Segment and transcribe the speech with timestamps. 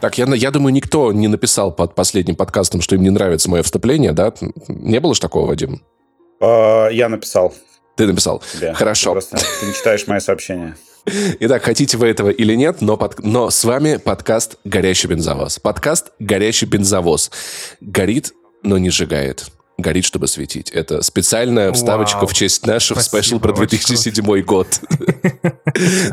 [0.00, 3.62] Так, я, я думаю, никто не написал под последним подкастом, что им не нравится мое
[3.62, 4.32] вступление, да?
[4.68, 5.82] Не было же такого, Вадим?
[6.40, 7.54] Uh, я написал.
[7.96, 8.42] Ты написал.
[8.52, 8.74] Тебе.
[8.74, 9.12] Хорошо.
[9.12, 10.76] Просто ты не читаешь мои сообщения.
[11.40, 15.58] Итак, хотите вы этого или нет, но, под, но с вами подкаст «Горящий бензовоз».
[15.60, 17.30] Подкаст «Горящий бензовоз».
[17.80, 18.32] Горит,
[18.62, 19.46] но не сжигает.
[19.78, 20.70] Горит, чтобы светить.
[20.70, 22.28] Это специальная вставочка Вау.
[22.28, 24.80] в честь нашего спешл про 2007 год.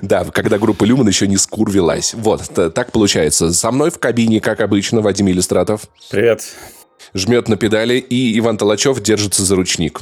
[0.01, 2.13] Да, когда группа Люман еще не скурвилась.
[2.13, 3.53] Вот, так получается.
[3.53, 5.83] Со мной в кабине, как обычно, Вадим Иллюстратов.
[6.09, 6.43] Привет.
[7.13, 10.01] Жмет на педали, и Иван Толачев держится за ручник.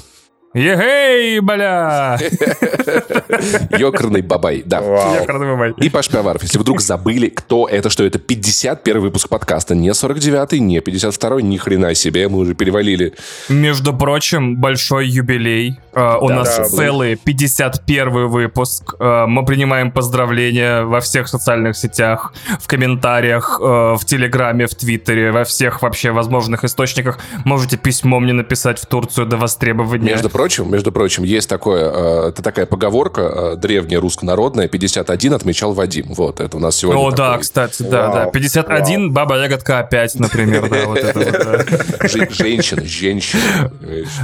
[0.54, 2.20] Егей, бля!
[3.80, 4.82] Ёкарный бабай, да.
[5.22, 5.74] Ёкарный бабай.
[5.78, 10.60] И Паш Пивоваров, если вдруг забыли, кто это, что это 51 выпуск подкаста, не 49-й,
[10.60, 13.14] не 52-й, ни хрена себе, мы уже перевалили.
[13.48, 15.80] Между прочим, большой юбилей.
[15.94, 18.96] Uh, у да, нас да, целый 51 выпуск.
[19.00, 25.32] Uh, мы принимаем поздравления во всех социальных сетях, в комментариях, uh, в Телеграме, в Твиттере,
[25.32, 27.20] во всех вообще возможных источниках.
[27.46, 30.12] Можете письмо мне написать в Турцию до востребования.
[30.12, 35.74] Между прочим, между прочим, есть такое, э, это такая поговорка э, древняя руссконародная, 51 отмечал
[35.74, 36.08] Вадим.
[36.16, 37.18] Вот, это у нас сегодня О, такой...
[37.18, 38.16] да, кстати, да, Вау.
[38.16, 38.26] да.
[38.32, 39.12] 51, Вау.
[39.12, 41.68] баба ягодка опять, например, да, вот это
[42.00, 42.10] вот.
[42.34, 43.72] Женщина, женщина.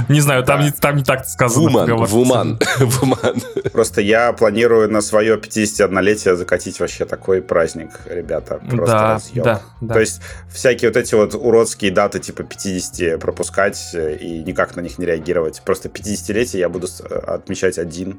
[0.08, 1.86] Не знаю, там не там не так сказано.
[1.86, 3.40] Вуман, вуман, вуман.
[3.72, 8.60] Просто я планирую на свое 51-летие закатить вообще такой праздник, ребята.
[8.68, 10.20] Просто да, да, То есть
[10.52, 15.62] всякие вот эти вот уродские даты типа 50 пропускать и никак на них не реагировать.
[15.64, 16.88] Просто 50-летие я буду
[17.26, 18.18] отмечать один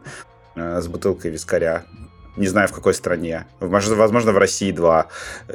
[0.55, 1.83] э, с бутылкой вискаря.
[2.37, 3.47] Не знаю, в какой стране.
[3.59, 5.07] Возможно, в России два.
[5.47, 5.51] В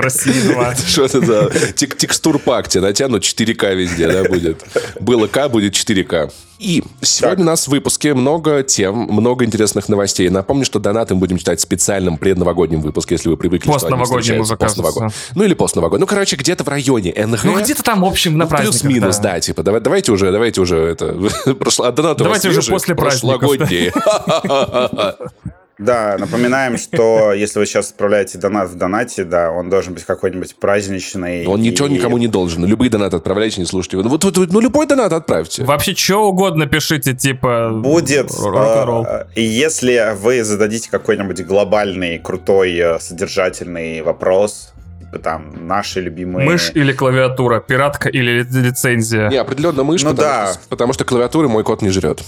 [0.00, 0.74] России два.
[0.76, 2.68] Что это за текстур-пак?
[2.68, 4.64] Тебе натянут 4К везде, да, будет?
[5.00, 6.30] Было К, будет 4К.
[6.60, 7.44] И сегодня так.
[7.46, 10.28] у нас в выпуске много тем, много интересных новостей.
[10.28, 14.56] Напомню, что донаты мы будем читать в специальном предновогоднем выпуске, если вы привыкли, Постновогоднем уже,
[14.58, 15.10] постновогоднем.
[15.34, 16.00] Ну или постновогоднем.
[16.00, 17.44] Ну, короче, где-то в районе НГ.
[17.44, 19.32] Ну, где-то там, в общем, на ну, Плюс-минус, да.
[19.32, 21.16] да, типа, давай, давайте уже, давайте уже это...
[21.54, 23.50] Прошло, донаты давайте уже после праздников.
[25.80, 30.56] Да, напоминаем, что если вы сейчас отправляете донат в донате, да, он должен быть какой-нибудь
[30.56, 31.46] праздничный.
[31.46, 31.70] Он и...
[31.70, 32.66] ничего никому не должен.
[32.66, 34.04] Любые донаты отправляйте, не слушайте его.
[34.04, 35.64] Ну, вот, вот, ну, любой донат отправьте.
[35.64, 37.70] Вообще, что угодно пишите, типа...
[37.72, 44.74] Будет, э, если вы зададите какой-нибудь глобальный, крутой, э, содержательный вопрос,
[45.18, 46.48] там наши любимые...
[46.48, 49.28] Мышь или клавиатура, пиратка или лицензия?
[49.28, 50.52] Не, определенно мышь, ну, потому, да.
[50.52, 52.22] что, потому что клавиатуры мой кот не жрет.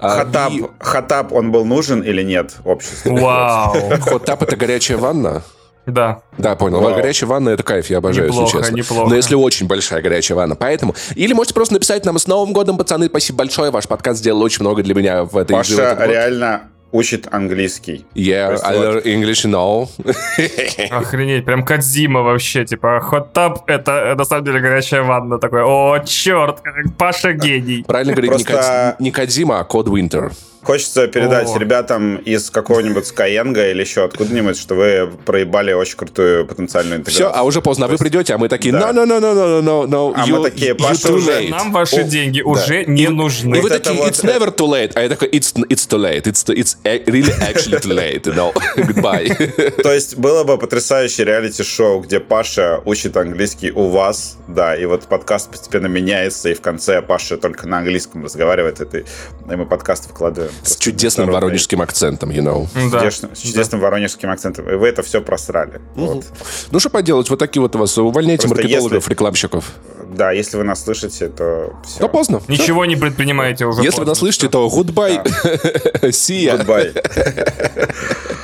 [0.00, 3.16] Хатап, а, хатап, он был нужен или нет обществу?
[3.16, 3.74] Вау.
[4.00, 5.42] Хатап это горячая ванна?
[5.86, 6.22] Да.
[6.38, 6.80] Да, понял.
[6.80, 6.94] Вау.
[6.94, 8.76] Горячая ванна это кайф, я обожаю, неплохо, если честно.
[8.76, 9.08] Неплохо.
[9.08, 10.54] Но если очень большая горячая ванна.
[10.54, 10.94] Поэтому.
[11.16, 13.06] Или можете просто написать нам с Новым годом, пацаны.
[13.06, 13.70] Спасибо большое.
[13.70, 16.62] Ваш подкаст сделал очень много для меня в этой Паша реально
[16.92, 18.06] учит английский.
[18.14, 19.88] Yeah, I learn English now.
[20.90, 25.38] Охренеть, прям Кадзима вообще, типа, hot tub— это на самом деле горячая ванна.
[25.38, 26.62] Такой, о, черт,
[26.98, 27.84] Паша гений.
[27.86, 28.96] Правильно говорить, Просто...
[28.98, 30.32] не Кадзима, а Код Winter.
[30.62, 31.58] Хочется передать О.
[31.58, 37.30] ребятам из какого-нибудь Skyeng или еще откуда-нибудь, что вы проебали очень крутую потенциальную интеграцию.
[37.30, 39.60] Все, а уже поздно, а вы придете, а мы такие, no, no, no, no, no,
[39.60, 41.48] no, no, А мы такие, Паша, уже...
[41.48, 43.56] Нам ваши деньги уже не нужны.
[43.56, 44.92] И вы такие, it's never too late.
[44.94, 46.22] А я такой, it's, it's too late.
[46.22, 48.24] It's, it's really actually too late.
[48.26, 49.82] No, goodbye.
[49.82, 55.08] То есть было бы потрясающее реалити-шоу, где Паша учит английский у вас, да, и вот
[55.08, 59.04] подкаст постепенно меняется, и в конце Паша только на английском разговаривает, и
[59.46, 60.51] мы подкаст выкладываем.
[60.62, 61.46] С чудесным народный.
[61.48, 62.68] воронежским акцентом, you know.
[62.90, 63.00] Да.
[63.00, 63.86] Чудесным, с чудесным да.
[63.86, 64.68] воронежским акцентом.
[64.68, 65.80] И вы это все просрали.
[65.96, 66.06] Угу.
[66.06, 66.24] Вот.
[66.70, 67.96] Ну, что поделать, вот такие вот у вас.
[67.98, 69.72] Увольняйте Просто маркетологов, если, рекламщиков.
[70.14, 72.00] Да, если вы нас слышите, то все.
[72.00, 72.42] То поздно.
[72.48, 74.04] Ничего не предпринимаете уже Если поздно.
[74.04, 75.24] вы нас слышите, то goodbye.
[76.10, 76.64] See ya.
[76.64, 76.92] Goodbye.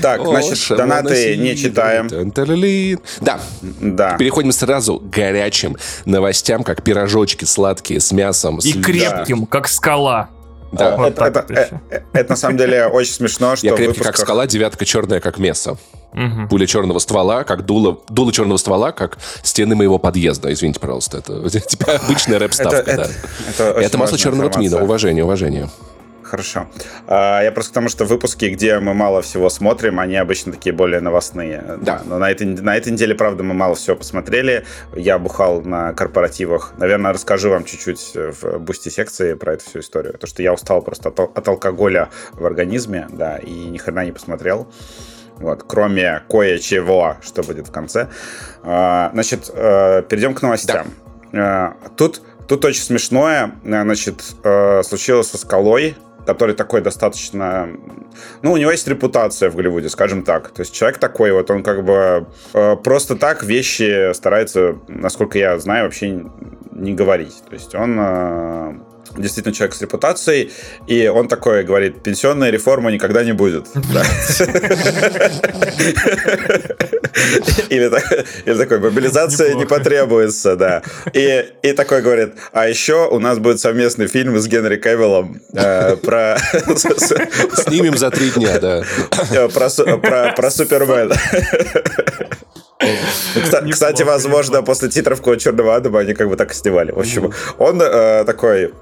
[0.00, 2.08] Так, О, значит, донаты не читаем.
[3.20, 3.40] Да.
[3.80, 4.16] Да.
[4.16, 8.58] Переходим сразу к горячим новостям, как пирожочки сладкие с мясом.
[8.58, 8.80] И с...
[8.80, 9.46] крепким, да.
[9.46, 10.30] как скала.
[10.72, 10.96] Да.
[10.96, 14.16] Вот это, это, это, э, это на самом деле очень смешно, что Я крепкий выпусках...
[14.16, 15.76] как скала, девятка черная как место.
[16.12, 16.48] Угу.
[16.48, 20.52] Пуля черного ствола, как дуло, дуло черного ствола, как стены моего подъезда.
[20.52, 22.76] Извините, пожалуйста, это типа обычная рэп-ставка.
[22.78, 23.02] Это, да.
[23.02, 24.82] это, это, это масло черного тмина.
[24.82, 25.68] Уважение, уважение.
[26.28, 26.66] Хорошо.
[27.06, 30.74] А, я просто к тому, что выпуски, где мы мало всего смотрим, они обычно такие
[30.74, 31.78] более новостные.
[31.80, 32.02] Да.
[32.04, 34.64] Но на этой, на этой неделе, правда, мы мало всего посмотрели.
[34.94, 36.74] Я бухал на корпоративах.
[36.78, 40.14] Наверное, расскажу вам чуть-чуть в бусти-секции про эту всю историю.
[40.18, 44.12] То, что я устал просто от, от алкоголя в организме, да, и ни хрена не
[44.12, 44.68] посмотрел.
[45.36, 48.08] Вот, кроме кое-чего, что будет в конце.
[48.62, 50.88] А, значит, э, перейдем к новостям.
[51.32, 51.74] Да.
[51.96, 55.96] Тут, тут очень смешное, значит, э, случилось со скалой
[56.26, 57.68] который такой достаточно...
[58.42, 60.50] Ну, у него есть репутация в Голливуде, скажем так.
[60.50, 65.58] То есть человек такой, вот он как бы э, просто так вещи старается, насколько я
[65.58, 66.24] знаю, вообще
[66.72, 67.42] не говорить.
[67.48, 68.74] То есть он э,
[69.18, 70.52] действительно человек с репутацией,
[70.86, 73.66] и он такой говорит, пенсионная реформа никогда не будет.
[77.70, 77.90] Или,
[78.56, 80.82] такой, мобилизация не потребуется, да.
[81.12, 81.44] И,
[81.76, 86.38] такой говорит, а еще у нас будет совместный фильм с Генри Кевиллом э, про...
[87.54, 88.82] Снимем за три дня, да.
[89.30, 89.70] Э, про,
[90.50, 91.14] Супермена.
[93.70, 96.92] Кстати, возможно, после титров Черного Адама они как бы так и снимали.
[96.92, 98.72] В общем, он э, такой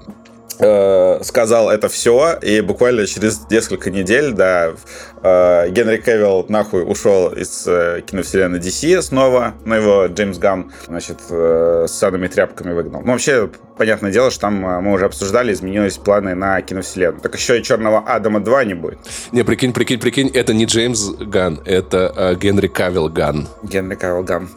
[0.55, 4.73] сказал это все, и буквально через несколько недель, да,
[5.21, 11.19] э, Генри Кевилл нахуй ушел из э, киновселенной DC снова, но его Джеймс Ган, значит,
[11.29, 13.01] ссаными тряпками выгнал.
[13.01, 17.21] Ну, вообще, понятное дело, что там мы уже обсуждали, изменились планы на киновселенную.
[17.21, 18.99] Так еще и Черного Адама 2 не будет.
[19.31, 23.47] Не, прикинь, прикинь, прикинь, это не Джеймс Ган, это Генри Кавилл gone.
[23.63, 24.49] Генри Кавилл gone.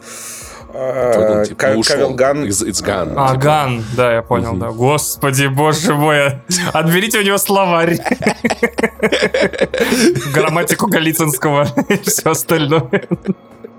[0.81, 2.45] Э, Кавил Ган.
[2.45, 3.13] It's Ган.
[3.17, 3.41] А, типа.
[3.41, 4.69] Ган, да, я понял, да.
[4.69, 6.39] Господи, боже мой.
[6.71, 7.99] Отберите у него словарь.
[10.33, 12.89] Грамматику Голицынского и все остальное.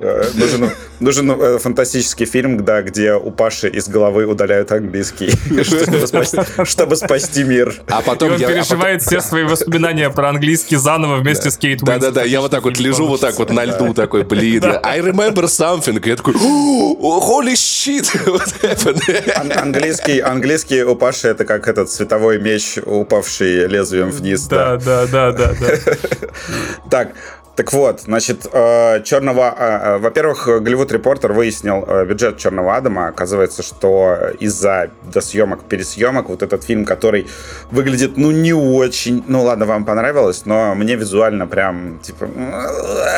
[0.03, 5.31] Э, нужен, нужен э, фантастический фильм, да, где у Паши из головы удаляют английский,
[5.63, 7.75] чтобы спасти, чтобы спасти мир.
[7.87, 9.21] А потом и он я, переживает а потом...
[9.21, 11.51] все свои воспоминания про английский заново вместе да.
[11.51, 14.65] с Кейт Да-да-да, я вот так вот лежу вот так вот на льду такой, блин,
[14.83, 16.01] I remember something.
[16.09, 23.67] Я такой, holy shit, what Английский, английский у Паши это как этот световой меч, упавший
[23.67, 24.47] лезвием вниз.
[24.47, 25.53] Да, да, да, да.
[25.61, 25.95] да.
[26.91, 27.13] Так,
[27.61, 29.55] так вот, значит, э, черного...
[29.55, 33.09] Э, э, во-первых, Голливуд Репортер выяснил бюджет Черного Адама.
[33.09, 37.27] Оказывается, что из-за досъемок, пересъемок, вот этот фильм, который
[37.71, 39.23] выглядит, ну, не очень...
[39.29, 42.31] Ну, ладно, вам понравилось, но мне визуально прям, типа,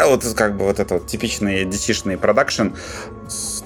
[0.06, 2.70] вот как бы вот это вот типичный dc продакшн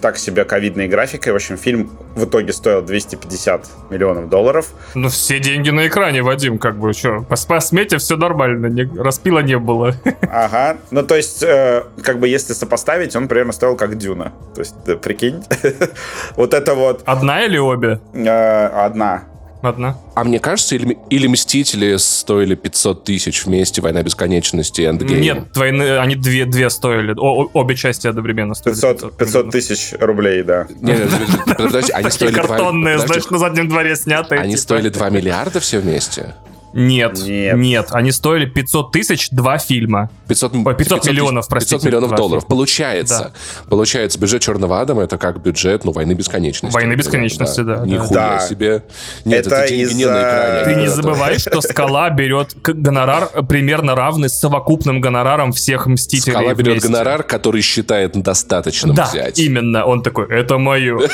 [0.07, 1.33] так себе ковидной графикой.
[1.33, 4.69] В общем, фильм в итоге стоил 250 миллионов долларов.
[4.95, 8.85] Ну, все деньги на экране, Вадим, как бы, что, по, по смете все нормально, не,
[9.03, 9.97] распила не было.
[10.31, 14.33] Ага, ну, то есть, э, как бы, если сопоставить, он примерно стоил как Дюна.
[14.55, 15.43] То есть, да, прикинь,
[16.37, 17.03] вот это вот...
[17.05, 17.99] Одна или обе?
[18.15, 19.25] Э, одна.
[19.63, 19.99] Одна.
[20.15, 25.21] А мне кажется, или, или «Мстители» стоили 500 тысяч вместе, «Война бесконечности» и «Эндгейм»?
[25.21, 27.15] Нет, войны, они две, две стоили.
[27.17, 28.81] О, обе части одновременно стоили.
[28.81, 30.67] 500, 500 тысяч рублей, да.
[30.81, 31.09] Нет,
[31.57, 32.35] подожди, они стоили...
[32.35, 34.41] картонные, знаешь, на заднем дворе снятые.
[34.41, 34.63] Они типа.
[34.63, 36.35] стоили 2 миллиарда все вместе?
[36.77, 40.11] Нет, нет, нет, они стоили 500 тысяч два фильма.
[40.29, 41.77] 500, 500, 500 миллионов, простите.
[41.77, 42.43] 500 миллионов долларов.
[42.43, 42.51] Фильма.
[42.51, 43.69] Получается, да.
[43.71, 46.75] получается, бюджет Черного Адама это как бюджет, ну, Войны Бесконечности.
[46.75, 47.77] Войны Бесконечности, да.
[47.77, 48.41] да Нихуя да.
[48.41, 48.83] себе.
[49.25, 50.65] Нет, это, это деньги не на экране.
[50.75, 56.55] Ты не забывай, что Скала берет гонорар примерно равный с совокупным гонораром всех Мстителей Скала
[56.55, 59.39] берет гонорар, который считает достаточным да, взять.
[59.39, 59.85] именно.
[59.87, 60.99] Он такой, это мое.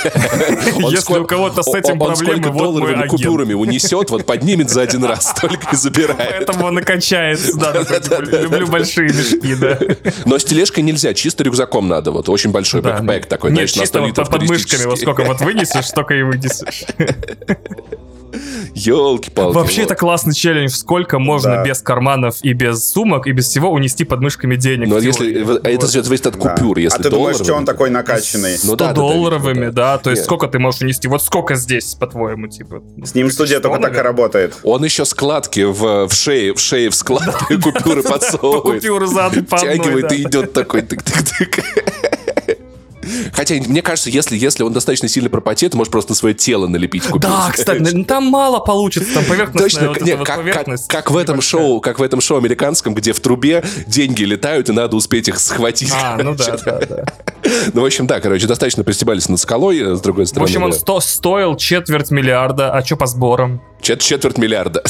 [0.90, 3.10] Если у кого-то с этим проблемы, вот мой агент.
[3.10, 6.46] купюрами унесет, вот поднимет за один раз, только и забирает.
[6.46, 7.72] Поэтому он и качается, да.
[8.40, 9.78] Люблю большие мешки, да.
[10.24, 12.10] Но с тележкой нельзя, чисто рюкзаком надо.
[12.10, 15.86] Вот очень большой бэкпэк такой, знаешь, на 100 литров под мышками, вот сколько вот вынесешь,
[15.86, 16.84] столько и вынесешь.
[18.74, 19.54] Елки-палки.
[19.54, 19.90] Вообще вот.
[19.90, 20.70] это классный челлендж.
[20.70, 21.64] Сколько можно да.
[21.64, 24.88] без карманов и без сумок и без всего унести под мышками денег.
[24.88, 25.66] Но если вот.
[25.66, 26.76] это зависит от купюр.
[26.76, 26.80] Да.
[26.82, 28.56] Если а ты думаешь, что он такой накачанный?
[28.56, 29.92] 100 ну, да, долларовыми, да.
[29.92, 29.98] да.
[29.98, 30.26] То есть Нет.
[30.26, 31.08] сколько ты можешь унести?
[31.08, 32.82] Вот сколько здесь, по-твоему, типа?
[33.02, 34.54] С ним студия только так и работает.
[34.62, 38.82] Он еще складки в, в шее, в шее в складке купюры подсовывает.
[38.82, 42.21] Купюры за Тягивает и идет такой тык-тык-тык.
[43.32, 47.22] Хотя, мне кажется, если, если он достаточно сильно пропотеет, может просто свое тело налепить купить.
[47.22, 50.88] Да, кстати, там мало получится, там поверхностная Точно, вот нет, как, поверхность.
[50.88, 54.68] Как, как в этом шоу, как в этом шоу американском, где в трубе деньги летают,
[54.68, 55.92] и надо успеть их схватить.
[55.92, 57.04] А, ну да, да, да.
[57.72, 60.46] Ну, в общем, да, короче, достаточно пристебались над скалой, э, с другой стороны.
[60.46, 63.60] В общем, он сто, стоил четверть миллиарда, а что по сборам?
[63.82, 64.82] Чет четверть миллиарда.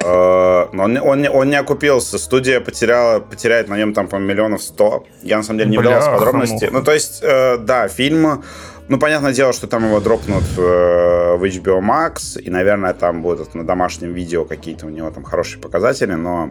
[0.00, 2.18] Э, он, он, он не окупился.
[2.18, 5.04] Студия потеряла, потеряет на нем там, по миллионов сто.
[5.22, 6.68] Я, на самом деле, не вдавался в подробности.
[6.72, 8.42] Ну, то есть, э, да, фильм...
[8.88, 13.54] Ну, понятное дело, что там его дропнут э, в HBO Max, и, наверное, там будут
[13.54, 16.50] на домашнем видео какие-то у него там хорошие показатели, но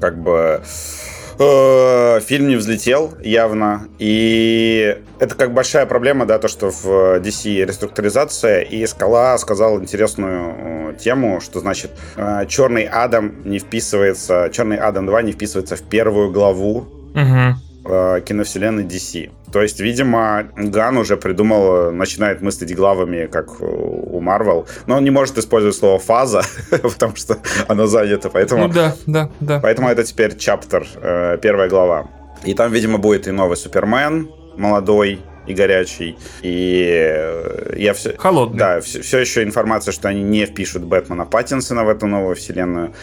[0.00, 0.62] как бы
[1.36, 3.88] фильм не взлетел явно.
[3.98, 8.60] И это как большая проблема, да, то, что в DC реструктуризация.
[8.60, 15.06] И Скала сказал интересную э, тему, что значит э, Черный Адам не вписывается, Черный Адам
[15.06, 16.86] 2 не вписывается в первую главу.
[17.14, 17.73] Угу.
[17.84, 19.30] Э, киновселенной DC.
[19.52, 25.10] То есть, видимо, Ган уже придумал, начинает мыслить главами, как у Марвел, но он не
[25.10, 27.38] может использовать слово фаза, потому что
[27.68, 28.66] оно занято, поэтому...
[28.66, 29.60] Ну да, да, да.
[29.60, 32.08] Поэтому это теперь чаптер, э, первая глава.
[32.44, 36.16] И там, видимо, будет и новый Супермен, молодой, и горячий.
[36.42, 38.16] И э, я все...
[38.16, 38.58] Холодный.
[38.58, 42.94] Да, все, все еще информация, что они не впишут Бэтмена Паттинсона в эту новую вселенную.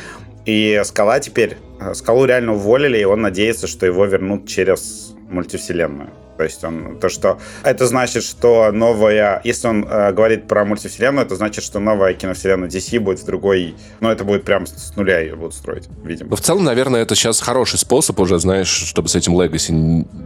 [0.46, 1.58] И Скала теперь...
[1.80, 6.10] Э, Скалу реально уволили, и он надеется, что его вернут через мультивселенную.
[6.38, 11.26] То есть он то, что это значит, что новая, если он э, говорит про мультивселенную,
[11.26, 15.20] это значит, что новая киновселенная DC будет в другой, ну это будет прям с нуля
[15.20, 16.32] ее будут строить, видимо.
[16.32, 19.72] Но в целом, наверное, это сейчас хороший способ уже, знаешь, чтобы с этим Legacy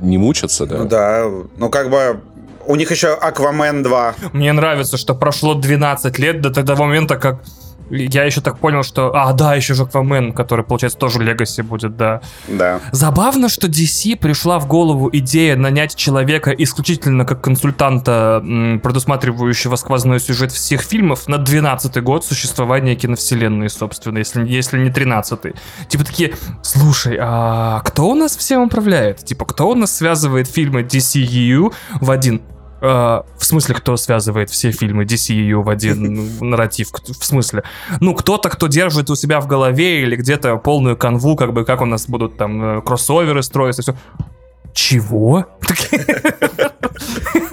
[0.01, 0.77] не мучаться, да?
[0.77, 2.21] Ну да, ну как бы
[2.65, 4.15] у них еще Аквамен 2.
[4.33, 7.43] Мне нравится, что прошло 12 лет до того момента, как
[7.89, 9.15] я еще так понял, что...
[9.15, 12.21] А, да, еще же Аквамен, который, получается, тоже Легаси будет, да.
[12.47, 12.79] Да.
[12.91, 18.41] Забавно, что DC пришла в голову идея нанять человека исключительно как консультанта,
[18.83, 25.53] предусматривающего сквозной сюжет всех фильмов на 12-й год существования киновселенной, собственно, если, если не 13-й.
[25.87, 29.23] Типа такие, слушай, а кто у нас всем управляет?
[29.23, 32.41] Типа, кто у нас связывает фильмы DCU в один
[32.85, 36.89] в смысле, кто связывает все фильмы DCU в один нарратив?
[36.91, 37.63] В смысле?
[37.99, 41.81] Ну, кто-то, кто держит у себя в голове или где-то полную канву, как бы, как
[41.81, 43.95] у нас будут там э, кроссоверы строиться, все.
[44.73, 45.45] Чего?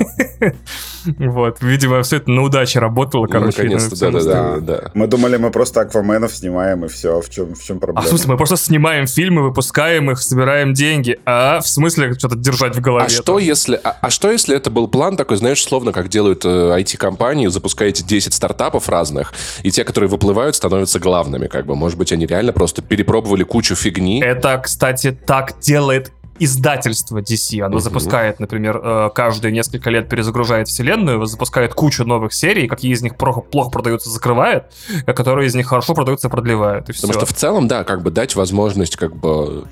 [1.19, 3.63] Вот, видимо, все это на удаче работало, короче.
[3.63, 7.21] Наконец-то, да, да, да, Мы думали, мы просто Акваменов снимаем, и все.
[7.21, 8.01] В чем, в чем проблема?
[8.01, 11.19] А в смысле, мы просто снимаем фильмы, выпускаем их, собираем деньги.
[11.27, 13.07] А в смысле что-то держать в голове?
[13.07, 16.45] А что, если, а, а что, если это был план такой, знаешь, словно как делают
[16.45, 19.33] э, IT-компании, запускаете 10 стартапов разных,
[19.63, 21.75] и те, которые выплывают, становятся главными, как бы.
[21.75, 24.21] Может быть, они реально просто перепробовали кучу фигни.
[24.23, 26.13] Это, кстати, так делает
[26.45, 27.61] издательство DC.
[27.61, 27.81] Оно uh-huh.
[27.81, 33.17] запускает, например, э, каждые несколько лет перезагружает вселенную, запускает кучу новых серий, какие из них
[33.17, 34.65] плохо, плохо продаются, закрывает,
[35.07, 36.89] а которые из них хорошо продаются, продлевает.
[36.89, 37.21] И Потому все.
[37.21, 39.65] что в целом, да, как бы дать возможность как бы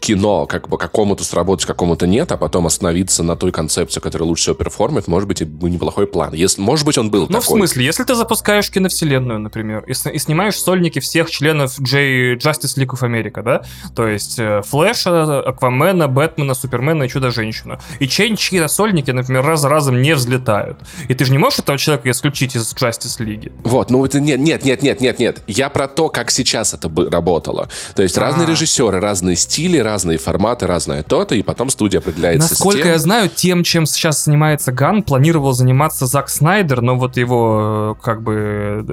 [0.00, 4.42] кино как бы какому-то сработать, какому-то нет, а потом остановиться на той концепции, которая лучше
[4.42, 6.32] всего перформит, может быть, и неплохой план.
[6.34, 7.40] Если, может быть, он был ну, такой.
[7.40, 12.76] в смысле, если ты запускаешь киновселенную, например, и, и снимаешь сольники всех членов J Justice
[12.76, 13.62] League of America, да,
[13.94, 19.68] то есть э, Флэша, Аквамена, Бэтмена, Супермена и Чудо-женщину, и чьи-то сольники, например, раз за
[19.68, 20.78] разом не взлетают.
[21.08, 23.52] И ты же не можешь этого человека исключить из Justice League.
[23.64, 25.42] Вот, ну это нет, нет, нет, нет, нет, нет.
[25.46, 27.68] Я про то, как сейчас это бы работало.
[27.94, 28.30] То есть А-а-а.
[28.30, 32.92] разные режиссеры, разные стили, разные форматы, разное то-то, и потом студия определяется Насколько тем...
[32.92, 38.22] я знаю, тем, чем сейчас занимается Ган, планировал заниматься Зак Снайдер, но вот его, как
[38.22, 38.84] бы,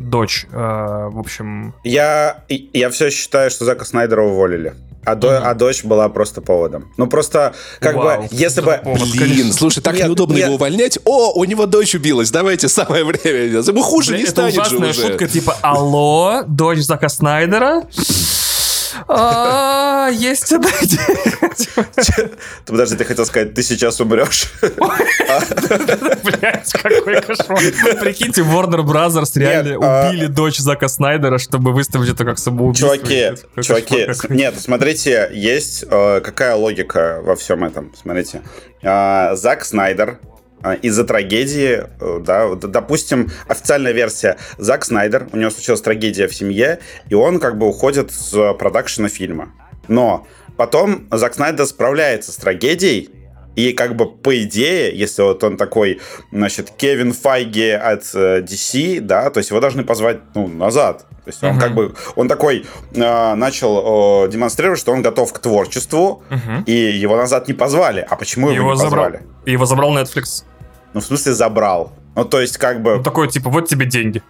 [0.00, 1.74] дочь, э, в общем...
[1.84, 4.74] Я, я все считаю, что Зака Снайдера уволили.
[5.04, 6.92] А, до, а дочь была просто поводом.
[6.96, 8.80] Ну просто, как Вау, бы, если бы...
[8.84, 10.44] Блин, слушай, так нет, неудобно нет.
[10.44, 10.98] его увольнять.
[11.04, 13.60] О, у него дочь убилась, давайте самое время.
[13.60, 15.08] Ему хуже Блин, не станет это ужасная же уже.
[15.08, 17.82] шутка, типа, алло, дочь Зака Снайдера?
[19.08, 20.68] А, есть одна
[22.66, 24.52] Подожди, ты хотел сказать, ты сейчас умрешь.
[26.24, 27.58] Блять, какой кошмар.
[28.00, 32.96] Прикиньте, Warner Brothers реально а- убили дочь Зака Снайдера, чтобы выставить это как самоубийство.
[32.96, 33.32] Чуваки,
[33.62, 37.92] чуваки, нет, смотрите, есть э, какая логика во всем этом.
[38.00, 38.42] Смотрите.
[38.82, 40.18] А, Зак Снайдер
[40.82, 46.80] из-за трагедии, э, да, допустим, официальная версия, Зак Снайдер, у него случилась трагедия в семье,
[47.08, 49.52] и он как бы уходит с продакшена фильма.
[49.88, 50.26] Но
[50.56, 53.10] потом Зак Снайдер справляется с трагедией,
[53.54, 56.00] и как бы по идее, если вот он такой,
[56.30, 61.06] значит, Кевин Файги от э, DC, да, то есть его должны позвать, ну, назад.
[61.24, 61.60] То есть он uh-huh.
[61.60, 66.64] как бы, он такой э, начал э, демонстрировать, что он готов к творчеству, uh-huh.
[66.64, 68.04] и его назад не позвали.
[68.08, 69.12] А почему его, его не позвали?
[69.18, 70.44] Забрал, его забрал Netflix.
[70.94, 71.92] Ну, в смысле, забрал.
[72.14, 72.96] Ну, то есть, как бы...
[72.96, 74.22] Ну, такой, типа, вот тебе деньги.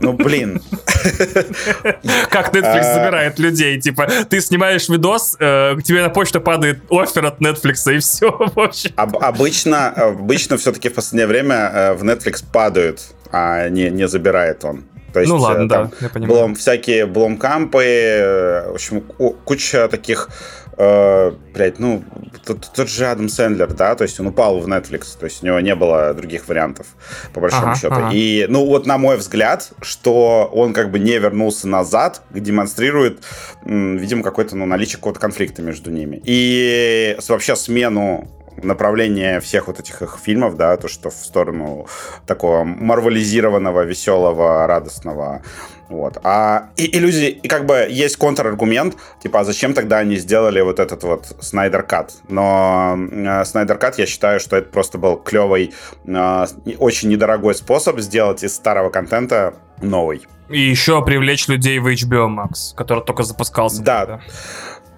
[0.00, 0.60] Ну, блин.
[2.30, 2.94] Как Netflix а.
[2.94, 3.80] забирает людей.
[3.80, 8.58] Типа, ты снимаешь видос, э, тебе на почту падает офер от Netflix, и все, в
[8.58, 8.90] общем.
[8.96, 14.84] Обычно, обычно все-таки в последнее время э, в Netflix падают, а не, не забирает он.
[15.12, 16.34] То есть, ну ладно, э, там, да, я понимаю.
[16.34, 19.00] Блом, всякие бломкампы, в общем,
[19.44, 20.28] куча таких
[20.76, 22.02] э, блядь, ну,
[22.44, 25.46] тот, тот же Адам Сэндлер, да, то есть он упал в Netflix, то есть у
[25.46, 26.86] него не было других вариантов,
[27.32, 27.94] по большому ага, счету.
[27.94, 28.10] Ага.
[28.12, 33.22] И, ну, вот на мой взгляд, что он как бы не вернулся назад, демонстрирует,
[33.64, 36.20] видимо, какое-то, ну, наличие какого-то конфликта между ними.
[36.24, 38.28] И вообще смену
[38.62, 41.86] направление всех вот этих их фильмов, да, то, что в сторону
[42.26, 45.42] такого марвализированного, веселого, радостного.
[45.92, 46.18] Вот.
[46.24, 50.62] А и, и люди, и как бы есть контраргумент, типа, а зачем тогда они сделали
[50.62, 52.14] вот этот вот Snyder Cut?
[52.28, 55.74] Но э, Snyder Cut, я считаю, что это просто был клевый,
[56.06, 56.46] э,
[56.78, 60.22] очень недорогой способ сделать из старого контента новый.
[60.48, 63.82] И еще привлечь людей в HBO Max, который только запускался.
[63.82, 64.00] Да.
[64.00, 64.20] Тогда.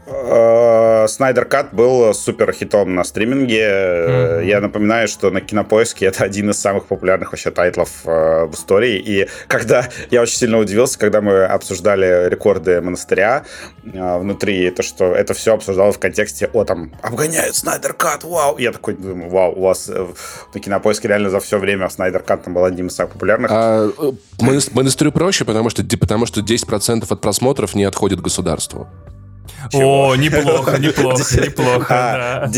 [0.06, 3.62] Э, Snyder Cut был супер хитом на стриминге.
[3.62, 4.46] Mm-hmm.
[4.46, 8.98] Я напоминаю, что на Кинопоиске это один из самых популярных вообще тайтлов э, в истории.
[8.98, 13.44] И когда я очень сильно удивился, когда мы обсуждали рекорды монастыря
[13.82, 18.58] внутри, то что это все обсуждалось в контексте, о, там, обгоняет Снайдер Кат, вау.
[18.58, 22.64] Я такой думаю, вау, у вас на Кинопоиске реально за все время Снайдер Кат был
[22.64, 23.50] одним из самых популярных.
[23.52, 23.90] А,
[24.40, 28.88] монастырю проще, потому что, потому что 10% от просмотров не отходит государству.
[29.72, 31.86] О, неплохо, неплохо, неплохо.
[31.88, 32.48] А,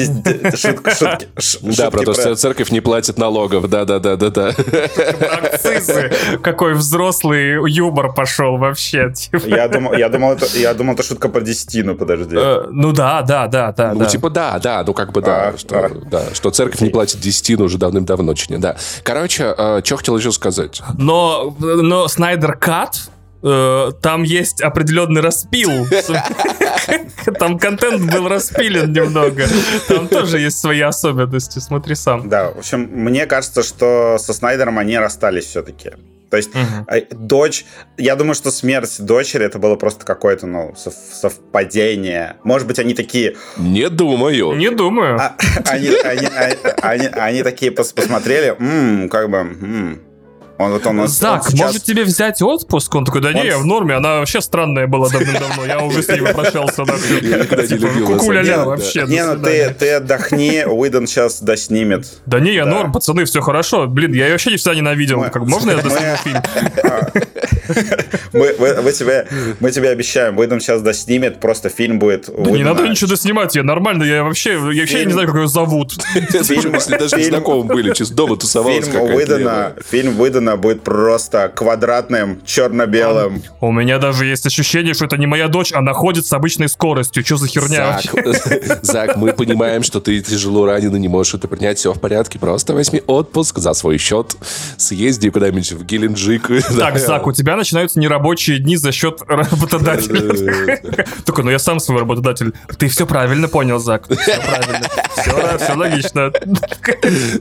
[1.63, 4.49] да, про то, что церковь не платит налогов, да-да-да-да-да.
[4.49, 6.13] Акцизы.
[6.43, 9.13] Какой взрослый юмор пошел вообще.
[9.13, 9.47] Типа.
[9.47, 12.37] Я думал, я думал, это, я думал, это шутка про десятину, подожди.
[12.39, 13.95] Э, ну да, да, да, да.
[13.95, 17.21] Ну типа да, да, ну как бы да, а, что, да, что церковь не платит
[17.21, 18.77] десятину уже давным-давно очень, да.
[19.03, 20.83] Короче, э, что хотел еще сказать.
[20.99, 23.09] Но, но Снайдер Кат
[24.03, 25.71] там есть определенный распил.
[27.39, 29.47] Там контент был распилен немного.
[29.89, 32.29] Там тоже есть свои особенности, смотри сам.
[32.29, 35.91] Да, в общем, мне кажется, что со Снайдером они расстались все-таки.
[36.31, 37.07] То есть угу.
[37.13, 37.65] дочь,
[37.97, 42.37] я думаю, что смерть дочери это было просто какое-то, ну, совпадение.
[42.43, 43.37] Может быть, они такие...
[43.57, 44.53] Не думаю.
[44.55, 45.19] Не думаю.
[45.21, 45.37] А,
[45.67, 50.01] они, они, они, они, они такие посмотрели, м-м, как бы, м-м,
[50.59, 51.61] он вот он, Зак, он сейчас...
[51.61, 52.95] может тебе взять отпуск?
[52.95, 53.35] Он такой, да он...
[53.35, 56.85] не, в норме, она вообще странная была давным-давно, я уже с ней попрощался.
[56.85, 59.05] Типа, Кукуля-ля вообще.
[59.07, 62.07] Не, ну ты отдахни, Уидон сейчас доснимет.
[62.27, 63.87] Да не, я норм, пацаны, все хорошо.
[63.87, 65.25] Блин, я вообще не всегда ненавидел.
[65.35, 66.43] Можно я досниму фильм?
[68.33, 69.27] Мы тебе
[69.61, 72.29] мы тебе обещаем, Уидон сейчас доснимет, просто фильм будет...
[72.29, 75.49] Да не надо ничего доснимать, я нормально, я вообще я вообще не знаю, как ее
[75.49, 75.95] зовут.
[76.15, 78.91] Если даже знакомы были, чисто дома тусовался.
[78.91, 83.43] Фильм Уидона, фильм Уидона Логана будет просто квадратным, черно-белым.
[83.61, 87.25] У меня даже есть ощущение, что это не моя дочь, а находится с обычной скоростью.
[87.25, 88.01] Что за херня?
[88.15, 91.79] Зак, Зак, мы понимаем, что ты тяжело ранен и не можешь это принять.
[91.79, 92.39] Все в порядке.
[92.39, 94.37] Просто возьми отпуск за свой счет.
[94.77, 96.51] Съезди куда-нибудь в Геленджик.
[96.77, 100.79] Так, Зак, у тебя начинаются нерабочие дни за счет работодателя.
[101.25, 102.53] Только, ну я сам свой работодатель.
[102.79, 104.05] Ты все правильно понял, Зак.
[104.05, 104.87] Все правильно.
[105.17, 106.33] Все, все логично.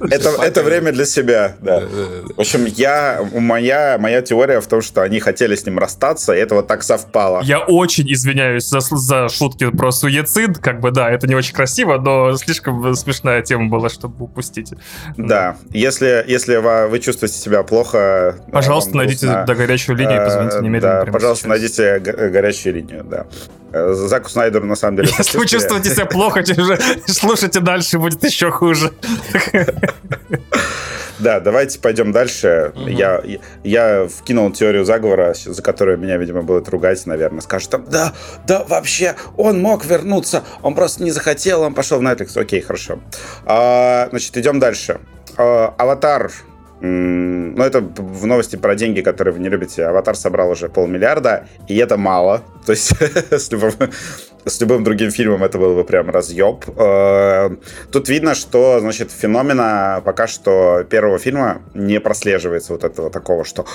[0.10, 1.84] Это, это время для себя, да.
[2.36, 2.95] В общем, я
[3.34, 6.84] моя, моя теория в том, что они хотели с ним расстаться, и это вот так
[6.84, 7.42] совпало.
[7.44, 11.98] Я очень извиняюсь за, за шутки про суицид, как бы, да, это не очень красиво,
[11.98, 14.74] но слишком смешная тема была, чтобы упустить.
[15.18, 18.36] Да, если, если вы, чувствуете себя плохо...
[18.52, 21.06] Пожалуйста, найдите грустно, горячую линию и позвоните немедленно.
[21.06, 21.50] Да, пожалуйста, сейчас.
[21.50, 23.26] найдите горячую линию, да.
[23.72, 25.10] Э, Заку Снайдеру, на самом деле...
[25.18, 26.44] Если вы чувствуете себя плохо,
[27.08, 28.92] слушайте дальше, будет еще хуже.
[31.20, 32.72] Да, давайте пойдем дальше.
[32.76, 32.88] Угу.
[32.88, 33.22] Я,
[33.64, 37.42] я вкинул теорию заговора, за которую меня, видимо, будут ругать, наверное.
[37.42, 38.14] Скажут там, да,
[38.48, 42.40] да, вообще, он мог вернуться, он просто не захотел, он пошел в Netflix.
[42.40, 43.00] Окей, хорошо.
[43.46, 45.00] А, значит, идем дальше.
[45.38, 46.32] А, Аватар
[46.82, 49.86] ну, это в новости про деньги, которые вы не любите.
[49.86, 52.44] Аватар собрал уже полмиллиарда, и это мало.
[52.66, 52.92] То есть
[54.46, 56.66] с любым, другим фильмом это был бы прям разъеб.
[56.78, 57.56] Э,
[57.92, 63.66] тут видно, что, значит, феномена пока что первого фильма не прослеживается вот этого такого, что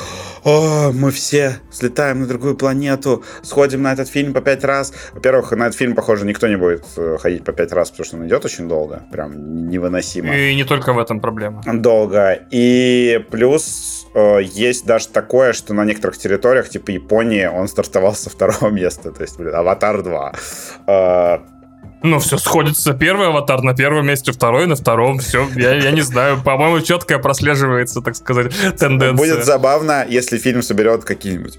[0.44, 4.92] О, мы все слетаем на другую планету, сходим на этот фильм по пять раз.
[5.12, 8.16] Во-первых, на этот фильм, похоже, никто не будет э, ходить по пять раз, потому что
[8.16, 9.02] он идет очень долго.
[9.10, 10.34] Прям невыносимо.
[10.34, 11.62] И не только в этом проблема.
[11.66, 12.46] Долго.
[12.50, 18.30] И плюс э, есть даже такое, что на некоторых территориях, типа Японии, он стартовал со
[18.30, 19.10] второго места.
[19.10, 20.32] То есть, блин, Аватар 2.
[20.86, 21.38] Э,
[22.02, 22.94] ну, все сходится.
[22.94, 25.18] Первый аватар на первом месте, второй на втором.
[25.18, 26.42] Все, я, я не знаю.
[26.42, 29.12] По-моему, четкая прослеживается, так сказать, тенденция.
[29.12, 31.58] Будет забавно, если фильм соберет какие-нибудь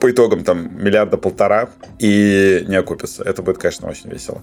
[0.00, 3.22] по итогам там миллиарда полтора и не окупится.
[3.22, 4.40] Это будет, конечно, очень весело.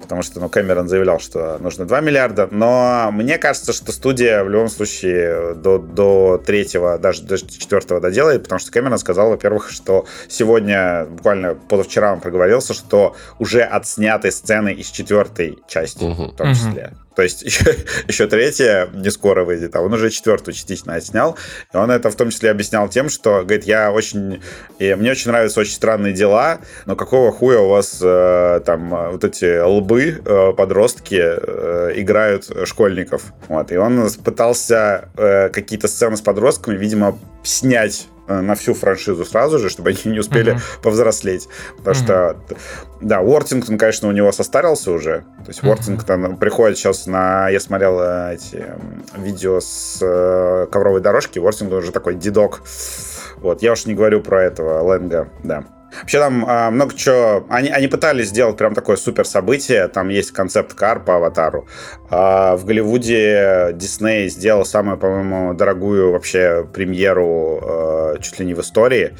[0.00, 4.50] Потому что, ну, Кэмерон заявлял, что нужно 2 миллиарда, но мне кажется, что студия в
[4.50, 10.06] любом случае до, до третьего, даже до четвертого доделает, потому что Кэмерон сказал, во-первых, что
[10.28, 16.24] сегодня, буквально позавчера он проговорился, что уже отсняты сцены из четвертой части, угу.
[16.24, 16.92] в том числе.
[16.92, 17.09] Угу.
[17.14, 17.76] То есть еще,
[18.08, 21.36] еще третья не скоро выйдет, а он уже четвертую частично отснял.
[21.72, 24.42] И он это в том числе объяснял тем, что, говорит, я очень...
[24.78, 29.24] И мне очень нравятся очень странные дела, но какого хуя у вас э, там вот
[29.24, 33.32] эти лбы э, подростки э, играют школьников?
[33.48, 33.72] Вот.
[33.72, 39.68] И он пытался э, какие-то сцены с подростками, видимо, снять на всю франшизу сразу же,
[39.68, 40.82] чтобы они не успели uh-huh.
[40.82, 41.48] повзрослеть.
[41.76, 42.04] Потому uh-huh.
[42.04, 42.36] что,
[43.00, 45.24] да, Уортингтон, конечно, у него состарился уже.
[45.44, 45.68] То есть uh-huh.
[45.68, 47.48] Уортингтон приходит сейчас на...
[47.48, 48.64] Я смотрел э, эти
[49.16, 51.38] видео с э, ковровой дорожки.
[51.38, 52.62] Уортингтон уже такой дедок.
[53.38, 55.64] Вот, я уж не говорю про этого Лэнга, да.
[56.00, 57.46] Вообще там а, много чего...
[57.48, 59.88] Они, они пытались сделать прям такое супер событие.
[59.88, 61.66] Там есть концепт-кар по аватару.
[62.10, 68.60] А, в Голливуде Дисней сделал самую, по-моему, дорогую вообще премьеру а, чуть ли не в
[68.60, 69.16] истории.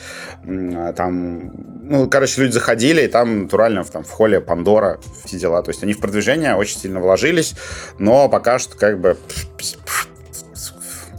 [0.97, 1.53] Там,
[1.83, 5.63] ну, короче, люди заходили, и там натурально там, в холле Пандора все дела.
[5.63, 7.55] То есть они в продвижение очень сильно вложились,
[7.99, 9.17] но пока что как бы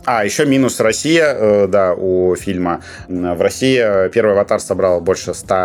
[0.06, 2.82] а, еще минус Россия, э, да, у фильма.
[3.08, 5.56] В России первый «Аватар» собрал больше 100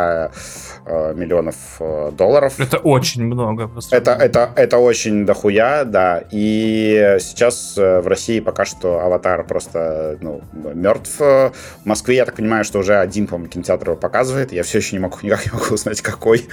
[0.84, 2.60] э, миллионов э, долларов.
[2.60, 3.70] Это очень много.
[3.90, 6.22] Это, это, это очень дохуя, да.
[6.30, 11.18] И сейчас в России пока что «Аватар» просто ну, мертв.
[11.18, 11.52] В
[11.84, 14.52] Москве, я так понимаю, что уже один, по-моему, кинотеатр его показывает.
[14.52, 16.46] Я все еще не могу, никак не могу узнать, какой.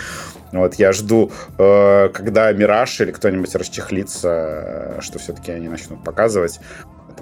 [0.53, 6.59] Вот я жду, когда «Мираж» или кто-нибудь расчехлится, что все-таки они начнут показывать.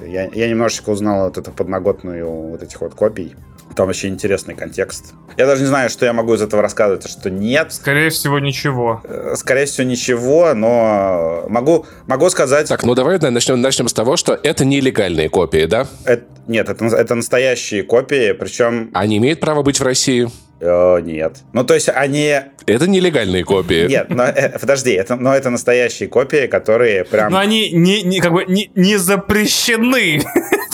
[0.06, 3.36] Я, я немножечко узнал вот эту подноготную вот этих вот копий.
[3.75, 5.13] Там вообще интересный контекст.
[5.38, 7.71] Я даже не знаю, что я могу из этого рассказывать, а что нет.
[7.71, 9.01] Скорее всего, ничего.
[9.06, 12.67] Э, скорее всего, ничего, но могу, могу сказать...
[12.67, 15.88] Так, ну давай начнем, начнем с того, что это нелегальные копии, да?
[16.04, 18.89] Это, нет, это, это настоящие копии, причем...
[18.93, 20.30] Они имеют право быть в России?
[20.62, 21.38] Э, нет.
[21.54, 22.36] Ну, то есть они...
[22.67, 23.88] Это нелегальные копии.
[23.88, 27.32] Нет, но, э, подожди, это, но это настоящие копии, которые прям...
[27.32, 30.21] Но они не, не, как бы не, не запрещены.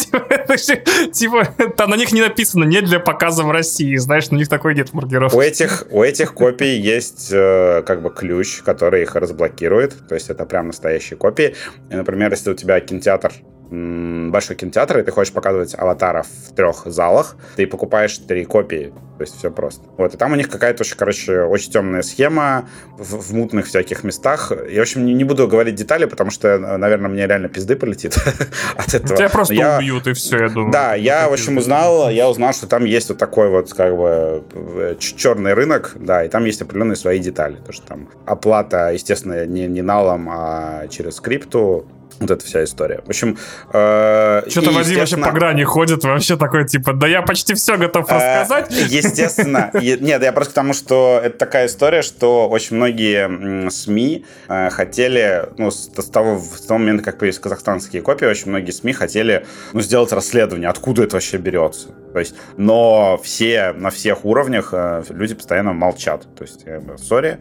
[1.13, 1.45] Типа,
[1.77, 4.93] там на них не написано «не для показа в России», знаешь, на них такой нет
[4.93, 5.35] маркировки.
[5.35, 10.29] У этих, у этих копий есть э, как бы ключ, который их разблокирует, то есть
[10.29, 11.55] это прям настоящие копии.
[11.89, 13.31] И, например, если у тебя кинотеатр
[13.69, 18.93] большой кинотеатр, и ты хочешь показывать аватара в трех залах, ты покупаешь три копии.
[19.17, 19.83] То есть все просто.
[19.97, 24.03] Вот, и там у них какая-то очень, короче, очень темная схема в, в мутных всяких
[24.03, 24.51] местах.
[24.69, 28.15] Я, в общем, не, не буду говорить детали, потому что, наверное, мне реально пизды полетит
[28.77, 29.17] от этого.
[29.17, 29.77] Тебя просто я...
[29.77, 30.71] убьют, и все, я думаю.
[30.71, 34.43] Да, я, в общем, узнал, я узнал, что там есть вот такой вот, как бы,
[34.53, 37.57] э, черный рынок, да, и там есть определенные свои детали.
[37.65, 41.87] То, что там оплата, естественно, не, не налом, а через скрипту,
[42.19, 43.01] вот эта вся история.
[43.05, 43.37] В общем...
[43.73, 48.09] Э, Что-то Вадим вообще по грани ходит, вообще такой, типа, да я почти все готов
[48.09, 48.71] э, рассказать.
[48.71, 49.71] естественно.
[49.73, 55.49] Нет, я просто к тому, что это такая история, что очень многие СМИ э, хотели,
[55.57, 59.81] ну, с, того, с того момента, как появились казахстанские копии, очень многие СМИ хотели, ну,
[59.81, 61.89] сделать расследование, откуда это вообще берется.
[62.13, 66.27] То есть, но все, на всех уровнях э, люди постоянно молчат.
[66.35, 66.65] То есть,
[66.97, 67.39] сори,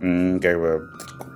[0.00, 0.88] как бы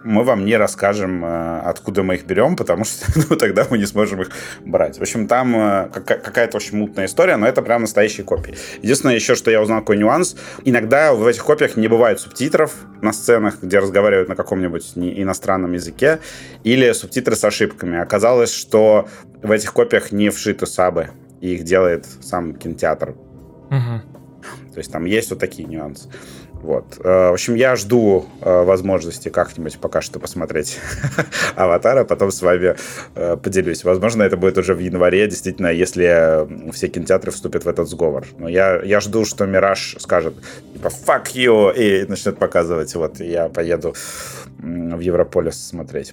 [0.04, 3.86] мы вам не расскажем, э, откуда мы их берем, потому что ну, тогда мы не
[3.86, 4.30] сможем их
[4.64, 4.98] брать.
[4.98, 8.56] В общем, там э, какая-то очень мутная история, но это прям настоящие копии.
[8.82, 13.12] Единственное еще, что я узнал какой нюанс, иногда в этих копиях не бывает субтитров на
[13.12, 16.20] сценах, где разговаривают на каком-нибудь иностранном языке,
[16.64, 17.98] или субтитры с ошибками.
[17.98, 19.08] Оказалось, что
[19.42, 21.10] в этих копиях не вшиты сабы,
[21.42, 23.10] и их делает сам кинотеатр.
[23.10, 24.72] Угу.
[24.72, 26.08] То есть там есть вот такие нюансы.
[26.62, 27.00] Вот.
[27.00, 30.78] Э, в общем, я жду э, возможности как-нибудь пока что посмотреть
[31.56, 32.76] «Аватара», потом с вами
[33.16, 33.82] э, поделюсь.
[33.82, 38.26] Возможно, это будет уже в январе, действительно, если все кинотеатры вступят в этот сговор.
[38.38, 40.34] Но я, я жду, что «Мираж» скажет,
[40.72, 42.94] типа, «fuck you», и начнет показывать.
[42.94, 43.94] Вот, и я поеду
[44.58, 46.12] в Европолис смотреть.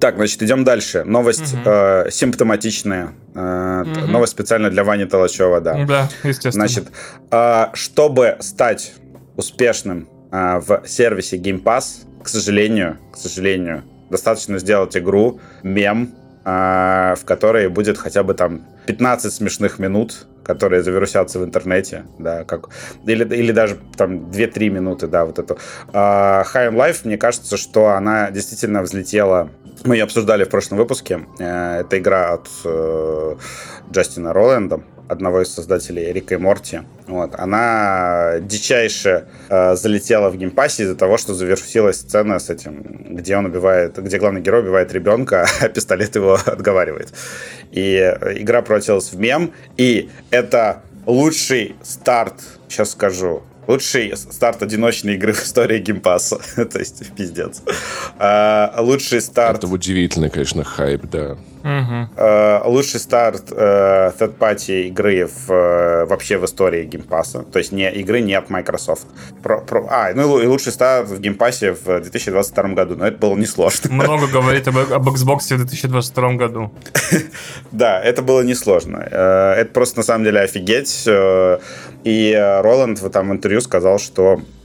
[0.00, 1.04] Так, значит, идем дальше.
[1.04, 1.62] Новость угу.
[1.64, 3.12] э, симптоматичная.
[3.34, 4.06] Э, угу.
[4.10, 5.84] Новость специально для Вани Толачева, да.
[5.84, 6.52] Да, естественно.
[6.52, 6.88] Значит,
[7.30, 8.92] э, чтобы стать
[9.36, 17.14] успешным э, в сервисе Game Pass, к сожалению, к сожалению, достаточно сделать игру, мем, э,
[17.18, 22.68] в которой будет хотя бы там 15 смешных минут, которые завирусятся в интернете, да, как,
[23.04, 25.58] или, или даже там 2-3 минуты, да, вот эту.
[25.92, 29.50] А, High on Life, мне кажется, что она действительно взлетела
[29.84, 31.26] мы ее обсуждали в прошлом выпуске.
[31.38, 33.36] Э, это игра от э,
[33.90, 36.80] Джастина Ройланда, одного из создателей Рика и Морти.
[37.06, 37.34] Вот.
[37.38, 43.14] Она дичайше э, залетела в Game Pass е из-за того, что завершилась сцена с этим,
[43.16, 47.12] где он убивает, где главный герой убивает ребенка, а пистолет его отговаривает.
[47.70, 47.98] И
[48.36, 52.34] игра превратилась в мем, и это лучший старт,
[52.68, 56.38] сейчас скажу, Лучший старт одиночной игры в истории Game Pass а.
[56.64, 57.62] То есть, пиздец.
[58.18, 59.58] А, лучший старт...
[59.58, 61.36] Это удивительный, конечно, хайп, да.
[61.66, 62.70] Угу.
[62.70, 67.42] лучший старт э, third-party игры в, э, вообще в истории Game Pass а.
[67.42, 69.08] То есть не, игры не от Microsoft.
[69.42, 72.94] Про, про, а, ну и лучший старт в Game Pass е в 2022 году.
[72.94, 73.92] Но это было несложно.
[73.92, 76.72] Много говорит об, об Xbox в 2022 году.
[77.72, 78.98] да, это было несложно.
[78.98, 81.08] Это просто на самом деле офигеть.
[82.04, 84.55] И Роланд в там интервью сказал, что Э,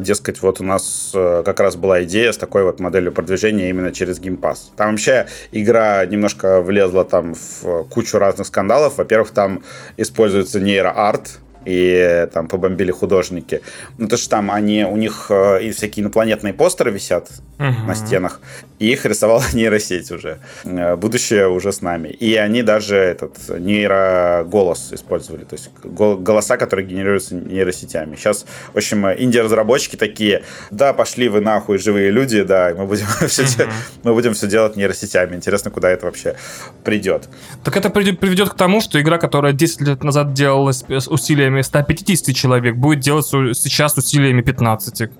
[0.00, 3.92] дескать, вот у нас э, как раз была идея с такой вот моделью продвижения именно
[3.92, 4.70] через Game Pass.
[4.76, 8.98] Там вообще игра немножко влезла там в кучу разных скандалов.
[8.98, 9.62] Во-первых, там
[9.96, 11.38] используется нейроарт,
[11.68, 13.60] и там побомбили художники.
[13.98, 17.28] Ну, то что там они, у них э, и всякие инопланетные постеры висят
[17.58, 17.86] uh-huh.
[17.86, 18.40] на стенах,
[18.78, 20.38] и их рисовала нейросеть уже.
[20.64, 22.08] Э, будущее уже с нами.
[22.08, 28.16] И они даже этот нейроголос использовали, то есть голоса, которые генерируются нейросетями.
[28.16, 33.42] Сейчас, в общем, инди-разработчики такие, да, пошли вы нахуй, живые люди, да, мы будем, все,
[33.42, 33.70] uh-huh.
[34.04, 35.36] мы будем все делать нейросетями.
[35.36, 36.34] Интересно, куда это вообще
[36.82, 37.28] придет.
[37.62, 42.34] Так это приведет к тому, что игра, которая 10 лет назад делалась усилиями усилиями 150
[42.34, 45.10] человек будет делать сейчас усилиями 15.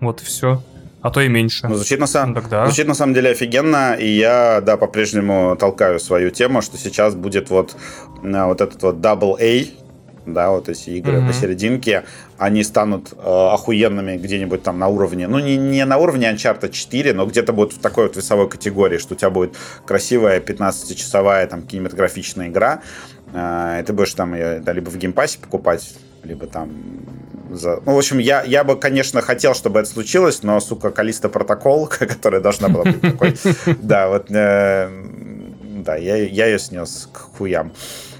[0.00, 0.62] Вот и все.
[1.00, 1.66] А то и меньше.
[1.68, 2.32] Ну, звучит, на сам...
[2.32, 2.64] Тогда...
[2.66, 7.50] звучит на самом деле офигенно, и я, да, по-прежнему толкаю свою тему, что сейчас будет
[7.50, 7.74] вот,
[8.22, 9.66] э, вот этот вот Double A,
[10.26, 11.26] да, вот эти игры mm-hmm.
[11.26, 12.04] посерединке,
[12.38, 13.16] они станут э,
[13.52, 17.72] охуенными где-нибудь там на уровне, ну не, не на уровне Uncharted 4, но где-то будут
[17.72, 22.82] в такой вот весовой категории, что у тебя будет красивая 15-часовая там кинематографичная игра,
[23.32, 26.70] э, и ты будешь там ее да, либо в геймпассе покупать, либо там
[27.50, 27.80] за...
[27.84, 31.86] Ну, в общем, я, я бы, конечно, хотел, чтобы это случилось, но, сука, Калиста протокол,
[31.98, 33.36] которая должна была быть такой,
[33.82, 34.88] да, вот, э,
[35.84, 37.72] да, я, ее снес к хуям.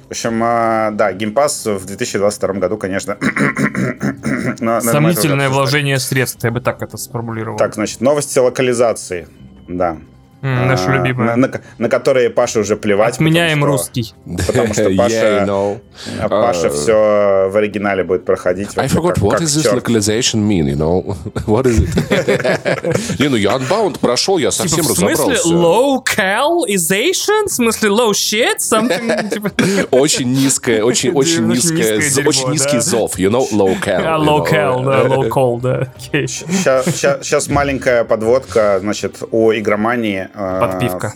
[0.08, 3.16] В общем, э, да, геймпас в 2022 году, конечно...
[4.58, 7.56] Сомнительное вложение средств, я бы так это сформулировал.
[7.56, 9.28] Так, значит, новости локализации.
[9.68, 9.96] Да,
[10.42, 11.36] Mm, наша а, любимая.
[11.36, 13.14] На, на, на которые Паша уже плевать.
[13.14, 14.12] Отменяем что, русский.
[14.46, 15.80] Потому что Паша, yeah, know.
[16.28, 18.76] Паша uh, все в оригинале будет проходить.
[18.76, 21.16] I forgot, как, what как is this localization mean, you know?
[21.46, 23.20] What is it?
[23.20, 25.22] Не, ну я Unbound прошел, я типа, совсем разобрался.
[25.22, 27.46] В смысле localization?
[27.46, 28.58] В смысле low shit?
[28.58, 29.52] Something, типа...
[29.92, 34.02] Очень низкое, очень, очень низкое, очень низкий зов, you know, local.
[34.04, 35.92] А, local, да, local, да.
[36.26, 41.14] Сейчас маленькая подводка, значит, о игромании а, Подпивка.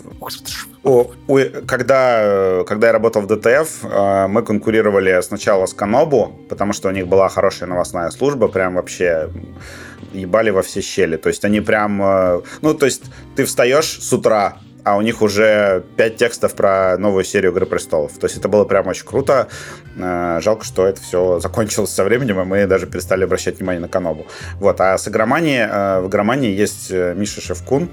[0.83, 1.11] О,
[1.67, 6.93] когда, когда я работал в ДТФ, а, мы конкурировали сначала с Канобу, потому что у
[6.93, 9.29] них была хорошая новостная служба, прям вообще
[10.13, 11.17] ебали во все щели.
[11.17, 12.01] То есть они прям...
[12.03, 13.03] А, ну, то есть
[13.35, 18.13] ты встаешь с утра, а у них уже пять текстов про новую серию «Игры престолов».
[18.19, 19.49] То есть это было прям очень круто.
[19.97, 24.29] Жалко, что это все закончилось со временем, и мы даже перестали обращать внимание на Канобу.
[24.61, 24.81] Вот.
[24.81, 25.67] А с игроманией,
[26.03, 27.91] в игромании есть э, Миша Шевкун.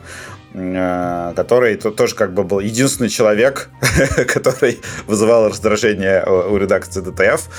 [0.56, 3.70] Э, который тоже как бы был единственный человек,
[4.28, 7.50] который вызывал раздражение у редакции ДТФ.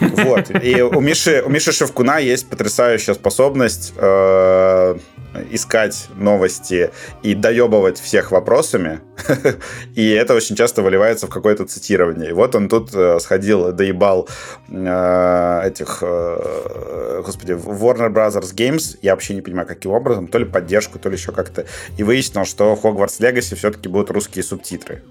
[0.00, 0.50] Вот.
[0.62, 4.98] И у Миши, у Миши Шевкуна есть потрясающая способность э,
[5.50, 6.90] искать новости
[7.22, 9.00] и доебывать всех вопросами.
[9.94, 12.30] и это очень часто выливается в какое-то цитирование.
[12.30, 14.28] И вот он тут э, сходил, доебал
[14.68, 18.98] этих, э, господи, Warner Brothers Games.
[19.02, 20.26] Я вообще не понимаю, каким образом.
[20.28, 21.64] То ли поддержку, то ли еще как-то.
[21.96, 25.02] И выяснил, что в Hogwarts Legacy все-таки будут русские субтитры.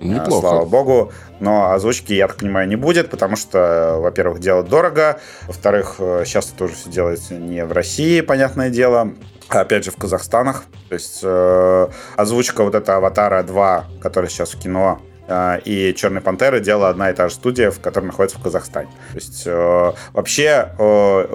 [0.00, 0.48] Неплохо.
[0.48, 1.12] Слава богу.
[1.40, 5.20] Но озвучки, я так понимаю, не будет, потому что, во-первых, делать дорого.
[5.46, 9.14] Во-вторых, сейчас это тоже все делается не в России, понятное дело
[9.48, 10.64] опять же, в Казахстанах.
[10.88, 16.20] То есть э, озвучка вот этого «Аватара 2», который сейчас в кино, э, и «Черной
[16.20, 18.90] пантеры» делала одна и та же студия, в которой находится в Казахстане.
[19.12, 20.82] То есть э, вообще э,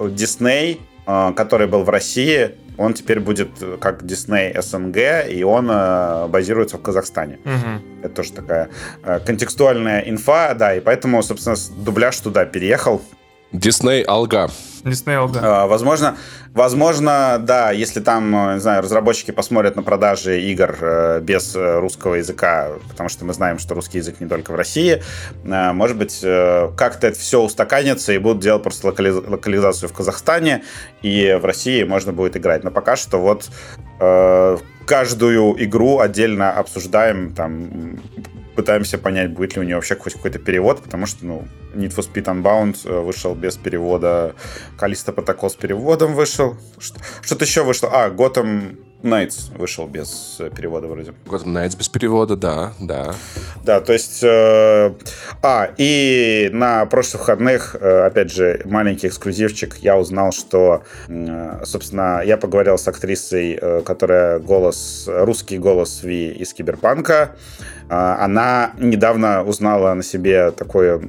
[0.08, 6.26] Disney, э, который был в России, он теперь будет как Disney СНГ, и он э,
[6.28, 7.38] базируется в Казахстане.
[7.44, 8.04] Угу.
[8.04, 8.70] Это тоже такая
[9.02, 13.02] э, контекстуальная инфа, да, и поэтому, собственно, дубляж туда переехал.
[13.52, 14.48] Дисней Алга.
[14.84, 15.40] Дисней Алга.
[15.42, 16.16] А, возможно,
[16.54, 21.80] возможно, да, если там, э, не знаю, разработчики посмотрят на продажи игр э, без э,
[21.80, 25.02] русского языка, потому что мы знаем, что русский язык не только в России,
[25.42, 30.62] может быть, как-то это все устаканится и будут делать просто локализацию в Казахстане,
[31.02, 32.64] и в России можно будет играть.
[32.64, 33.50] Но пока что вот
[34.86, 38.00] каждую игру отдельно обсуждаем, там
[38.54, 42.06] пытаемся понять, будет ли у нее вообще хоть какой-то перевод, потому что, ну, Need for
[42.06, 44.34] Speed Unbound э, вышел без перевода,
[44.78, 50.86] Калиста Протокол с переводом вышел, что-то еще вышло, а, Gotham Найтс вышел без э, перевода
[50.86, 51.14] вроде.
[51.26, 53.14] Готэм Найтс без перевода, да, да.
[53.64, 54.22] Да, то есть...
[54.22, 54.92] Э,
[55.42, 62.22] а, и на прошлых выходных, э, опять же, маленький эксклюзивчик, я узнал, что, э, собственно,
[62.24, 67.36] я поговорил с актрисой, э, которая голос, русский голос Ви из Киберпанка.
[67.88, 71.00] Э, она недавно узнала на себе такое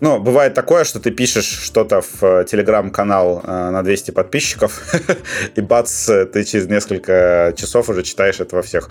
[0.00, 4.82] ну, бывает такое, что ты пишешь что-то в э, телеграм-канал э, на 200 подписчиков,
[5.56, 8.90] и бац, ты через несколько часов уже читаешь это во всех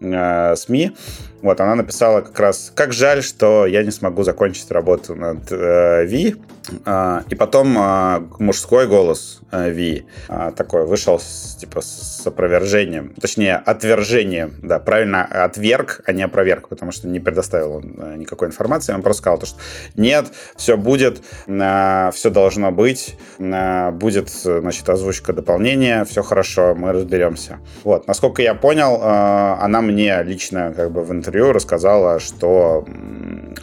[0.00, 0.92] э, СМИ.
[1.42, 6.04] Вот, она написала как раз, как жаль, что я не смогу закончить работу над э,
[6.04, 6.36] Ви.
[6.84, 13.14] Э, и потом э, мужской голос э, Ви э, такой вышел с, типа с опровержением,
[13.20, 18.48] точнее, отвержением, да, правильно, отверг, а не опроверг, потому что не предоставил он э, никакой
[18.48, 19.58] информации, он просто сказал, то, что
[19.96, 20.26] нет,
[20.56, 27.60] все будет, э, все должно быть, э, будет, значит, озвучка дополнения, все хорошо, мы разберемся.
[27.82, 32.84] Вот, насколько я понял, э, она мне лично как бы в интернете интервью рассказала, что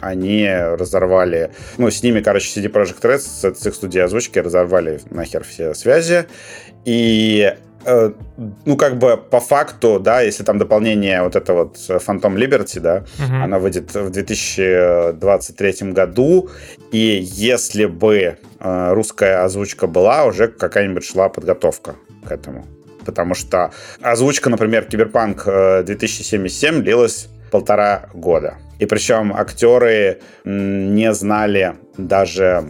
[0.00, 5.00] они разорвали, ну, с ними, короче, CD Projekt Red, с, с их студией озвучки, разорвали
[5.10, 6.26] нахер все связи,
[6.86, 7.54] и
[7.84, 8.12] э,
[8.64, 13.04] ну, как бы по факту, да, если там дополнение вот это вот Phantom Liberty, да,
[13.18, 13.44] uh-huh.
[13.44, 16.48] она выйдет в 2023 году,
[16.90, 22.64] и если бы э, русская озвучка была, уже какая-нибудь шла подготовка к этому.
[23.04, 28.58] Потому что озвучка, например, Киберпанк 2077 длилась полтора года.
[28.78, 32.64] И причем актеры не знали даже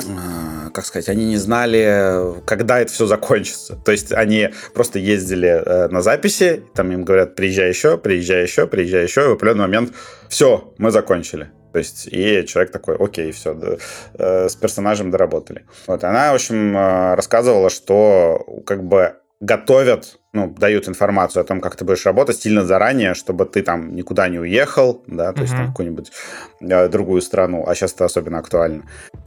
[0.00, 3.76] э, как сказать, они не знали, когда это все закончится.
[3.76, 8.66] То есть они просто ездили э, на записи, там им говорят, приезжай еще, приезжай еще,
[8.66, 9.92] приезжай еще, и в определенный момент
[10.28, 11.50] все, мы закончили.
[11.72, 13.76] То есть, и человек такой, окей, все, да,
[14.14, 15.66] э, с персонажем доработали.
[15.86, 21.60] Вот, она, в общем, э, рассказывала, что как бы готовят, ну, дают информацию о том,
[21.60, 25.42] как ты будешь работать сильно заранее, чтобы ты там никуда не уехал, да, то uh-huh.
[25.42, 26.12] есть там какую-нибудь
[26.60, 28.82] э, другую страну, а сейчас это особенно актуально.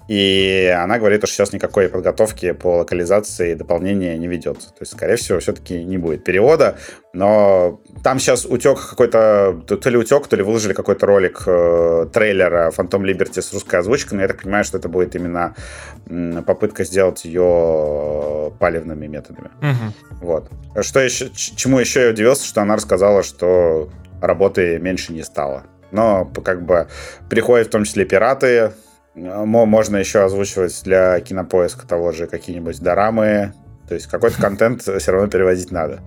[0.10, 4.70] И она говорит, что сейчас никакой подготовки по локализации дополнения не ведется.
[4.70, 6.78] То есть, скорее всего, все-таки не будет перевода,
[7.14, 12.72] но там сейчас утек какой-то, то ли утек, то ли выложили какой-то ролик э, трейлера
[12.76, 15.54] Phantom Liberty с русской озвучкой, но я так понимаю, что это будет именно
[16.48, 19.52] попытка сделать ее палевными методами.
[19.62, 20.26] Угу.
[20.26, 20.50] Вот.
[20.82, 23.90] Что еще, чему еще я удивился, что она рассказала, что
[24.22, 25.66] работы меньше не стало.
[25.92, 26.88] Но как бы
[27.30, 28.72] приходят в том числе пираты,
[29.20, 33.54] можно еще озвучивать для кинопоиска того же какие-нибудь дорамы.
[33.88, 36.02] То есть какой-то контент все равно переводить надо.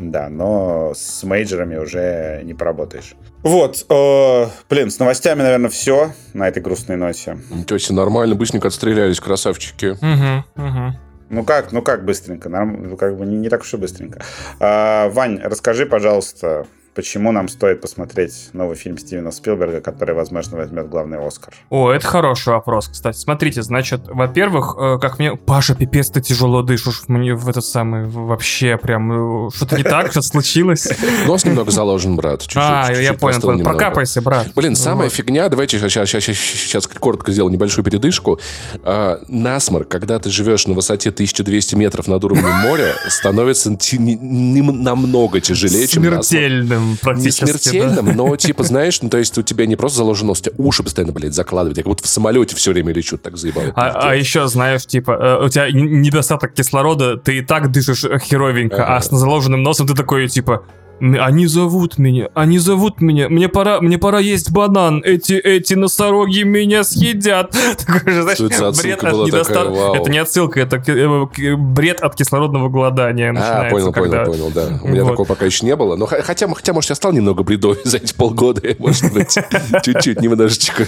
[0.00, 3.14] Да, но с мейджерами уже не поработаешь.
[3.42, 7.38] Вот, э, блин, с новостями, наверное, все на этой грустной ноте.
[7.66, 9.96] Тети нормально, быстренько отстрелялись, красавчики.
[10.00, 10.96] Угу, угу.
[11.28, 12.48] Ну как, ну как быстренько?
[12.48, 14.22] Норм, ну как бы не, не так уж и быстренько.
[14.60, 16.66] А, Вань, расскажи, пожалуйста,
[16.96, 21.54] почему нам стоит посмотреть новый фильм Стивена Спилберга, который, возможно, возьмет главный Оскар?
[21.68, 23.18] О, это хороший вопрос, кстати.
[23.18, 25.36] Смотрите, значит, во-первых, э, как мне...
[25.36, 27.02] Паша, пипец, ты тяжело дышишь.
[27.06, 28.06] Мне в этот самый...
[28.06, 29.46] Вообще прям...
[29.46, 30.88] Э, что-то не так, что случилось?
[31.26, 32.46] Нос немного заложен, брат.
[32.56, 33.62] А, я понял.
[33.62, 34.48] Прокапайся, брат.
[34.56, 35.48] Блин, самая фигня...
[35.50, 38.40] Давайте сейчас коротко сделаю небольшую передышку.
[38.82, 45.86] А, насморк, когда ты живешь на высоте 1200 метров над уровнем моря, становится намного тяжелее,
[45.86, 47.44] чем Смертельным практически.
[47.44, 48.12] Не смертельным, да?
[48.12, 51.12] но типа, знаешь, ну то есть у тебя не просто заложено, у тебя уши постоянно,
[51.12, 51.76] блядь, закладывать.
[51.76, 53.72] как будто в самолете все время лечу, так заебало.
[53.74, 58.84] А, а еще, знаешь, типа, э, у тебя недостаток кислорода, ты и так дышишь херовенько,
[58.84, 58.96] ага.
[58.96, 60.64] а с заложенным носом ты такой, типа,
[61.00, 63.28] они зовут меня, они зовут меня.
[63.28, 65.02] Мне пора, мне пора есть банан.
[65.04, 67.54] Эти, эти носороги меня съедят.
[67.86, 68.38] Такой же, знаешь,
[68.82, 69.92] бред от недостатка.
[69.94, 73.34] Это не отсылка, это э, бред от кислородного голодания.
[73.36, 74.24] А, понял, когда...
[74.24, 74.80] понял, понял, да.
[74.82, 75.10] У меня вот.
[75.10, 75.96] такого пока еще не было.
[75.96, 78.62] Но хотя, хотя, может, я стал немного бредовый за эти полгода.
[78.78, 79.34] Может быть,
[79.82, 80.86] чуть-чуть, немножечко.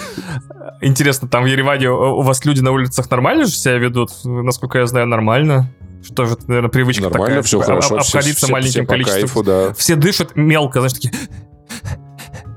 [0.81, 4.11] Интересно, там в Ереване у вас люди на улицах нормально же себя ведут?
[4.25, 5.69] Насколько я знаю, нормально.
[6.03, 7.43] Что же, наверное, привычка Нормально, такая.
[7.43, 7.97] все хорошо.
[7.97, 9.21] Обходиться все, маленьким все количеством.
[9.21, 9.73] Кайфу, да.
[9.75, 11.13] Все дышат мелко, знаешь, такие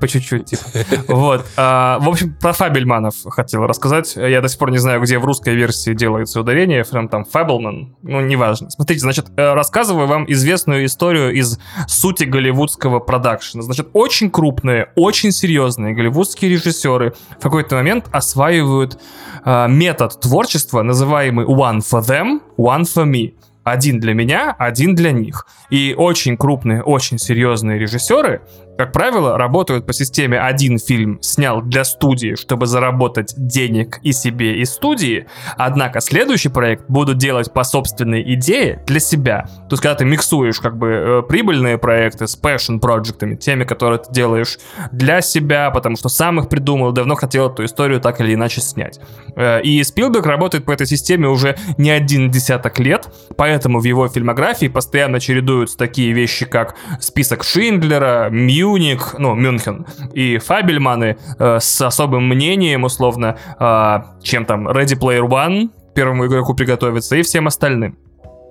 [0.01, 0.45] по чуть-чуть.
[0.45, 0.63] Типа.
[1.07, 1.45] Вот.
[1.55, 4.15] А, в общем, про Фабельманов хотел рассказать.
[4.15, 6.83] Я до сих пор не знаю, где в русской версии делается ударение.
[6.83, 7.95] Прям там Фабельман.
[8.01, 8.69] Ну, неважно.
[8.71, 13.61] Смотрите, значит, э, рассказываю вам известную историю из сути голливудского продакшена.
[13.61, 18.99] Значит, очень крупные, очень серьезные голливудские режиссеры в какой-то момент осваивают
[19.45, 23.35] э, метод творчества, называемый one for them, one for me.
[23.63, 25.45] Один для меня, один для них.
[25.69, 28.41] И очень крупные, очень серьезные режиссеры
[28.81, 34.55] как правило, работают по системе один фильм снял для студии, чтобы заработать денег и себе,
[34.55, 39.45] и студии, однако следующий проект будут делать по собственной идее для себя.
[39.69, 43.99] То есть, когда ты миксуешь как бы э, прибыльные проекты с passion проектами, теми, которые
[43.99, 44.57] ты делаешь
[44.91, 48.99] для себя, потому что сам их придумал, давно хотел эту историю так или иначе снять.
[49.35, 54.07] Э, и Спилберг работает по этой системе уже не один десяток лет, поэтому в его
[54.07, 58.29] фильмографии постоянно чередуются такие вещи, как список Шиндлера,
[58.71, 65.27] Мюник, ну, Мюнхен и Фабельманы э, с особым мнением, условно, э, чем там Ready Player
[65.27, 67.97] One, первому игроку приготовиться, и всем остальным.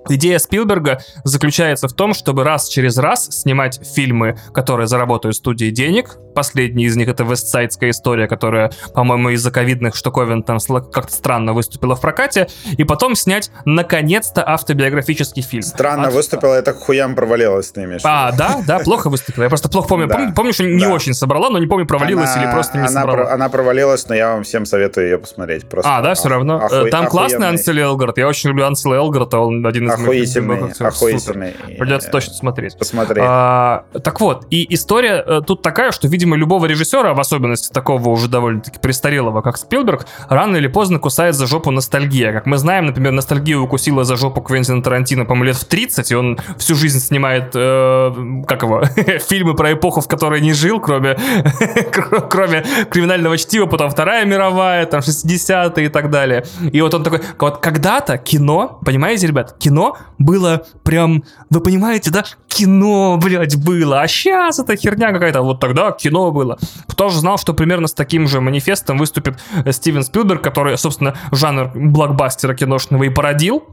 [0.09, 6.17] Идея Спилберга заключается в том, чтобы раз через раз снимать фильмы, которые заработают студии денег.
[6.33, 10.59] Последний из них это Вестсайдская история, которая, по-моему, из-за ковидных штуковин там
[10.91, 12.47] как-то странно выступила в прокате.
[12.77, 15.63] И потом снять, наконец-то, автобиографический фильм.
[15.63, 16.13] Странно От...
[16.13, 19.43] выступила, это хуям провалилась, ты имеешь А, да, да, плохо выступила.
[19.43, 20.07] Я просто плохо помню.
[20.07, 20.15] Да.
[20.15, 20.93] Помню, помню, что не да.
[20.93, 23.25] очень собрала, но не помню, провалилась она, или просто не она собрала.
[23.25, 25.67] Про, она провалилась, но я вам всем советую ее посмотреть.
[25.67, 26.57] Просто а, да, все равно.
[26.57, 26.89] Оху...
[26.89, 28.17] Там классный Ансель Элгард.
[28.17, 31.55] Я очень люблю Анселя Элгарда, он один из охуительный, охуительный.
[31.77, 32.77] Придется точно смотреть.
[32.77, 33.23] Посмотреть.
[33.27, 38.09] А, так вот, и история э, тут такая, что, видимо, любого режиссера, в особенности такого
[38.09, 42.31] уже довольно-таки престарелого, как Спилберг, рано или поздно кусает за жопу ностальгия.
[42.33, 46.15] Как мы знаем, например, ностальгия укусила за жопу Квентина Тарантино, по-моему, лет в 30, и
[46.15, 48.13] он всю жизнь снимает, э,
[48.47, 48.83] как его,
[49.27, 51.17] фильмы про эпоху, в которой не жил, кроме,
[52.29, 56.45] кроме криминального чтива, потом Вторая мировая, там, 60-е и так далее.
[56.71, 62.11] И вот он такой, вот когда-то кино, понимаете, ребят, кино кино было прям, вы понимаете,
[62.11, 66.57] да, кино, блядь, было, а сейчас это херня какая-то, вот тогда кино было.
[66.87, 71.15] Кто же знал, что примерно с таким же манифестом выступит э, Стивен Спилберг, который, собственно,
[71.31, 73.63] жанр блокбастера киношного и породил,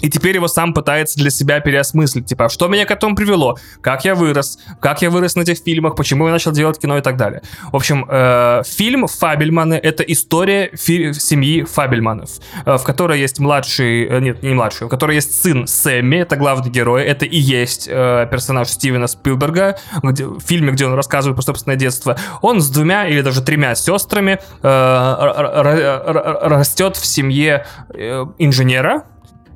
[0.00, 2.26] и теперь его сам пытается для себя переосмыслить.
[2.26, 3.56] Типа, «А что меня к этому привело?
[3.80, 4.58] Как я вырос?
[4.80, 5.96] Как я вырос на этих фильмах?
[5.96, 7.42] Почему я начал делать кино и так далее.
[7.72, 12.30] В общем, э, фильм «Фабельманы»— это история фи- семьи Фабельманов,
[12.64, 14.06] э, в которой есть младший...
[14.06, 17.04] Э, нет, не младший, в которой есть сын Сэмми, это главный герой.
[17.04, 21.76] Это и есть э, персонаж Стивена Спилберга, где, в фильме, где он рассказывает про собственное
[21.76, 22.16] детство.
[22.42, 29.04] Он с двумя или даже тремя сестрами э, растет в семье э, инженера,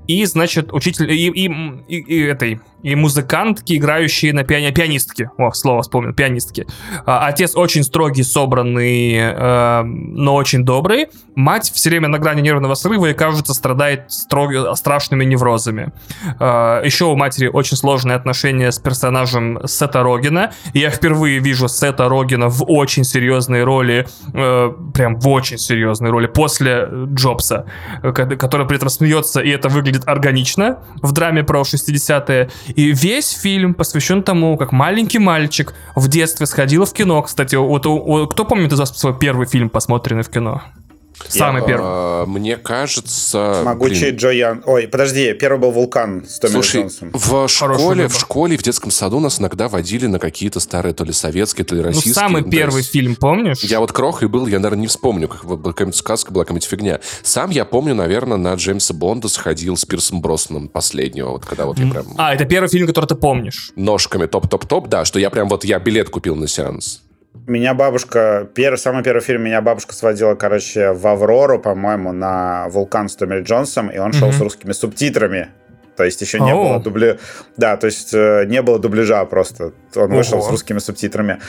[0.06, 1.10] и, значит, учитель...
[1.10, 1.46] И, и,
[1.88, 4.70] и, и этой и музыкантки, играющие на пиани...
[4.72, 5.30] пианистки.
[5.38, 6.66] О, слово вспомнил, пианистки.
[7.06, 11.08] А, отец очень строгий, собранный, э, но очень добрый.
[11.34, 14.52] Мать все время на грани нервного срыва и, кажется, страдает строг...
[14.76, 15.92] страшными неврозами.
[16.40, 20.52] Э, еще у матери очень сложные отношения с персонажем Сета Рогина.
[20.74, 26.26] Я впервые вижу Сета Рогина в очень серьезной роли, э, прям в очень серьезной роли,
[26.26, 27.66] после Джобса,
[28.02, 32.50] э, который при этом смеется, и это выглядит органично в драме про 60-е.
[32.74, 37.22] И весь фильм посвящен тому, как маленький мальчик в детстве сходил в кино.
[37.22, 37.82] Кстати, вот,
[38.32, 40.62] кто помнит из вас свой первый фильм, посмотренный в кино?
[41.28, 41.84] Самый я, первый.
[41.86, 43.62] А, мне кажется...
[43.64, 44.16] Могучий блин.
[44.16, 44.62] Джо Ян.
[44.66, 49.20] Ой, подожди, первый был «Вулкан» с Томми Слушай, в школе, в школе, в детском саду
[49.20, 52.14] нас иногда водили на какие-то старые то ли советские, то ли ну, российские.
[52.14, 53.62] Ну, самый да, первый фильм, помнишь?
[53.62, 57.00] Я вот крох и был, я, наверное, не вспомню, как какая-нибудь сказка была, какая-нибудь фигня.
[57.22, 61.78] Сам я помню, наверное, на Джеймса Бонда сходил с Пирсом Броснаном последнего, вот когда вот
[61.78, 62.06] я прям...
[62.18, 63.72] А, это первый фильм, который ты помнишь?
[63.76, 67.02] Ножками топ-топ-топ, да, что я прям вот, я билет купил на сеанс.
[67.46, 73.08] Меня бабушка, первый, самый первый фильм меня бабушка сводила, короче, в Аврору, по-моему, на Вулкан
[73.08, 74.18] с Томми Джонсом, и он mm-hmm.
[74.18, 75.48] шел с русскими субтитрами.
[75.96, 76.54] То есть еще не oh.
[76.54, 77.18] было дубля...
[77.56, 79.72] Да, то есть э, не было дубляжа просто.
[79.94, 80.16] Он Ого.
[80.16, 81.40] вышел с русскими субтитрами.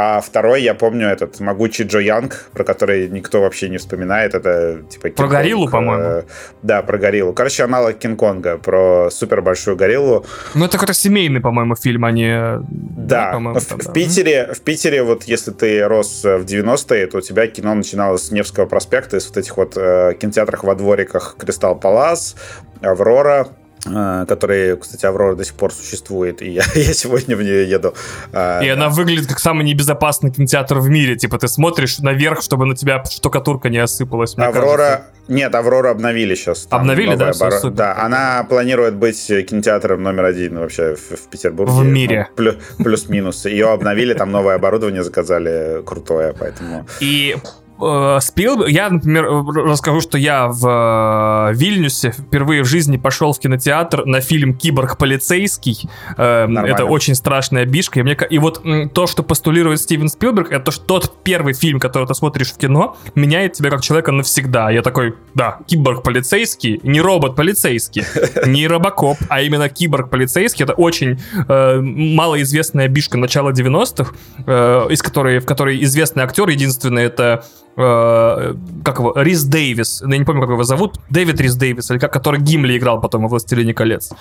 [0.00, 4.32] А второй, я помню, этот могучий Джо Янг, про который никто вообще не вспоминает.
[4.32, 5.08] Это типа...
[5.08, 6.22] Про гориллу, э, по-моему.
[6.62, 7.32] Да, про гориллу.
[7.32, 10.24] Короче, аналог Кинг-Конга, про супер большую гориллу.
[10.54, 12.60] Ну, это какой-то семейный, по-моему, фильм, а не...
[12.68, 13.92] Да, да в, там, в, да.
[13.92, 18.30] Питере, в Питере, вот если ты рос в 90-е, то у тебя кино начиналось с
[18.30, 22.36] Невского проспекта, из вот этих вот э, кинотеатрах во двориках Кристалл Палас,
[22.82, 23.48] Аврора,
[23.86, 27.94] Э, которые, кстати, Аврора до сих пор существует, и я, я сегодня в нее еду.
[28.32, 28.74] А, и да.
[28.74, 31.16] она выглядит как самый небезопасный кинотеатр в мире.
[31.16, 34.34] Типа ты смотришь наверх, чтобы на тебя штукатурка не осыпалась.
[34.36, 34.76] Аврора...
[34.76, 35.04] Кажется.
[35.28, 36.66] Нет, Аврора обновили сейчас.
[36.70, 37.32] Обновили, да?
[37.38, 37.52] Бар...
[37.52, 37.76] Супер.
[37.76, 41.72] Да, она планирует быть кинотеатром номер один вообще в, в Петербурге.
[41.72, 42.28] В мире.
[42.30, 43.44] Ну, плюс, плюс-минус.
[43.44, 46.86] Ее обновили, там новое оборудование заказали крутое, поэтому...
[47.00, 47.36] И
[47.80, 48.68] э, Спилберг...
[48.68, 54.20] Я, например, расскажу, что я в э, Вильнюсе впервые в жизни пошел в кинотеатр на
[54.20, 55.88] фильм «Киборг полицейский».
[56.16, 58.00] Э, это очень страшная бишка.
[58.00, 58.16] И, мне...
[58.30, 58.62] и вот
[58.92, 62.56] то, что постулирует Стивен Спилберг, это то, что тот первый фильм, который ты смотришь в
[62.56, 64.70] кино, меняет тебя как человека навсегда.
[64.70, 68.04] Я такой, да, киборг полицейский, не робот полицейский,
[68.46, 70.64] не робокоп, а именно киборг полицейский.
[70.64, 74.14] Это очень э, малоизвестная бишка начала 90-х,
[74.46, 77.44] э, из которой, в которой известный актер, единственный, это
[77.78, 78.54] э,
[78.84, 82.12] как его, Рис Дэвис, я не помню, как его зовут, Дэвид Рис Дэвис, или как,
[82.12, 84.12] который Гимли играл потом во «Властелине колец».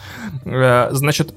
[0.46, 1.34] Э, значит,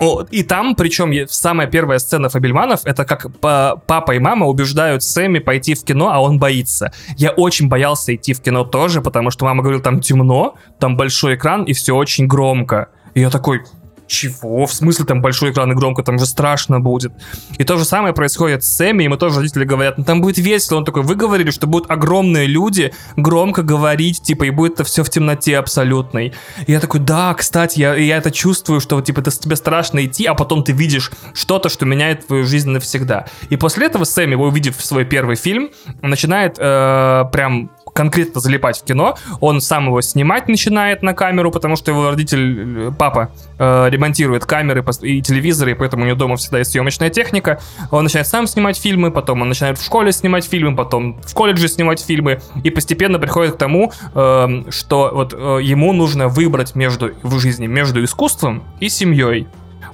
[0.00, 5.38] о, и там, причем, самая первая сцена Фабельманов, это как папа и мама убеждают Сэмми
[5.38, 6.92] пойти в кино, а он боится.
[7.16, 11.36] Я очень боялся идти в кино тоже, потому что мама говорила, там темно, там большой
[11.36, 12.88] экран, и все очень громко.
[13.14, 13.62] И я такой,
[14.06, 14.66] чего?
[14.66, 17.12] В смысле там большой экран и громко, там же страшно будет.
[17.58, 20.78] И то же самое происходит с Сэмми, мы тоже родители говорят, ну там будет весело.
[20.78, 25.04] Он такой, вы говорили, что будут огромные люди громко говорить, типа, и будет это все
[25.04, 26.32] в темноте абсолютной.
[26.66, 30.26] И я такой, да, кстати, я, я это чувствую, что типа это тебе страшно идти,
[30.26, 33.26] а потом ты видишь что-то, что меняет твою жизнь навсегда.
[33.50, 35.70] И после этого Сэмми, увидев свой первый фильм,
[36.02, 39.16] начинает э, прям конкретно залипать в кино.
[39.40, 44.44] Он сам его снимать начинает на камеру, потому что его родитель, э, папа, э, ремонтирует
[44.44, 47.60] камеры и телевизоры, и поэтому у него дома всегда есть съемочная техника.
[47.90, 51.68] Он начинает сам снимать фильмы, потом он начинает в школе снимать фильмы, потом в колледже
[51.68, 57.12] снимать фильмы, и постепенно приходит к тому, э, что вот э, ему нужно выбрать между
[57.22, 59.46] в жизни между искусством и семьей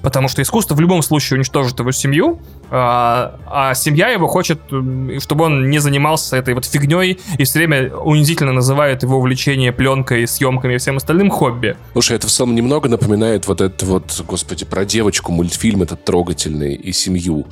[0.03, 2.41] потому что искусство в любом случае уничтожит его семью,
[2.71, 4.61] а, а семья его хочет,
[5.19, 10.27] чтобы он не занимался этой вот фигней и все время унизительно называет его увлечение пленкой,
[10.27, 11.77] съемками и всем остальным хобби.
[11.93, 16.75] Слушай, это в самом немного напоминает вот это вот, господи, про девочку мультфильм этот трогательный
[16.75, 17.47] и семью.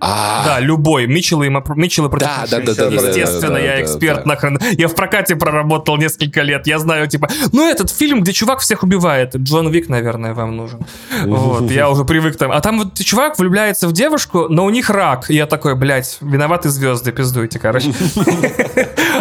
[0.00, 0.42] А.
[0.44, 1.06] Да, любой.
[1.06, 4.58] Митчелл и, Митчелл и против да, да, да, да, Естественно, я эксперт нахрен.
[4.72, 6.66] Я в прокате проработал несколько лет.
[6.66, 9.36] Я знаю, типа, ну этот фильм, где чувак всех убивает.
[9.36, 10.80] Джон Вик, наверное, вам нужен.
[11.24, 12.50] Вот, я уже привык там.
[12.50, 15.30] А там вот чувак влюбляется в девушку, но у них рак.
[15.30, 17.92] И я такой, блядь, виноваты звезды, пиздуйте, короче.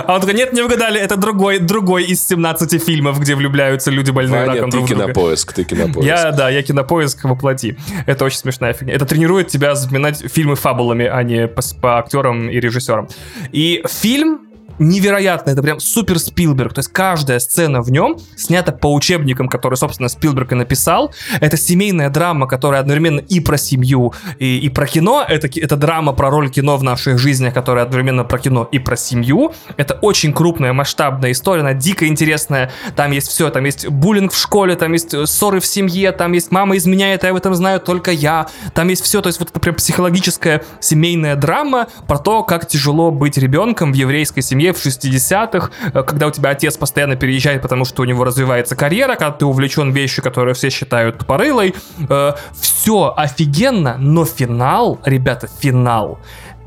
[0.05, 4.11] А он такой, нет, не угадали, это другой, другой из 17 фильмов, где влюбляются люди
[4.11, 6.07] больные раком ты кинопоиск, ты кинопоиск.
[6.07, 7.77] Я, да, я кинопоиск воплоти.
[8.05, 8.93] Это очень смешная фигня.
[8.93, 13.07] Это тренирует тебя запоминать фильмы фабулами, а не по, по актерам и режиссерам.
[13.51, 14.48] И фильм
[14.79, 16.73] невероятно, это прям супер Спилберг.
[16.73, 21.13] То есть каждая сцена в нем снята по учебникам, которые, собственно, Спилберг и написал.
[21.39, 25.25] Это семейная драма, которая одновременно и про семью, и, и про кино.
[25.27, 28.95] Это, это драма про роль кино в наших жизнях, которая одновременно про кино и про
[28.95, 29.53] семью.
[29.77, 32.71] Это очень крупная, масштабная история, она дико интересная.
[32.95, 36.31] Там есть все, там есть буллинг в школе, там есть э, ссоры в семье, там
[36.33, 38.47] есть мама изменяет, а я об этом знаю только я.
[38.73, 43.11] Там есть все, то есть вот это прям психологическая семейная драма про то, как тяжело
[43.11, 47.85] быть ребенком в еврейской семье в 60-х, э, когда у тебя отец постоянно переезжает, потому
[47.85, 51.75] что у него развивается карьера, когда ты увлечен вещью, которые все считают тупорылой.
[52.09, 56.19] Э, все офигенно, но финал, ребята, финал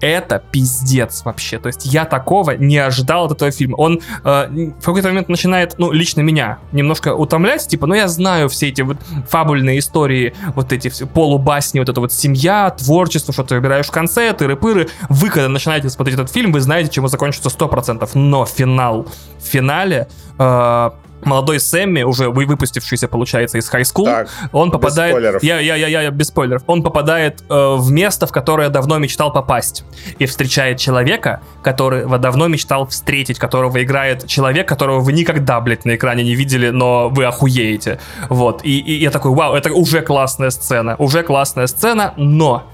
[0.03, 1.59] это пиздец вообще.
[1.59, 3.77] То есть я такого не ожидал от этого фильма.
[3.77, 8.49] Он э, в какой-то момент начинает, ну, лично меня немножко утомлять, типа, ну, я знаю
[8.49, 8.99] все эти вот
[9.29, 13.93] фабульные истории, вот эти все полубасни, вот это вот семья, творчество, что ты выбираешь в
[13.93, 14.91] конце, тыры-пыры.
[15.09, 18.09] Вы, когда начинаете смотреть этот фильм, вы знаете, чем он закончится 100%.
[18.15, 19.07] Но финал,
[19.39, 20.91] в финале э,
[21.25, 25.15] молодой Сэмми, уже выпустившийся, получается, из high school, так, он попадает...
[25.15, 25.43] Без спойлеров.
[25.43, 26.63] Я, я, я, я, без спойлеров.
[26.67, 29.85] Он попадает э, в место, в которое давно мечтал попасть.
[30.19, 35.97] И встречает человека, которого давно мечтал встретить, которого играет человек, которого вы никогда, блядь, на
[35.97, 37.99] экране не видели, но вы охуеете.
[38.29, 38.65] Вот.
[38.65, 40.97] И, и я такой, вау, это уже классная сцена.
[40.99, 42.67] Уже классная сцена, но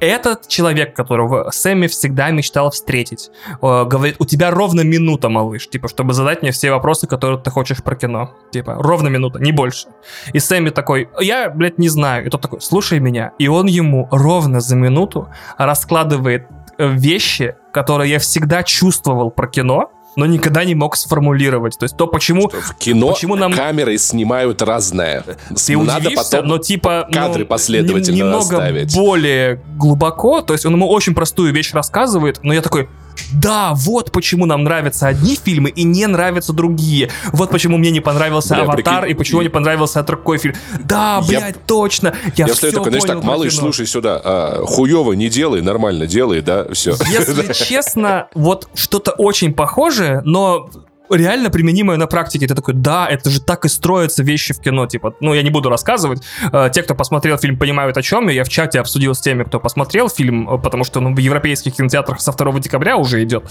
[0.00, 5.88] этот человек, которого Сэмми всегда мечтал встретить, э, говорит, у тебя ровно минута, малыш, типа,
[5.88, 8.34] чтобы задать мне все вопросы, которые ты хочешь про кино.
[8.50, 9.88] Типа, ровно минута, не больше.
[10.32, 12.26] И Сэмми такой, я, блядь, не знаю.
[12.26, 13.32] И тот такой, слушай меня.
[13.38, 15.28] И он ему ровно за минуту
[15.58, 21.78] раскладывает э, вещи, которые я всегда чувствовал про кино, но никогда не мог сформулировать.
[21.78, 22.48] То есть то, почему...
[22.48, 23.52] Что в кино почему нам...
[23.52, 25.24] камеры снимают разное.
[25.66, 27.08] Ты Надо потом но типа...
[27.12, 28.94] Кадры ну, последовательно немного расставить.
[28.94, 30.40] более глубоко.
[30.40, 32.88] То есть он ему очень простую вещь рассказывает, но я такой
[33.32, 37.10] да, вот почему нам нравятся одни фильмы и не нравятся другие.
[37.32, 40.54] Вот почему мне не понравился Бля, «Аватар» прикинь, и почему не понравился другой фильм.
[40.80, 41.60] Да, блядь, я...
[41.66, 42.14] точно.
[42.36, 46.40] Я, я все такой, знаешь, так, малыш, слушай сюда, а, хуево не делай, нормально делай,
[46.40, 46.96] да, все.
[47.10, 50.70] Если честно, вот что-то очень похожее, но
[51.10, 52.46] реально применимое на практике.
[52.46, 54.86] Ты такой, да, это же так и строятся вещи в кино.
[54.86, 56.22] Типа, ну, я не буду рассказывать.
[56.52, 58.34] Э, те, кто посмотрел фильм, понимают, о чем я.
[58.34, 61.74] Я в чате обсудил с теми, кто посмотрел фильм, э, потому что ну, в европейских
[61.74, 63.44] кинотеатрах со 2 декабря уже идет.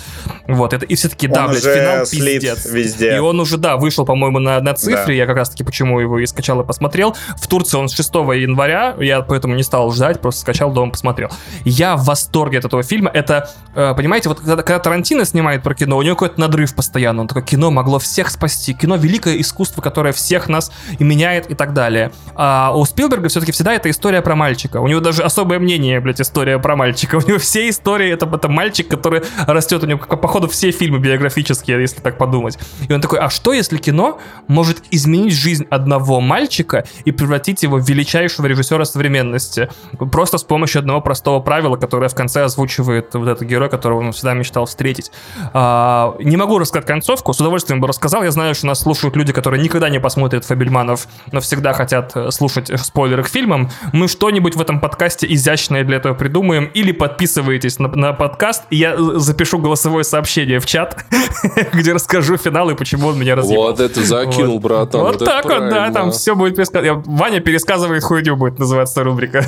[0.47, 2.65] Вот, это, и все-таки, да, он блядь, финал пиздец.
[2.65, 3.15] везде.
[3.15, 5.05] И он уже, да, вышел, по-моему, на, на цифре.
[5.05, 5.13] Да.
[5.13, 7.15] Я как раз-таки почему его и скачал и посмотрел.
[7.37, 8.95] В Турции он с 6 января.
[8.99, 11.29] Я поэтому не стал ждать, просто скачал, дома посмотрел.
[11.65, 13.09] Я в восторге от этого фильма.
[13.13, 17.21] Это, э, понимаете, вот когда, когда Тарантино снимает про кино, у него какой-то надрыв постоянно.
[17.21, 18.73] Он такой, кино могло всех спасти.
[18.73, 22.11] Кино— великое искусство, которое всех нас и меняет и так далее.
[22.33, 24.77] А у Спилберга все-таки всегда это история про мальчика.
[24.81, 27.17] У него даже особое мнение, блядь, история про мальчика.
[27.23, 29.83] У него все истории— это, это мальчик, который растет.
[29.83, 32.57] У него, походу, все фильмы биографические, если так подумать.
[32.89, 37.77] И он такой, а что, если кино может изменить жизнь одного мальчика и превратить его
[37.77, 39.69] в величайшего режиссера современности?
[40.11, 44.11] Просто с помощью одного простого правила, которое в конце озвучивает вот этот герой, которого он
[44.11, 45.11] всегда мечтал встретить.
[45.53, 48.23] А, не могу рассказать концовку, с удовольствием бы рассказал.
[48.23, 52.31] Я знаю, что нас слушают люди, которые никогда не посмотрят Фабельманов, но всегда хотят э,
[52.31, 53.69] слушать спойлеры к фильмам.
[53.91, 56.65] Мы что-нибудь в этом подкасте изящное для этого придумаем.
[56.73, 61.05] Или подписывайтесь на, на подкаст, и я э, запишу голосовое сообщение в чат,
[61.73, 63.61] где расскажу финал и почему он меня развил.
[63.61, 65.01] Вот это закинул, братан.
[65.01, 67.05] Вот, вот так вот, да, там все будет пересказывать.
[67.07, 69.45] Ваня пересказывает хуйню, будет называться рубрика.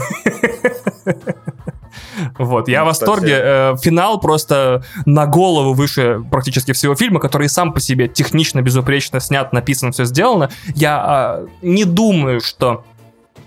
[2.38, 3.40] Вот, я в восторге.
[3.42, 9.20] Э, финал просто на голову выше практически всего фильма, который сам по себе технично, безупречно
[9.20, 10.50] снят, написан, все сделано.
[10.76, 12.84] Я э, не думаю, что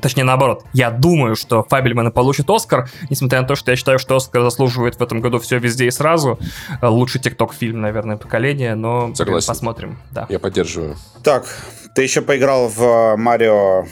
[0.00, 4.16] Точнее, наоборот, я думаю, что Фабельманы получит Оскар, несмотря на то, что я считаю, что
[4.16, 6.38] Оскар заслуживает в этом году все везде и сразу.
[6.80, 9.48] Э, лучший тикток-фильм, наверное, поколения, но Согласен.
[9.48, 9.98] посмотрим.
[10.12, 10.26] Да.
[10.28, 10.96] Я поддерживаю.
[11.24, 11.46] Так,
[11.94, 13.86] ты еще поиграл в Марио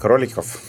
[0.00, 0.62] кроликов?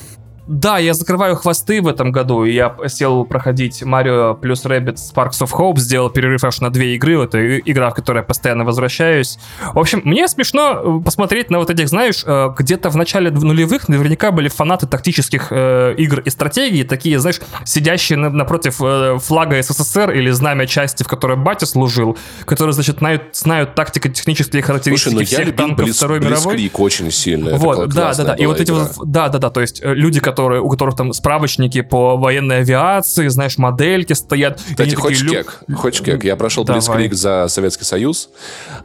[0.51, 5.41] Да, я закрываю хвосты в этом году, и я сел проходить Mario плюс Rabbids Sparks
[5.41, 9.39] of Hope, сделал перерыв аж на две игры, это игра, в которой я постоянно возвращаюсь.
[9.73, 13.87] В общем, мне смешно э, посмотреть на вот этих, знаешь, э, где-то в начале нулевых
[13.87, 18.75] наверняка были фанаты тактических э, игр и стратегий, такие, знаешь, сидящие напротив
[19.23, 25.13] флага СССР или знамя части, в которой батя служил, которые, значит, знают, знают тактико-технические характеристики
[25.13, 26.71] Слушай, ну всех танков Близ, Второй мировой.
[26.73, 27.55] очень сильно.
[27.55, 28.33] Вот, да, да, да.
[28.33, 31.13] И вот эти вот, да, да, да, то есть люди, которые которые, у которых там
[31.13, 34.59] справочники по военной авиации, знаешь, модельки стоят.
[34.59, 35.63] Кстати, хочешь такие, кек?
[35.75, 36.23] Хочешь кек?
[36.23, 38.29] Я прошел Блицкрик за Советский Союз,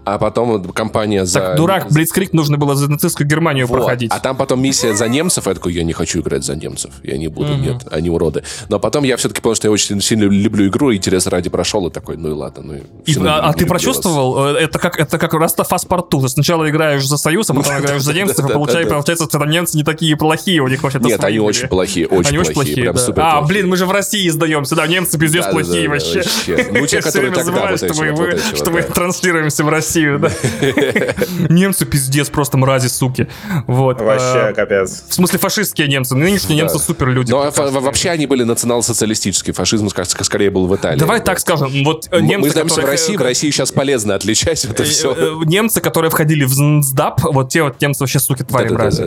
[0.05, 1.41] а потом компания за...
[1.41, 3.79] Так, дурак, Блицкрик нужно было за нацистскую Германию вот.
[3.79, 4.13] проходить.
[4.13, 7.17] А там потом миссия за немцев, я такой, я не хочу играть за немцев, я
[7.17, 8.43] не буду, нет, они уроды.
[8.69, 11.91] Но потом я все-таки понял, что я очень сильно люблю игру, интерес ради прошел, и
[11.91, 12.63] такой, ну и ладно.
[12.63, 14.57] Ну, и, а, а ты прочувствовал?
[14.57, 16.21] Э, это как, это как Растафаспорту.
[16.21, 19.85] Ты сначала играешь за Союз, а потом играешь за немцев, и получается, что немцы не
[19.85, 22.77] такие плохие, у них вообще Нет, они очень плохие, очень Они очень плохие.
[22.77, 23.01] Прям да.
[23.01, 23.49] супер а, плохие.
[23.49, 26.23] блин, мы же в России издаемся, да, немцы пиздец да, плохие да, вообще.
[26.23, 26.69] вообще.
[26.73, 30.31] Ну, те, которые тогда вот что, мы, вот, вот что мы транслируемся в Россию, да.
[31.49, 33.29] Немцы пиздец, просто мрази, суки.
[33.67, 34.01] Вот.
[34.01, 35.05] Вообще, а, капец.
[35.09, 36.15] В смысле, фашистские немцы.
[36.15, 37.31] Нынешние немцы супер люди.
[37.31, 39.55] Но вообще они были национал-социалистические.
[39.55, 40.99] Фашизм скорее был в Италии.
[40.99, 41.71] Давай так скажем.
[41.85, 43.17] Вот немцы, Мы знаемся в России.
[43.17, 45.15] В России сейчас полезно отличать это э, все.
[45.15, 49.03] Э, немцы, которые входили в НСДАП, вот те вот немцы вообще суки твари мрази.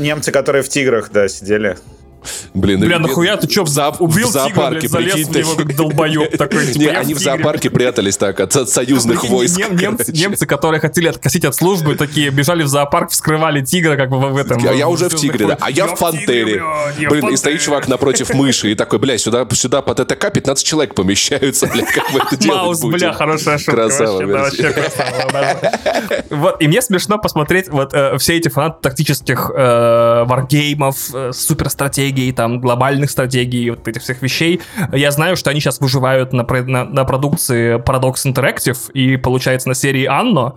[0.00, 1.59] Немцы, которые в тиграх, да, сидели.
[1.60, 1.99] peleas.
[2.54, 5.76] Блин, Бля, нахуя ты чё, за, убил в зоопарке, тигра, блядь, залез в него как
[5.76, 6.66] долбоёб такой.
[6.66, 9.58] Типа, не, они в, в зоопарке прятались так от, от союзных войск.
[9.58, 14.10] Нем, немцы, немцы, которые хотели откосить от службы, такие бежали в зоопарк, вскрывали тигра, как
[14.10, 14.64] бы в этом.
[14.66, 15.58] А я уже в тигре, да.
[15.60, 16.62] А я в пантере.
[17.08, 20.94] Блин, и стоит чувак напротив мыши и такой, бля, сюда, сюда по ТТК 15 человек
[20.94, 23.72] помещаются, бля, как вы это делать Маус, бля, хорошая шутка.
[23.72, 24.74] Красава, вообще,
[26.30, 32.09] Вот, и мне смешно посмотреть вот э, все эти фанаты тактических э, варгеймов, э, суперстратегий,
[32.10, 34.60] стратегий, там, глобальных стратегий, вот этих всех вещей.
[34.92, 39.74] Я знаю, что они сейчас выживают на, на, на продукции Paradox Interactive и, получается, на
[39.74, 40.54] серии Анно,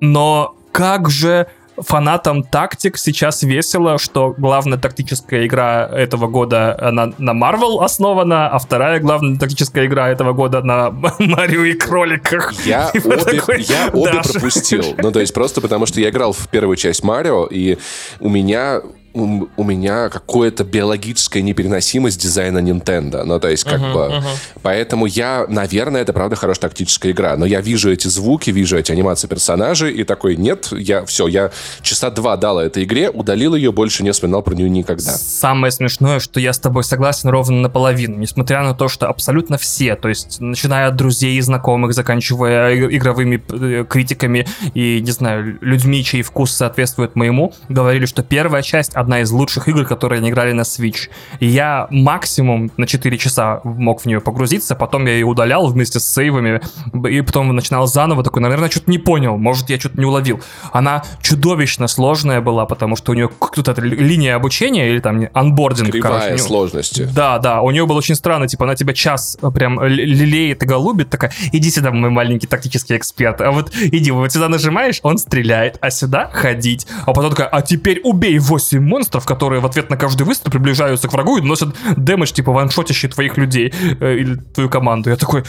[0.00, 1.46] но как же
[1.76, 8.58] фанатам тактик сейчас весело, что главная тактическая игра этого года она на Marvel основана, а
[8.58, 12.52] вторая главная тактическая игра этого года на Марио и кроликах.
[12.66, 14.84] Я и обе, такой, я обе пропустил.
[14.98, 17.78] Ну, то есть просто потому, что я играл в первую часть Марио, и
[18.20, 18.82] у меня
[19.14, 23.24] у, у меня какая-то биологическая непереносимость дизайна Nintendo.
[23.24, 24.00] Ну, то есть, как uh-huh, бы...
[24.14, 24.22] Uh-huh.
[24.62, 27.36] Поэтому я, наверное, это правда хорошая тактическая игра.
[27.36, 31.50] Но я вижу эти звуки, вижу эти анимации персонажей, и такой, нет, я все, я
[31.82, 35.12] часа два дал этой игре, удалил ее, больше не вспоминал про нее никогда.
[35.12, 38.16] Самое смешное, что я с тобой согласен ровно наполовину.
[38.16, 43.42] Несмотря на то, что абсолютно все, то есть, начиная от друзей и знакомых, заканчивая игровыми
[43.48, 49.20] э, критиками и, не знаю, людьми, чей вкус соответствует моему, говорили, что первая часть одна
[49.20, 51.10] из лучших игр, которые они играли на Switch.
[51.40, 56.04] Я максимум на 4 часа мог в нее погрузиться, потом я ее удалял вместе с
[56.04, 56.60] сейвами,
[57.08, 60.40] и потом начинал заново, такой, наверное, что-то не понял, может, я что-то не уловил.
[60.72, 66.20] Она чудовищно сложная была, потому что у нее какая-то линия обучения или там анбординг, Кривая
[66.20, 66.42] короче.
[66.42, 67.08] сложности.
[67.14, 71.10] Да, да, у нее было очень странно, типа, она тебя час прям лелеет и голубит,
[71.10, 75.78] такая, иди сюда, мой маленький тактический эксперт, а вот иди, вот сюда нажимаешь, он стреляет,
[75.80, 76.86] а сюда ходить.
[77.06, 81.08] А потом такая, а теперь убей 8 монстров, которые в ответ на каждый выстрел приближаются
[81.08, 85.08] к врагу и наносят дэмэдж, типа, ваншотящий твоих людей э, или твою команду.
[85.08, 85.44] Я такой,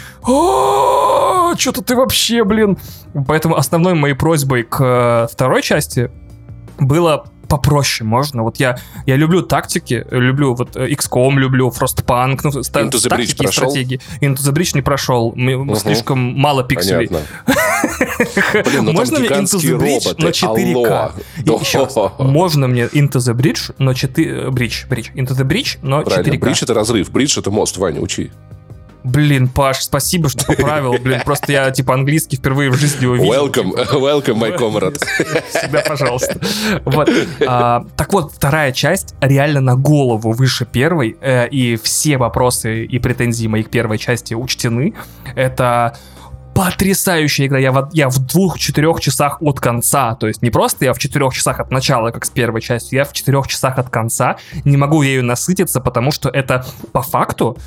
[1.57, 2.77] что-то ты вообще, блин.
[3.27, 6.09] Поэтому основной моей просьбой к э, второй части
[6.79, 8.43] было попроще можно.
[8.43, 13.37] Вот я, я люблю тактики, люблю вот э, XCOM, люблю Frostpunk, ну, Into the Bridge
[13.37, 13.69] прошел?
[13.69, 13.99] стратегии.
[14.21, 15.75] Into the Bridge не прошел, угу.
[15.75, 17.07] слишком мало пикселей.
[18.65, 20.23] Блин, ну можно мне Into the Bridge, роботы.
[20.23, 21.61] но 4К?
[21.61, 24.49] Еще раз, можно мне Into the Bridge, но 4...
[24.49, 25.13] Bridge, Bridge.
[25.13, 26.39] Into the Bridge, но 4К.
[26.39, 28.31] Bridge это разрыв, Bridge это мост, Ваня, учи.
[29.04, 30.93] Блин, Паш, спасибо, что поправил.
[30.93, 33.47] Блин, просто я, типа, английский впервые в жизни увидел.
[33.47, 34.97] Welcome, welcome, my comrade.
[35.49, 36.39] Всегда, пожалуйста.
[36.86, 37.10] Вот.
[37.45, 42.99] А, так вот, вторая часть реально на голову выше первой, э, и все вопросы и
[42.99, 44.93] претензии моих первой части учтены.
[45.36, 45.97] Это
[46.54, 47.60] потрясающая игра.
[47.60, 50.16] Я в, я в двух-четырех часах от конца.
[50.16, 53.06] То есть не просто я в четырех часах от начала, как с первой частью, я
[53.06, 54.38] в четырех часах от конца.
[54.64, 57.58] Не могу ею насытиться, потому что это по факту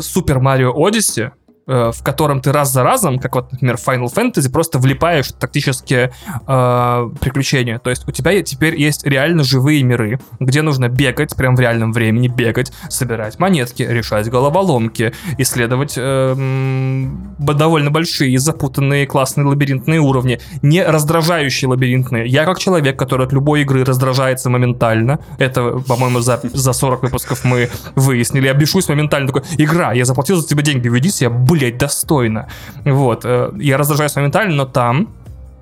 [0.00, 1.37] Супер Марио Одиссе Э,
[1.68, 6.12] в котором ты раз за разом, как вот, например, Final Fantasy, просто влипаешь в тактические
[6.46, 7.78] э, приключения.
[7.78, 11.92] То есть у тебя теперь есть реально живые миры, где нужно бегать, прям в реальном
[11.92, 17.06] времени бегать, собирать монетки, решать головоломки, исследовать э,
[17.38, 22.26] довольно большие, запутанные, классные лабиринтные уровни, не раздражающие лабиринтные.
[22.26, 27.44] Я как человек, который от любой игры раздражается моментально, это, по-моему, за, за 40 выпусков
[27.44, 31.57] мы выяснили, я бешусь моментально, такой, игра, я заплатил за тебя деньги, веди себя, блин,
[31.58, 32.48] блядь, достойно.
[32.84, 33.24] Вот.
[33.24, 35.08] Э, я раздражаюсь моментально, но там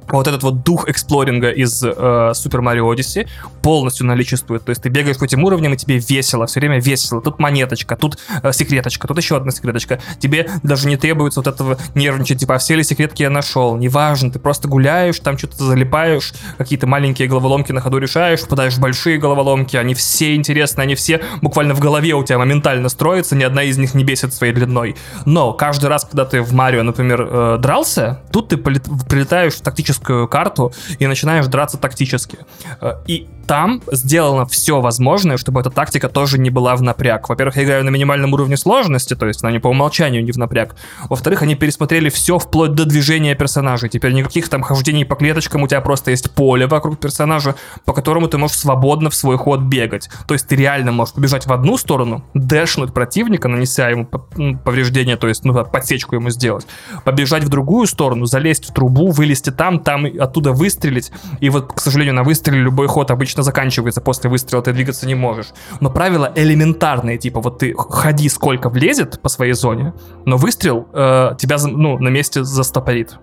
[0.09, 3.29] вот этот вот дух эксплоринга из э, Super Mario Odyssey
[3.63, 4.65] полностью наличествует.
[4.65, 7.21] То есть ты бегаешь по этим уровням, и тебе весело, все время весело.
[7.21, 10.01] Тут монеточка, тут э, секреточка, тут еще одна секреточка.
[10.19, 13.77] Тебе даже не требуется вот этого нервничать, типа, а все ли секретки я нашел?
[13.77, 18.81] Неважно, ты просто гуляешь, там что-то залипаешь, какие-то маленькие головоломки на ходу решаешь, попадаешь в
[18.81, 23.43] большие головоломки, они все интересны, они все буквально в голове у тебя моментально строятся, ни
[23.43, 24.97] одна из них не бесит своей длиной.
[25.25, 29.96] Но каждый раз, когда ты в Марио, например, э, дрался, тут ты прилетаешь в тактическую
[29.97, 32.39] тактическую карту и начинаешь драться тактически.
[32.81, 37.29] Э, и там сделано все возможное, чтобы эта тактика тоже не была в напряг.
[37.29, 40.37] Во-первых, я играю на минимальном уровне сложности, то есть она не по умолчанию не в
[40.37, 40.75] напряг.
[41.09, 43.89] Во-вторых, они пересмотрели все вплоть до движения персонажей.
[43.89, 48.29] Теперь никаких там хождений по клеточкам, у тебя просто есть поле вокруг персонажа, по которому
[48.29, 50.09] ты можешь свободно в свой ход бегать.
[50.27, 55.29] То есть ты реально можешь побежать в одну сторону, дэшнуть противника, нанеся ему повреждение, то
[55.29, 56.67] есть ну, подсечку ему сделать,
[57.05, 61.13] побежать в другую сторону, залезть в трубу, вылезти там, там оттуда выстрелить.
[61.39, 64.01] И вот, к сожалению, на выстреле любой ход обычно заканчивается.
[64.01, 65.53] После выстрела ты двигаться не можешь.
[65.81, 71.37] Но правила элементарные, типа вот ты ходи сколько влезет по своей зоне, но выстрел э,
[71.39, 73.17] тебя ну, на месте застопорит.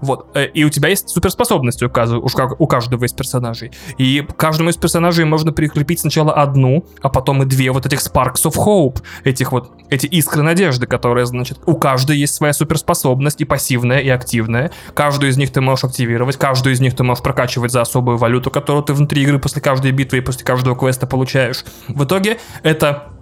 [0.00, 0.28] Вот.
[0.34, 3.72] Э, и у тебя есть суперспособности у, у каждого из персонажей.
[3.98, 8.44] И каждому из персонажей можно прикрепить сначала одну, а потом и две вот этих Sparks
[8.44, 13.44] of Hope, этих вот, эти искры надежды, которые, значит, у каждой есть своя суперспособность, и
[13.44, 14.70] пассивная, и активная.
[14.94, 18.50] Каждую из них ты можешь активировать, каждую из них ты можешь прокачивать за особую валюту,
[18.50, 21.64] которую ты внутри игры после каждой битвы и после каждого квеста получаешь.
[21.88, 23.14] В итоге это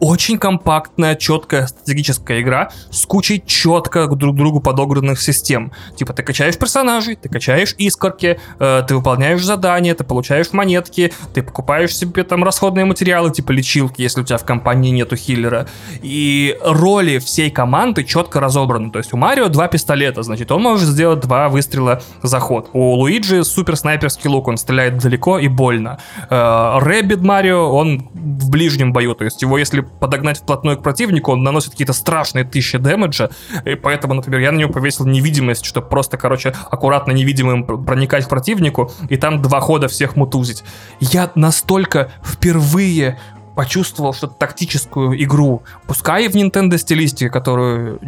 [0.00, 5.72] очень компактная, четкая стратегическая игра с кучей четко друг другу подогранных систем.
[5.96, 11.42] Типа ты качаешь персонажей, ты качаешь искорки, э, ты выполняешь задания, ты получаешь монетки, ты
[11.42, 15.68] покупаешь себе там расходные материалы, типа лечилки, если у тебя в компании нету хиллера.
[16.02, 18.90] И роли всей команды четко разобраны.
[18.90, 22.70] То есть у Марио два пистолета, значит, он может сделать два выстрела за ход.
[22.72, 25.98] У Луиджи супер снайперский лук, он стреляет далеко и больно.
[26.30, 31.32] Э, Rabbid Mario, он в ближнем бою, то есть его если подогнать вплотную к противнику,
[31.32, 33.30] он наносит какие-то страшные тысячи damage а,
[33.64, 38.28] и поэтому, например, я на него повесил невидимость, чтобы просто, короче, аккуратно невидимым проникать к
[38.28, 40.64] противнику, и там два хода всех мутузить.
[41.00, 43.18] Я настолько впервые
[43.60, 47.98] почувствовал что-то тактическую игру, пускай в Nintendo стилистике, которую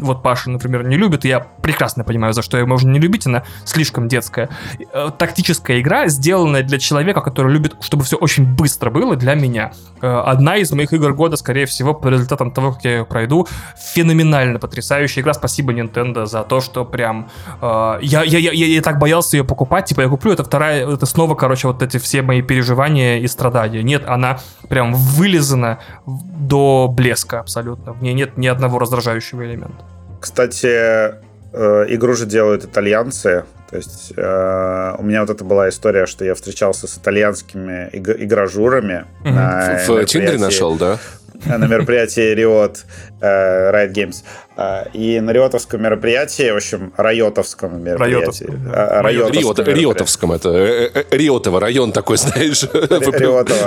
[0.00, 3.42] вот Паша, например, не любит, я прекрасно понимаю, за что ее можно не любить, она
[3.64, 4.48] слишком детская.
[4.92, 9.72] Э, тактическая игра, сделанная для человека, который любит, чтобы все очень быстро было, для меня.
[10.02, 13.48] Э, одна из моих игр года, скорее всего, по результатам того, как я ее пройду,
[13.94, 15.34] феноменально потрясающая игра.
[15.34, 17.28] Спасибо Nintendo за то, что прям...
[17.60, 21.06] Э, я, я, я, я так боялся ее покупать, типа я куплю, это вторая, это
[21.06, 23.82] снова, короче, вот эти все мои переживания и страдания.
[23.82, 24.38] Нет, она
[24.68, 27.92] прям вылизана до блеска абсолютно.
[27.92, 29.84] В ней нет ни одного раздражающего элемента.
[30.20, 33.44] Кстати, э, игру же делают итальянцы.
[33.70, 38.20] То есть э, у меня вот это была история, что я встречался с итальянскими иг-
[38.20, 39.06] игражурами.
[39.24, 40.02] Mm-hmm.
[40.02, 40.98] В Тиндере нашел, да?
[41.58, 42.78] на мероприятии Riot,
[43.20, 44.24] э, Riot Games.
[44.56, 48.48] Э, и на риотовском мероприятии, в общем, райотовском мероприятии.
[48.70, 52.62] Райотовском, Риотовском, это э, Риотово, район такой, знаешь,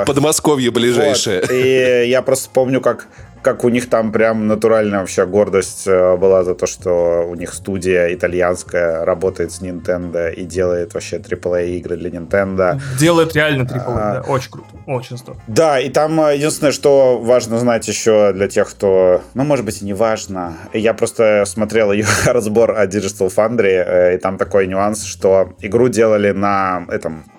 [0.06, 1.44] Подмосковье ближайшее.
[1.52, 3.08] И я просто помню, как
[3.46, 8.12] как у них там прям натуральная вообще гордость была за то, что у них студия
[8.12, 12.82] итальянская работает с Nintendo и делает вообще AAA игры для Nintendo.
[13.00, 14.22] Делает реально AAA, а, да.
[14.28, 15.44] Очень круто, очень здорово.
[15.46, 19.86] Да, и там единственное, что важно знать еще для тех, кто, ну, может быть, и
[19.86, 25.04] не важно, я просто смотрел ее разбор о Digital Foundry, э, и там такой нюанс,
[25.04, 27.35] что игру делали на этом э,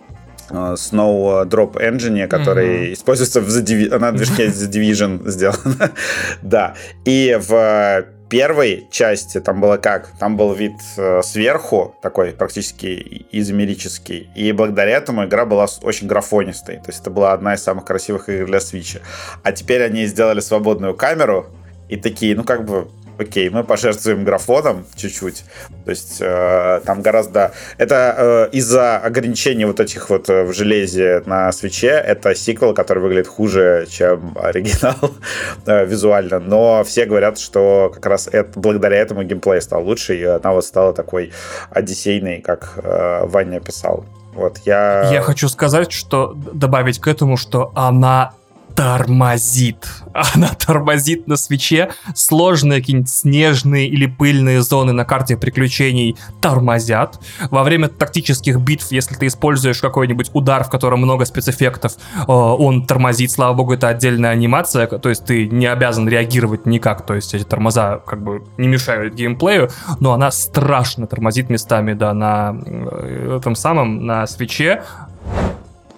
[0.50, 2.92] Snow Drop Engine, который mm-hmm.
[2.92, 5.92] используется в The Divi- на движке The Division сделано.
[6.42, 6.74] да.
[7.04, 10.08] И в первой части там было как?
[10.18, 16.76] Там был вид э, сверху, такой практически изомерический, и благодаря этому игра была очень графонистой.
[16.76, 19.00] То есть это была одна из самых красивых игр для Switch.
[19.42, 21.46] А теперь они сделали свободную камеру,
[21.88, 22.88] и такие, ну как бы
[23.18, 25.44] окей, мы пожертвуем графоном чуть-чуть.
[25.84, 27.52] То есть э, там гораздо...
[27.78, 33.02] Это э, из-за ограничений вот этих вот э, в железе на свече, это сиквел, который
[33.02, 35.12] выглядит хуже, чем оригинал
[35.66, 36.40] э, визуально.
[36.40, 40.64] Но все говорят, что как раз это, благодаря этому геймплей стал лучше, и она вот
[40.64, 41.32] стала такой
[41.70, 44.04] одиссейной, как э, Ваня писал.
[44.34, 45.10] Вот, я...
[45.10, 48.34] Я хочу сказать, что добавить к этому, что она
[48.76, 49.88] тормозит.
[50.34, 51.90] Она тормозит на свече.
[52.14, 57.18] Сложные какие-нибудь снежные или пыльные зоны на карте приключений тормозят.
[57.50, 62.86] Во время тактических битв, если ты используешь какой-нибудь удар, в котором много спецэффектов, э, он
[62.86, 63.30] тормозит.
[63.32, 67.04] Слава богу, это отдельная анимация, то есть ты не обязан реагировать никак.
[67.06, 69.70] То есть эти тормоза как бы не мешают геймплею,
[70.00, 74.82] но она страшно тормозит местами, да, на э, этом самом, на свече.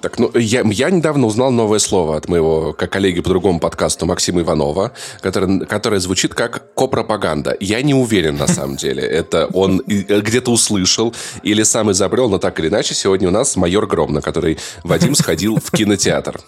[0.01, 4.07] Так, ну, я, я недавно узнал новое слово от моего как коллеги по другому подкасту
[4.07, 7.57] Максима Иванова, который, которое звучит как копропаганда.
[7.59, 9.03] Я не уверен, на самом деле.
[9.03, 13.57] Это он э, где-то услышал или сам изобрел, но так или иначе, сегодня у нас
[13.57, 16.41] майор Гром, на который Вадим сходил в кинотеатр.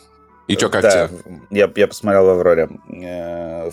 [0.47, 1.19] И что, как да, тебе?
[1.51, 2.69] Я, я посмотрел в «Авроре».
[2.93, 3.71] Э,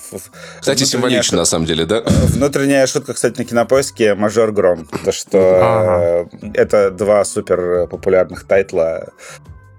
[0.59, 2.03] кстати, символично, шутка, на самом деле, да?
[2.05, 4.87] Внутренняя шутка, кстати, на кинопоиске «Мажор Гром».
[5.03, 9.07] То, что это два супер популярных тайтла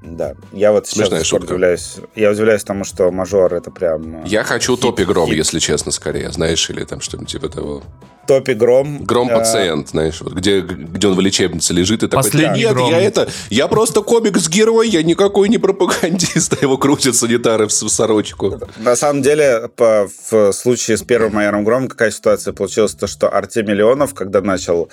[0.00, 1.96] да, я вот Смешная сейчас удивляюсь.
[2.14, 4.24] Я удивляюсь тому, что мажор это прям...
[4.24, 7.82] Я хочу топи гром, если честно, скорее, знаешь, или там что-нибудь типа того.
[8.28, 9.04] Топи Гром.
[9.04, 12.74] Гром а, пациент, знаешь, вот где, где он в лечебнице лежит и такой, Последний нет,
[12.74, 12.90] гром.
[12.90, 18.60] я это, я просто комикс-герой, я никакой не пропагандист, а его крутят санитары в сорочку.
[18.76, 23.30] На самом деле, по, в случае с первым майором Громом какая ситуация получилась, то, что
[23.30, 24.90] Артемий Леонов, когда начал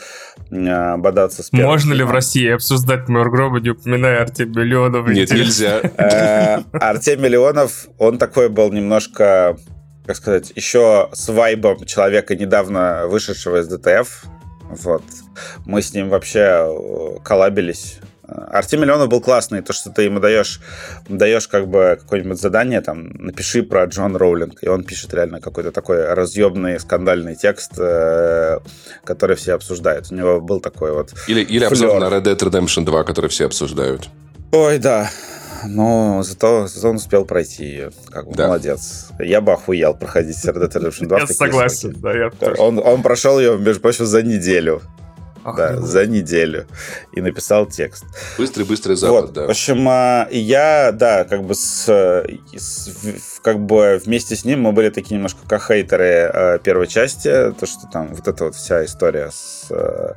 [0.49, 1.71] э, бодаться с первым...
[1.71, 5.09] Можно ли в России обсуждать майор Грома, не упоминая Артемия Леонова?
[5.09, 5.81] Нет, нельзя.
[5.97, 9.57] Э, Артемий Леонов, он такой был немножко
[10.05, 14.25] как сказать, еще с вайбом человека, недавно вышедшего из ДТФ.
[14.69, 15.03] Вот.
[15.65, 17.99] Мы с ним вообще э, коллабились.
[18.27, 20.59] Артем Миллионов был классный, то, что ты ему даешь,
[21.07, 25.71] даешь как бы какое-нибудь задание, там, напиши про Джон Роулинг, и он пишет реально какой-то
[25.71, 28.59] такой разъемный, скандальный текст, э,
[29.03, 30.11] который все обсуждают.
[30.11, 33.45] У него был такой вот Или, или обзор на Red Dead Redemption 2, который все
[33.45, 34.09] обсуждают.
[34.51, 35.09] Ой, да
[35.65, 37.91] но зато, зато он успел пройти ее.
[38.09, 38.47] Как бы, да.
[38.47, 39.07] молодец.
[39.19, 41.99] Я бы охуел проходить Red Dead Redemption 2 Я согласен, сроки.
[41.99, 44.81] да, я он, он прошел ее, между прочим, за неделю.
[45.43, 46.65] Ах, да, за неделю.
[47.13, 48.03] И написал текст.
[48.39, 49.33] Быстрый-быстрый запад, вот.
[49.33, 49.45] да.
[49.45, 51.85] В общем, а, я, да, как бы с,
[52.55, 57.29] с как бы вместе с ним мы были такие немножко как хейтеры э, первой части.
[57.59, 60.13] То, что там вот эта вот вся история с Э,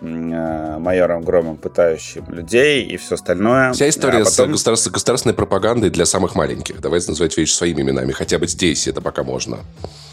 [0.00, 3.72] майором Громом, пытающим людей и все остальное.
[3.72, 4.48] Вся история а потом...
[4.48, 6.80] с государственной, государственной пропагандой для самых маленьких.
[6.80, 8.12] Давайте называть вещи своими именами.
[8.12, 9.58] Хотя бы здесь это пока можно.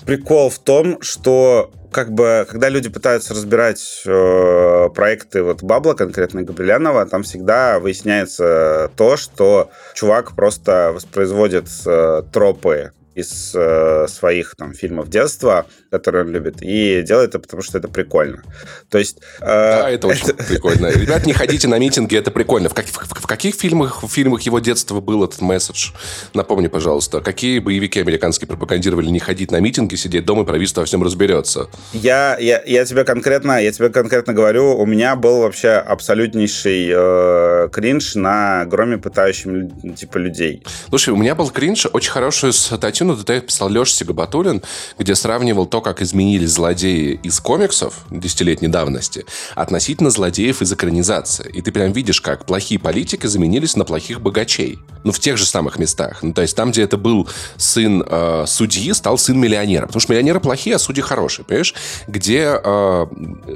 [0.05, 6.43] прикол в том, что как бы, когда люди пытаются разбирать э, проекты вот Бабла, конкретно
[6.43, 14.73] Габрилянова, там всегда выясняется то, что чувак просто воспроизводит э, тропы из э, своих там
[14.73, 18.43] фильмов детства, которые он любит, и делает это потому, что это прикольно.
[18.89, 19.19] То есть...
[19.39, 20.43] Э, да, это очень это...
[20.47, 20.88] прикольно.
[20.88, 22.69] Ребят, не ходите на митинги, это прикольно.
[22.69, 25.91] В, как, в, в каких фильмах, в фильмах его детства был этот месседж?
[26.33, 30.85] Напомни, пожалуйста, какие боевики американские пропагандировали не ходить на митинги, сидеть дома, и правительство во
[30.85, 31.67] всем разберется?
[31.93, 37.69] Я, я, я тебе конкретно, я тебе конкретно говорю, у меня был вообще абсолютнейший э,
[37.71, 40.63] кринж на громе пытающим типа людей.
[40.89, 44.61] Слушай, у меня был кринж, очень хорошую статью на ДТФ писал Леша Сигабатулин,
[44.97, 49.25] где сравнивал то, как изменились злодеи из комиксов десятилетней давности
[49.55, 51.49] относительно злодеев из экранизации.
[51.53, 54.80] И ты прям видишь, как плохие политики заменились на плохих богачей.
[55.03, 56.21] Ну, в тех же самых местах.
[56.21, 59.86] Ну, то есть там, где это был сын э, судьи, стал сын миллионера.
[59.86, 61.73] Потому что миллионеры плохие, а судьи хорошие, понимаешь?
[62.07, 63.05] Где э,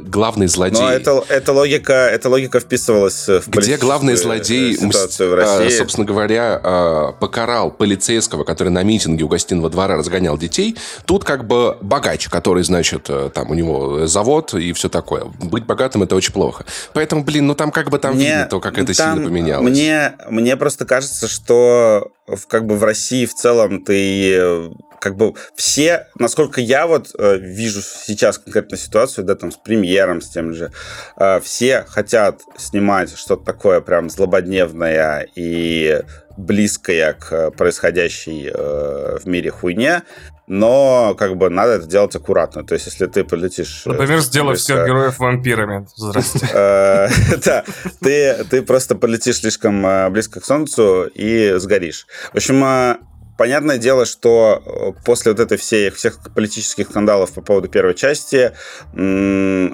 [0.06, 0.82] главный злодей...
[0.82, 5.68] Но это, это, логика, эта логика вписывалась в Где главный злодей, ситуацию в России.
[5.68, 10.78] Э, собственно говоря, э, покарал полицейского, который на митинге у гостиного двора разгонял детей.
[11.06, 15.26] Тут как бы богач, который, значит, э, там у него завод и все такое.
[15.26, 16.66] Быть богатым это очень плохо.
[16.94, 19.70] Поэтому, блин, ну там как бы там мне, видно то, как это там, сильно поменялось.
[19.70, 25.16] Мне, мне просто кажется, что в, как бы в России в целом ты э, как
[25.16, 30.30] бы все, насколько я вот э, вижу сейчас конкретно ситуацию, да, там с премьером, с
[30.30, 30.72] тем же,
[31.18, 36.02] э, все хотят снимать что-то такое прям злободневное и
[36.38, 40.04] близкое к происходящей э, в мире хуйне,
[40.52, 42.66] но как бы надо это делать аккуратно.
[42.66, 43.84] То есть, если ты полетишь...
[43.86, 45.88] Э, Например, сделай всех героев вампирами.
[45.96, 46.40] Здрасте.
[46.54, 47.08] Э,
[47.46, 47.64] да,
[48.02, 52.06] ты просто полетишь слишком э, близко к Солнцу и сгоришь.
[52.34, 52.98] В общем,
[53.38, 58.52] понятное дело, что после вот этой всей всех политических скандалов по поводу первой части
[58.94, 58.98] у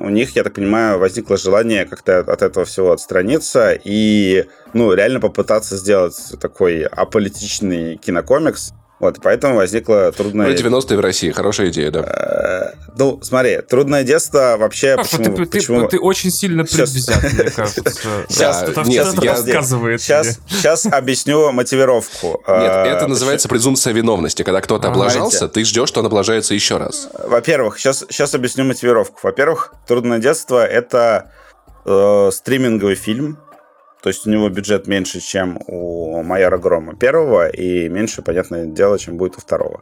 [0.09, 5.75] них, я так понимаю, возникло желание как-то от этого всего отстраниться и, ну, реально попытаться
[5.75, 10.47] сделать такой аполитичный кинокомикс, вот, поэтому возникла трудная...
[10.47, 11.99] Ну, 90-е в России, хорошая идея, да.
[12.01, 14.95] Э, ну, смотри, трудное детство вообще...
[14.97, 15.81] Паша, почему, ты, почему...
[15.83, 17.83] Ты, ты очень сильно предвзят, мне кажется.
[18.27, 19.33] Сейчас, да, нет, я...
[19.33, 22.41] рассказывает сейчас, сейчас объясню мотивировку.
[22.47, 24.41] Нет, э, это называется презумпция виновности.
[24.41, 27.09] Когда кто-то облажался, ты ждешь, что он облажается еще раз.
[27.23, 29.19] Во-первых, сейчас, сейчас объясню мотивировку.
[29.21, 31.31] Во-первых, трудное детство— это
[31.85, 33.37] э, стриминговый фильм,
[34.07, 38.97] то есть у него бюджет меньше, чем у майора Грома первого, и меньше, понятное дело,
[38.97, 39.81] чем будет у второго.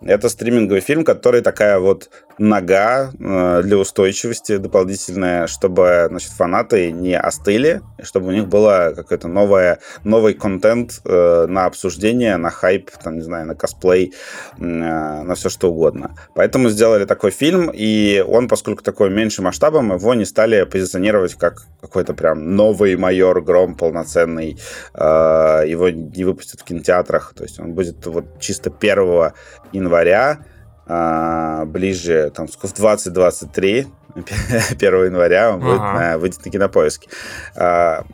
[0.00, 2.08] Это стриминговый фильм, который такая вот
[2.38, 9.28] нога э, для устойчивости дополнительная, чтобы значит, фанаты не остыли, чтобы у них было какой-то
[9.28, 14.14] новое, новый контент э, на обсуждение, на хайп, там, не знаю, на косплей,
[14.58, 16.16] э, на все что угодно.
[16.34, 21.64] Поэтому сделали такой фильм, и он, поскольку такой меньше масштабом, его не стали позиционировать как
[21.80, 24.58] какой-то прям новый майор Гром полноценный.
[24.94, 29.32] Его не выпустят в кинотеатрах, то есть он будет вот чисто 1
[29.72, 30.38] января
[30.86, 35.98] а, ближе там, в 2023, 1 января он будет ага.
[35.98, 37.08] на, выйдет на кинопоиске.
[37.56, 38.04] А,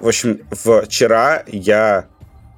[0.00, 2.06] в общем, вчера я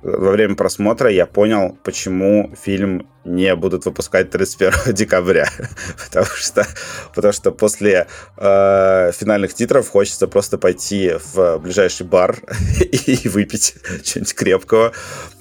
[0.05, 5.49] во время просмотра я понял, почему фильм не будут выпускать 31 декабря.
[6.05, 6.67] потому, что,
[7.15, 12.37] потому что после э, финальных титров хочется просто пойти в ближайший бар
[12.81, 14.93] и выпить что-нибудь крепкого,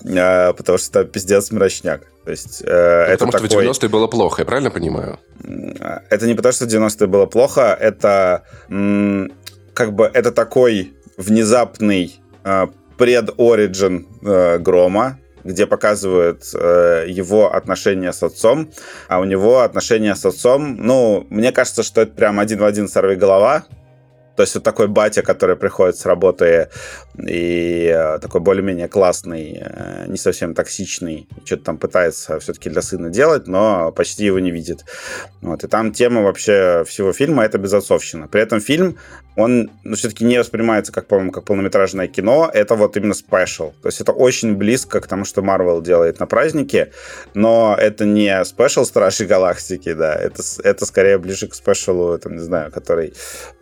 [0.06, 2.04] э, потому что там пиздец мрачняк.
[2.24, 3.68] То есть, э, это потому что такой...
[3.68, 5.20] в 90-е было плохо, я правильно понимаю?
[6.10, 8.44] Это не потому, что в 90-е было плохо, это
[9.74, 12.68] как бы это такой внезапный э,
[13.04, 18.70] пред-оригин э, Грома, где показывают э, его отношения с отцом,
[19.10, 22.88] а у него отношения с отцом, ну, мне кажется, что это прям один в один
[22.88, 23.66] сорви голова,
[24.36, 26.70] то есть вот такой батя, который приходит с работы
[27.18, 33.10] и э, такой более-менее классный, э, не совсем токсичный, что-то там пытается все-таки для сына
[33.10, 34.86] делать, но почти его не видит.
[35.42, 35.64] Вот.
[35.64, 38.28] И там тема вообще всего фильма— это безотцовщина.
[38.28, 38.98] При этом фильм,
[39.36, 43.74] он ну, все-таки не воспринимается как, по-моему, как полнометражное кино, это вот именно special.
[43.82, 46.92] То есть это очень близко к тому, что Marvel делает на празднике,
[47.34, 52.34] но это не special Стражи Галактики, да, это, это скорее ближе к special у, там,
[52.34, 53.14] не знаю, который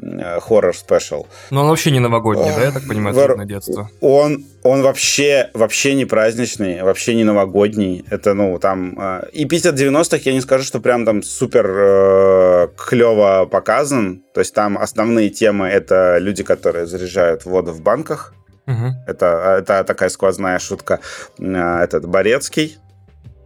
[0.01, 1.25] э, хоррор спешл.
[1.49, 3.37] Но он вообще не новогодний, да, я так понимаю, Вар...
[3.37, 3.89] на детство?
[4.01, 8.05] Он, он вообще, вообще не праздничный, вообще не новогодний.
[8.09, 8.97] Это, ну, там...
[8.99, 14.23] Э, и 50-90-х я не скажу, что прям там супер э, клево показан.
[14.33, 18.33] То есть там основные темы— это люди, которые заряжают воду в банках.
[18.67, 18.85] Угу.
[19.07, 20.99] Это, это такая сквозная шутка.
[21.39, 22.77] Э, этот Борецкий,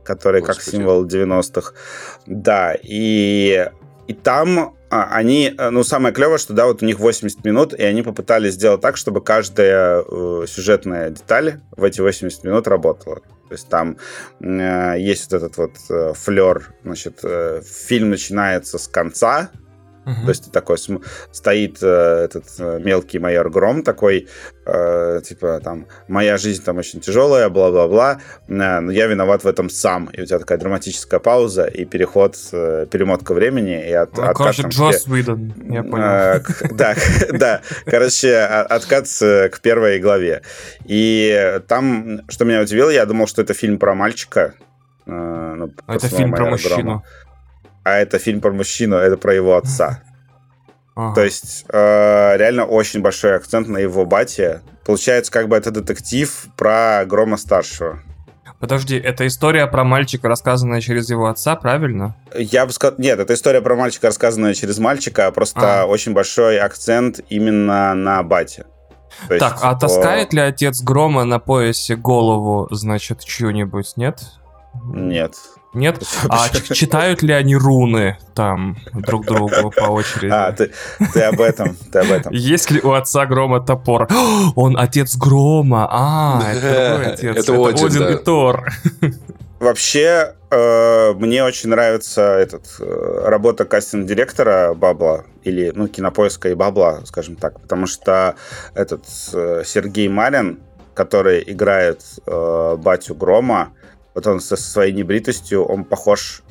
[0.03, 0.59] который Господи.
[0.59, 1.73] как символ 90-х.
[2.27, 3.69] Да, и,
[4.07, 7.73] и там а, они, э, ну, самое клевое, что, да, вот у них 80 минут,
[7.73, 13.17] и они попытались сделать так, чтобы каждая э, сюжетная деталь в эти 80 минут работала.
[13.47, 13.97] То есть там
[14.39, 19.49] э, есть вот этот вот э, флер, значит, э, фильм начинается с конца,
[20.05, 20.23] Uh-huh.
[20.23, 20.77] То есть такой
[21.31, 24.27] стоит э, этот э, мелкий майор Гром такой,
[24.65, 29.69] э, типа там моя жизнь там очень тяжелая, бла-бла-бла, э, но я виноват в этом
[29.69, 30.09] сам.
[30.13, 34.55] И у тебя такая драматическая пауза и переход, э, перемотка времени и от, ну, откат
[34.57, 36.05] там, Джос Уидон, я понял.
[36.05, 36.95] Э, к, да,
[37.31, 40.43] да, короче, откат к первой главе.
[40.85, 44.53] И там, что меня удивило, я думал, что это фильм про мальчика.
[45.07, 46.75] Э, ну, а это фильм про мужчину.
[46.75, 47.03] Грома
[47.85, 50.01] а это фильм про мужчину, это про его отца.
[50.97, 51.13] Ага.
[51.13, 54.61] То есть э, реально очень большой акцент на его бате.
[54.85, 57.99] Получается, как бы это детектив про Грома старшего.
[58.61, 62.15] Подожди, это история про мальчика, рассказанная через его отца, правильно?
[62.33, 65.85] Я бы сказал, нет, это история про мальчика, рассказанная через мальчика, а просто а.
[65.85, 68.65] очень большой акцент именно на бате.
[69.27, 74.21] То так, есть, а таскает ли отец Грома на поясе голову, значит, чью-нибудь, нет?
[74.93, 75.35] Нет.
[75.73, 76.01] Нет?
[76.29, 80.31] А читают ли они руны там друг другу по очереди?
[80.31, 80.71] А, ты,
[81.13, 82.33] ты об этом, ты об этом.
[82.33, 84.07] Есть ли у отца Грома топор?
[84.55, 85.87] Он отец Грома.
[85.91, 87.37] А, это отец.
[87.37, 88.11] Это, Один, Один да.
[88.13, 88.69] и Тор.
[89.59, 97.01] Вообще, э, мне очень нравится этот, э, работа кастинг-директора Бабла, или ну, кинопоиска и Бабла,
[97.05, 98.35] скажем так, потому что
[98.73, 100.59] этот э, Сергей Марин,
[100.93, 103.71] который играет э, батю Грома,
[104.15, 106.41] вот он со своей небритостью, он похож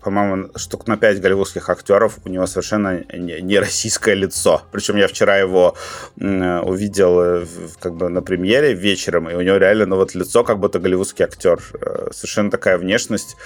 [0.00, 4.62] по-моему, штук на 5 голливудских актеров, у него совершенно не российское лицо.
[4.72, 5.76] Причем я вчера его
[6.16, 7.46] увидел э,
[7.80, 11.24] как бы на премьере вечером, и у него реально, ну вот лицо как будто голливудский
[11.24, 11.60] актер.
[11.74, 13.36] Э, совершенно такая внешность.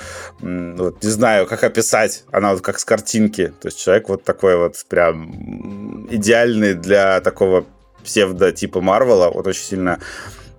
[0.41, 2.25] Вот, не знаю, как описать.
[2.31, 3.53] Она вот как с картинки.
[3.61, 7.65] То есть человек вот такой вот прям идеальный для такого
[8.05, 9.31] псевдо типа Марвела.
[9.31, 10.01] Вот очень сильно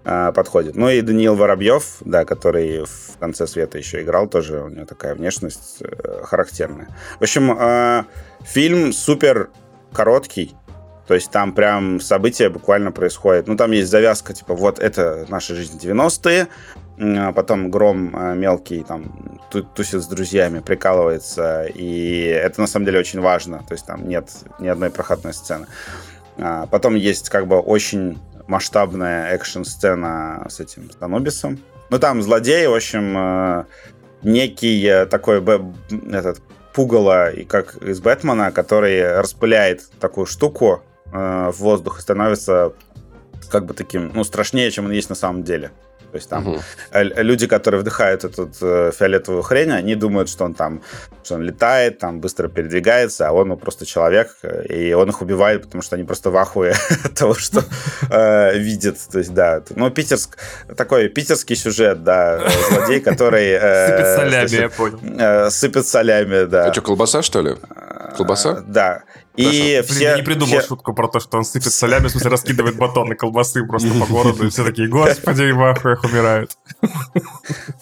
[0.03, 0.75] подходит.
[0.75, 5.15] Ну и Даниил Воробьев, да, который в конце света еще играл, тоже у него такая
[5.15, 6.89] внешность э, характерная.
[7.19, 8.03] В общем, э,
[8.41, 9.49] фильм супер
[9.93, 10.55] короткий,
[11.07, 13.47] то есть там прям события буквально происходят.
[13.47, 16.47] Ну, там есть завязка, типа, вот это наша жизнь 90-е,
[16.97, 19.39] а потом Гром мелкий там
[19.75, 24.29] тусит с друзьями, прикалывается, и это на самом деле очень важно, то есть там нет
[24.59, 25.67] ни одной проходной сцены.
[26.37, 28.17] А потом есть как бы очень
[28.47, 31.59] масштабная экшн-сцена с этим Станобисом.
[31.89, 33.65] Ну, там злодей, в общем, э,
[34.23, 35.43] некий такой
[36.11, 36.41] этот
[36.73, 40.81] пугало, и как из Бэтмена, который распыляет такую штуку
[41.11, 42.73] э, в воздух и становится
[43.49, 45.71] как бы таким, ну, страшнее, чем он есть на самом деле.
[46.13, 46.61] То есть там угу.
[46.93, 50.83] люди, которые вдыхают эту э, фиолетовую хрень, они думают, что он там,
[51.23, 55.23] что он летает, там быстро передвигается, а он ну, просто человек, э, и он их
[55.23, 57.63] убивает, потому что они просто в ахуе от того, что
[58.11, 58.97] э, видят.
[59.11, 60.37] То есть, да, ну, питерск,
[60.77, 63.49] такой питерский сюжет, да, злодей, который...
[63.49, 64.99] Э, сыпет солями, я понял.
[65.19, 66.67] Э, сыпет солями, да.
[66.67, 67.55] А что, колбаса, что ли?
[68.15, 68.63] Колбаса?
[68.67, 69.01] Да.
[69.35, 69.93] И Хорошо.
[69.93, 70.03] все...
[70.03, 70.67] Я не придумал все...
[70.67, 74.45] шутку про то, что он сыпет солями, в смысле раскидывает батоны колбасы просто по городу,
[74.45, 76.51] и все такие, господи, в ахуях умирают.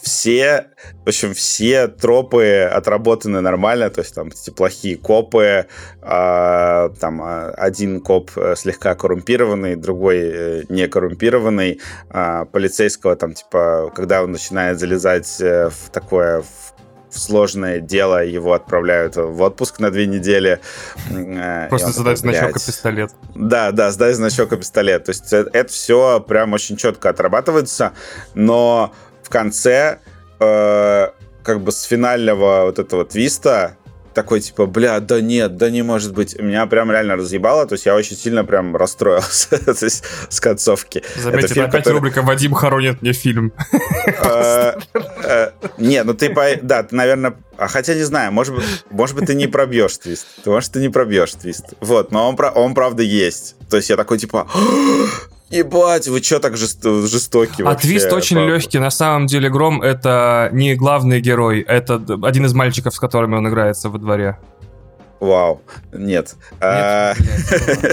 [0.01, 0.67] Все,
[1.03, 5.67] в общем, все тропы отработаны нормально, то есть там эти плохие копы,
[6.01, 13.33] а, там а, один коп э, слегка коррумпированный, другой э, не коррумпированный, а, полицейского там,
[13.33, 16.73] типа, когда он начинает залезать э, в такое, в
[17.11, 20.59] в сложное дело, его отправляют в отпуск на две недели.
[21.09, 23.11] Э, Просто задать значок и пистолет.
[23.35, 25.05] Да, да, сдать значок и пистолет.
[25.05, 27.93] То есть это, это все прям очень четко отрабатывается,
[28.33, 28.93] но
[29.23, 29.99] в конце
[30.39, 31.07] э,
[31.43, 33.77] как бы с финального вот этого твиста
[34.13, 36.37] такой, типа, бля, да нет, да не может быть.
[36.39, 41.03] Меня прям реально разъебало, то есть я очень сильно прям расстроился то есть, с концовки.
[41.15, 41.95] Заметьте, это опять который...
[41.95, 43.53] рубрика «Вадим хоронит мне фильм».
[44.23, 44.73] Э,
[45.23, 49.27] э, не, ну ты, да, ты, наверное, а хотя не знаю, может быть, может быть,
[49.27, 50.25] ты не пробьешь твист.
[50.45, 51.73] Может, ты не пробьешь твист.
[51.79, 53.55] Вот, но он, он правда есть.
[53.69, 54.47] То есть я такой, типа,
[55.51, 58.47] Ебать, вы что так жест- жестоки А твист очень папа?
[58.47, 58.79] легкий.
[58.79, 63.47] На самом деле Гром это не главный герой, это один из мальчиков, с которыми он
[63.49, 64.37] играется во дворе.
[65.19, 65.61] Вау,
[65.93, 66.35] нет.
[66.53, 67.13] Нет, а...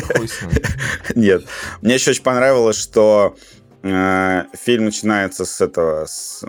[1.15, 1.45] нет.
[1.83, 3.37] Мне еще очень понравилось, что
[3.83, 6.43] фильм начинается с этого, с,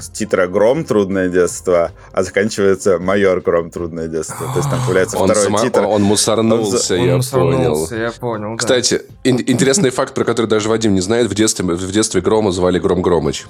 [0.00, 0.84] с титра «Гром.
[0.84, 3.70] Трудное детство», а заканчивается «Майор Гром.
[3.70, 4.46] Трудное детство».
[4.52, 5.84] То есть там появляется он второй сама, титр.
[5.84, 8.04] Он мусорнулся, он, я мусорнулся, понял.
[8.04, 11.92] я понял, Кстати, ин- интересный факт, про который даже Вадим не знает, в детстве, в
[11.92, 13.46] детстве Грома звали Гром Громыч.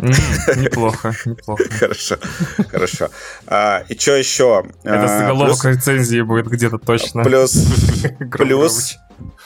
[0.56, 1.64] Неплохо, неплохо.
[1.70, 2.16] Хорошо,
[2.70, 3.08] хорошо.
[3.46, 4.64] А, и что еще?
[4.82, 7.22] Это заголовок рецензии будет где-то точно.
[7.22, 7.52] Плюс,
[8.32, 8.98] плюс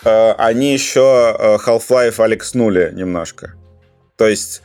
[0.05, 1.37] они еще
[1.67, 3.55] Half-Life Алекснули немножко.
[4.17, 4.63] То есть...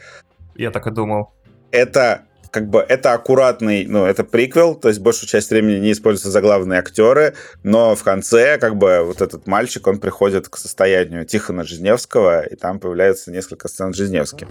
[0.56, 1.34] Я так и думал.
[1.72, 6.32] Это как бы это аккуратный, ну, это приквел, то есть большую часть времени не используются
[6.32, 11.64] заглавные актеры, но в конце, как бы, вот этот мальчик, он приходит к состоянию Тихона
[11.64, 14.48] Жизневского, и там появляется несколько сцен с Жизневским.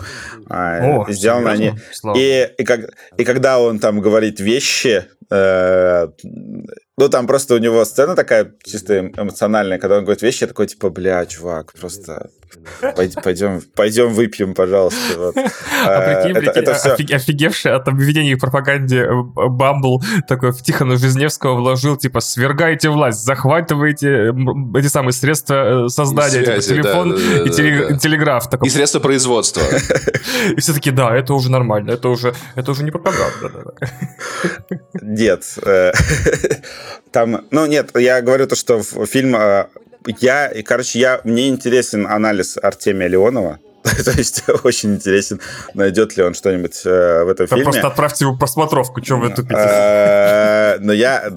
[0.49, 1.72] А, О, Сделаны они...
[2.16, 6.09] И, и, как, и когда он там говорит вещи, э,
[6.96, 10.66] ну, там просто у него сцена такая чисто эмоциональная, когда он говорит вещи, я такой,
[10.66, 12.30] типа, бля, чувак, просто
[13.22, 14.99] пойдем, пойдем выпьем, пожалуйста.
[15.16, 15.36] Вот.
[15.36, 17.16] А прикинь, это, прикинь это все...
[17.16, 23.24] офигевший от обвинений в пропаганде э, Бамбл такой в Тихона Жизневского вложил, типа, свергайте власть,
[23.24, 24.32] захватывайте
[24.76, 27.99] эти самые средства э, создания, типа, Связи, типа, телефон да, да, и, теле, да.
[27.99, 28.51] телеграф.
[28.51, 28.68] Такой.
[28.68, 29.62] И средства производства.
[30.57, 33.74] И все таки да, это уже нормально, это уже, это уже не пропаганда.
[35.02, 35.44] Нет.
[35.62, 35.93] Э,
[37.12, 39.68] там, ну нет, я говорю то, что фильм а,
[40.20, 43.59] я, и, короче, я, мне интересен анализ Артемия Леонова,
[44.05, 45.40] То есть очень интересен,
[45.74, 47.65] найдет ли он что-нибудь э, в этом фильме.
[47.65, 49.55] Просто отправьте его просмотровку, что вы тупите.
[49.59, 51.31] Э, но я,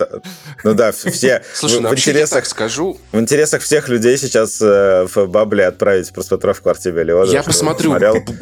[0.64, 2.98] ну да, все Слушай, в ну, интересах скажу.
[3.11, 7.32] В интересах всех людей сейчас э, в Бабле отправить просмотровку Артемия Леонова.
[7.32, 7.95] Я посмотрю,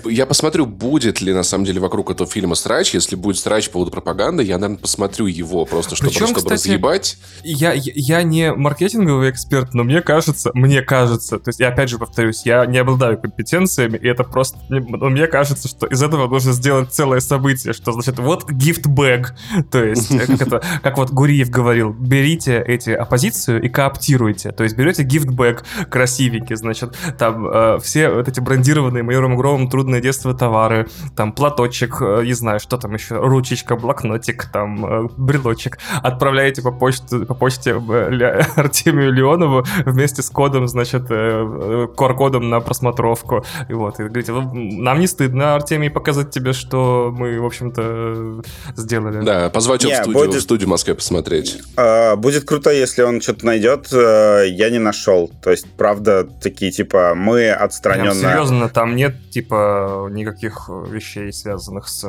[0.05, 2.93] я посмотрю, будет ли на самом деле вокруг этого фильма срач.
[2.93, 6.67] Если будет срач по поводу пропаганды, я, наверное, посмотрю его просто, чтобы, Причем, чтобы кстати,
[6.67, 7.17] разъебать.
[7.43, 11.97] Я, я не маркетинговый эксперт, но мне кажется, мне кажется, то есть я опять же
[11.97, 14.57] повторюсь, я не обладаю компетенциями, и это просто...
[14.69, 19.35] Ну, мне кажется, что из этого нужно сделать целое событие, что значит, вот гифт-бэг,
[19.71, 24.63] то есть, э, как это, как вот Гуриев говорил, берите эти оппозицию и кооптируйте, то
[24.63, 30.33] есть берете гифт-бэг красивенький, значит, там э, все вот эти брендированные майором Громом трудное детство
[30.33, 36.61] товары, там платочек, э, не знаю, что там еще, ручечка, блокнотик, там э, брелочек, отправляете
[36.61, 42.59] по почте, по почте э, Артемию Леонову вместе с кодом, значит, э, э QR-кодом на
[42.59, 47.45] просмотровку, и вот, вот, и говорите, нам не стыдно, Артемий, показать тебе, что мы, в
[47.45, 48.41] общем-то,
[48.75, 49.23] сделали.
[49.23, 50.35] Да, позвать его в студию, будет...
[50.35, 51.61] в студию в Москве посмотреть.
[51.75, 53.91] А, будет круто, если он что-то найдет.
[53.91, 55.31] Э, я не нашел.
[55.41, 58.11] То есть, правда, такие, типа, мы отстраненно...
[58.11, 62.03] Прям серьезно, там нет, типа, никаких вещей, связанных с...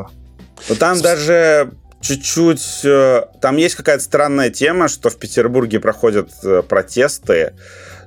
[0.69, 1.01] Ну, там с...
[1.01, 2.81] даже чуть-чуть...
[2.85, 7.55] Э, там есть какая-то странная тема, что в Петербурге проходят э, протесты,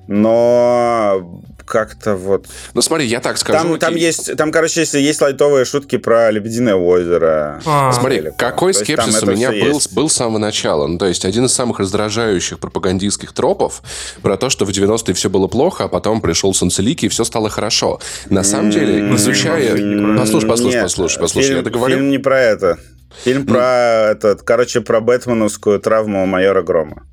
[0.07, 2.47] но как-то вот...
[2.73, 3.69] Ну смотри, я так скажу.
[3.69, 7.61] Там, там есть, там, короче, если есть лайтовые шутки про Лебединое озеро.
[7.65, 7.91] А.
[7.91, 10.87] Смотри, или, какой скепсис у меня был, был с самого начала.
[10.87, 13.81] Ну, то есть один из самых раздражающих пропагандистских тропов
[14.21, 17.49] про то, что в 90-е все было плохо, а потом пришел Солнцеликий и все стало
[17.49, 17.99] хорошо.
[18.29, 20.17] На самом деле, изучая...
[20.17, 21.95] Послушай, послушай, послушай, послушай, я договорю.
[21.95, 22.77] Фильм не про это.
[23.23, 27.03] Фильм про этот, короче, про бэтменовскую травму майора Грома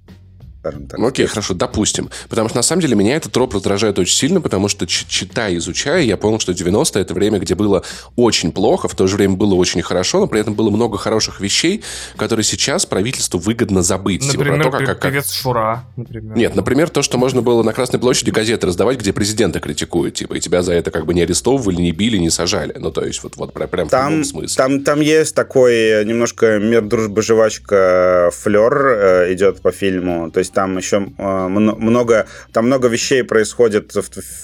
[0.61, 0.99] скажем так.
[0.99, 2.11] Ну, окей, хорошо, допустим.
[2.28, 6.03] Потому что, на самом деле, меня этот троп раздражает очень сильно, потому что, читая, изучая,
[6.03, 7.82] я понял, что 90-е— это время, где было
[8.16, 11.41] очень плохо, в то же время было очень хорошо, но при этом было много хороших
[11.41, 11.82] вещей,
[12.16, 14.27] которые сейчас правительству выгодно забыть.
[14.27, 15.11] Например, типа, про то, как, как...
[15.11, 16.37] певец Шура, например.
[16.37, 20.35] Нет, например, то, что можно было на Красной площади газеты раздавать, где президента критикуют, типа,
[20.35, 22.74] и тебя за это как бы не арестовывали, не били, не сажали.
[22.78, 24.57] Ну, то есть, вот, вот прям там, в смысле.
[24.57, 30.31] Там, там есть такой немножко мир, дружбы, жвачка, флер э, идет по фильму.
[30.31, 34.02] То есть, там еще э, много, там много вещей происходит в,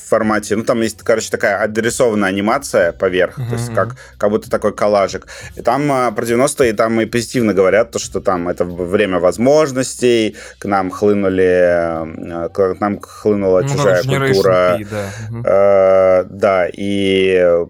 [0.08, 3.48] формате, ну, там есть, короче, такая адресованная анимация поверх, mm-hmm.
[3.48, 5.26] то есть как, как будто такой коллажик.
[5.56, 10.36] И там э, про 90-е там и позитивно говорят, то, что там это время возможностей,
[10.58, 14.78] к нам хлынули, э, к нам хлынула ну, чужая культура.
[14.90, 16.22] Да.
[16.22, 17.64] Э, да, и,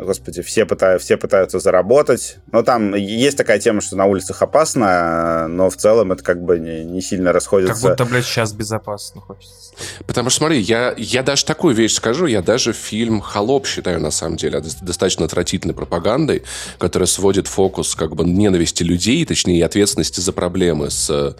[0.00, 2.38] господи, все, пытаются, все пытаются заработать.
[2.50, 6.58] Но там есть такая тема, что на улицах опасно, но в целом это как бы
[6.58, 9.72] не, не сильно расходится будто, блядь, сейчас безопасно хочется.
[10.06, 14.10] Потому что, смотри, я, я даже такую вещь скажу, я даже фильм «Холоп» считаю, на
[14.10, 16.42] самом деле, достаточно отвратительной пропагандой,
[16.78, 21.36] которая сводит фокус как бы ненависти людей, точнее, ответственности за проблемы с,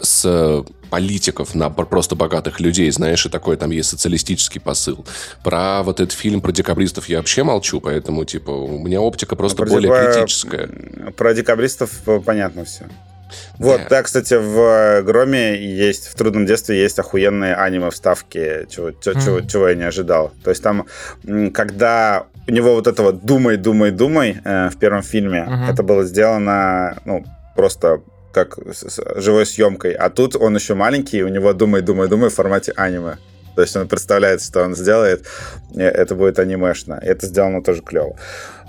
[0.00, 5.06] с политиков на просто богатых людей, знаешь, и такой там есть социалистический посыл.
[5.42, 9.58] Про вот этот фильм про декабристов я вообще молчу, поэтому, типа, у меня оптика просто
[9.58, 10.14] про более декаб...
[10.14, 10.66] критическая.
[11.16, 11.90] Про декабристов
[12.24, 12.86] понятно все.
[13.58, 14.02] Вот, да.
[14.02, 19.24] кстати, в э, Громе есть, в Трудном детстве есть охуенные аниме-вставки, чего, чего, mm.
[19.24, 20.32] чего, чего я не ожидал.
[20.44, 20.86] То есть там,
[21.52, 25.72] когда у него вот это вот «думай, думай, думай» э, в первом фильме, mm-hmm.
[25.72, 27.24] это было сделано, ну,
[27.54, 28.00] просто
[28.32, 29.92] как с живой съемкой.
[29.92, 33.16] А тут он еще маленький, у него «думай, думай, думай» в формате аниме.
[33.56, 35.26] То есть он представляет, что он сделает,
[35.76, 36.98] это будет анимешно.
[37.02, 38.16] Это сделано тоже клево.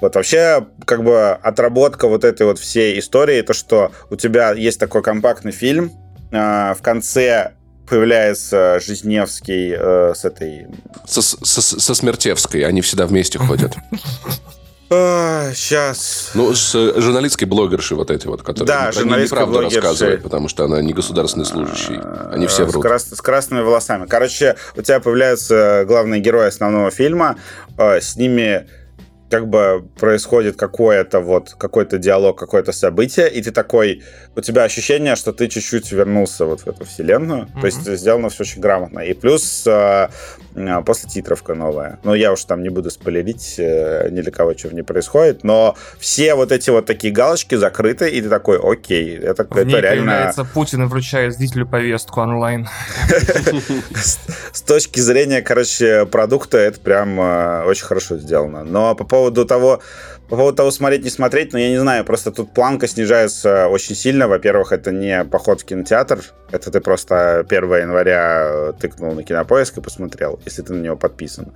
[0.02, 4.80] Вот вообще, как бы отработка вот этой вот всей истории, то, что у тебя есть
[4.80, 5.92] такой компактный фильм,
[6.32, 7.54] э, в конце
[7.88, 10.68] появляется Жизневский э, с этой...
[11.06, 13.76] Со, со, со Смертевской, они всегда вместе ходят.
[14.92, 16.32] сейчас.
[16.34, 19.76] Ну, с э, журналистской блогершей вот эти вот, которые да, про неправду блогерши.
[19.78, 22.00] рассказывают, потому что она не государственный служащий.
[22.30, 22.84] Они все врут.
[22.84, 24.06] С, крас с красными волосами.
[24.06, 27.38] Короче, у тебя появляются главные герои основного фильма,
[27.78, 28.68] э, с ними
[29.32, 34.04] как бы происходит какое-то вот, какой-то диалог, какое-то событие, и ты такой,
[34.36, 37.44] у тебя ощущение, что ты чуть-чуть вернулся вот в эту вселенную.
[37.44, 37.62] Mm-hmm.
[37.62, 39.00] То есть сделано все очень грамотно.
[39.00, 40.10] И плюс э,
[40.56, 42.00] э, после титровка новая.
[42.04, 45.76] Ну, я уж там не буду спойлерить э, ни для кого, что не происходит, но
[45.98, 50.34] все вот эти вот такие галочки закрыты, и ты такой, окей, это, в это реально...
[50.54, 52.68] Путин и вручает зрителю повестку онлайн.
[54.52, 58.66] С точки зрения, короче, продукта, это прям э, очень хорошо сделано.
[58.66, 59.82] Но по поводу поводу того,
[60.30, 63.96] по поводу того, смотреть, не смотреть, но я не знаю, просто тут планка снижается очень
[63.96, 64.28] сильно.
[64.28, 66.20] Во-первых, это не поход в кинотеатр,
[66.52, 71.54] это ты просто 1 января тыкнул на кинопоиск и посмотрел, если ты на него подписан.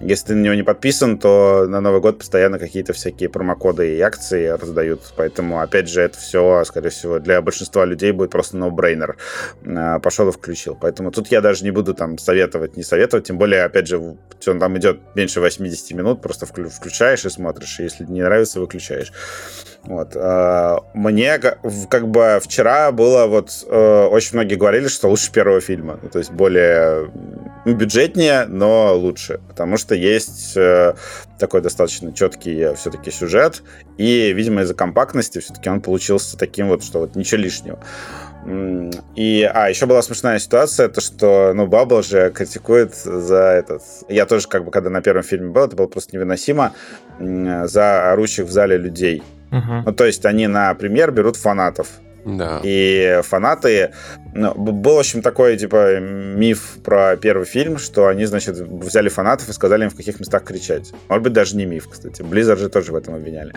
[0.00, 4.00] Если ты на него не подписан, то на Новый год постоянно какие-то всякие промокоды и
[4.00, 5.12] акции раздают.
[5.16, 9.16] Поэтому, опять же, это все, скорее всего, для большинства людей будет просто ноу-брейнер.
[9.66, 10.76] А, Пошел и включил.
[10.80, 13.26] Поэтому тут я даже не буду там советовать, не советовать.
[13.26, 17.78] Тем более, опять же, он там идет меньше 80 минут, просто включаешь и смотришь.
[17.78, 19.12] Если не нравится, выключаешь.
[19.84, 20.16] Вот.
[20.16, 25.98] А, мне как бы вчера было вот э, очень многие говорили, что лучше первого фильма.
[26.02, 27.10] Ну, то есть более
[27.64, 29.40] бюджетнее, но лучше.
[29.48, 30.94] Потому что есть э,
[31.38, 33.62] такой достаточно четкий все-таки сюжет.
[33.98, 37.78] И, видимо, из-за компактности все-таки он получился таким вот, что вот ничего лишнего.
[39.14, 43.82] И, а, еще была смешная ситуация, то, что, ну, Бабл же критикует за этот...
[44.08, 46.72] Я тоже, как бы, когда на первом фильме был, это было просто невыносимо,
[47.20, 49.22] за орущих в зале людей.
[49.52, 49.82] Угу.
[49.86, 51.88] Ну, то есть они на премьер берут фанатов.
[52.24, 52.60] Да.
[52.62, 53.92] И фанаты...
[54.34, 59.48] Ну, был, в общем, такой, типа, миф про первый фильм, что они, значит, взяли фанатов
[59.48, 60.92] и сказали им, в каких местах кричать.
[61.08, 62.22] Может быть, даже не миф, кстати.
[62.22, 63.52] Blizzard же тоже в этом обвиняли.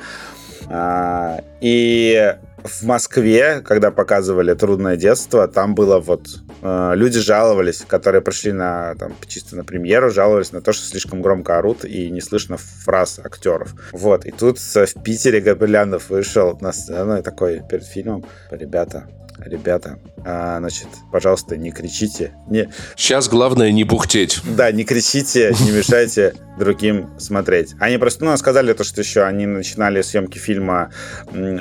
[0.67, 2.35] А, и
[2.65, 6.27] в Москве, когда показывали «Трудное детство», там было вот...
[6.61, 11.21] Э, люди жаловались, которые пришли на, там, чисто на премьеру, жаловались на то, что слишком
[11.21, 13.73] громко орут и не слышно фраз актеров.
[13.91, 14.25] Вот.
[14.25, 19.07] И тут в Питере Габелянов вышел на сцену и такой перед фильмом, ребята,
[19.39, 22.33] ребята, а, значит, пожалуйста, не кричите.
[22.49, 22.69] Не...
[22.95, 24.39] Сейчас главное не бухтеть.
[24.43, 27.75] Да, не кричите, не мешайте другим смотреть.
[27.79, 30.91] Они просто, ну, сказали то, что еще они начинали съемки фильма,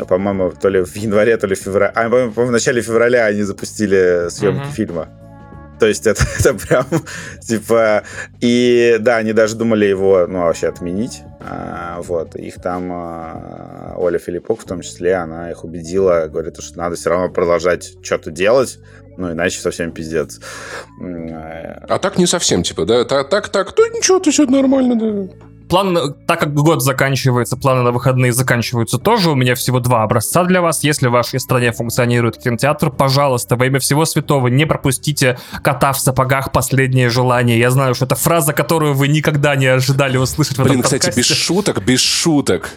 [0.09, 1.93] по-моему, то ли в январе, то ли в феврале.
[1.95, 4.73] А, по-моему, в начале февраля они запустили съемки mm-hmm.
[4.73, 5.24] фильма.
[5.79, 6.87] То есть это, это прям,
[7.41, 8.05] типа...
[8.41, 11.23] И да, они даже думали его, ну, вообще отменить.
[11.41, 12.37] А, вот.
[12.37, 17.11] Их там а, Оля Филиппук в том числе, она их убедила, говорит, что надо все
[17.11, 18.79] равно продолжать что-то делать,
[19.17, 20.41] ну, иначе совсем пиздец.
[21.01, 23.05] А так не совсем, типа, да?
[23.05, 25.35] Так, так, так, ну ничего, то все нормально, да
[25.69, 29.31] план, так как год заканчивается, планы на выходные заканчиваются тоже.
[29.31, 30.85] У меня всего два образца для вас.
[30.85, 36.01] Если в вашей стране функционирует кинотеатр, пожалуйста, во имя всего святого, не пропустите «Кота в
[36.01, 36.53] сапогах.
[36.53, 37.59] Последнее желание».
[37.59, 41.11] Я знаю, что это фраза, которую вы никогда не ожидали услышать в этом Блин, подкасте.
[41.11, 42.71] кстати, без шуток, без шуток.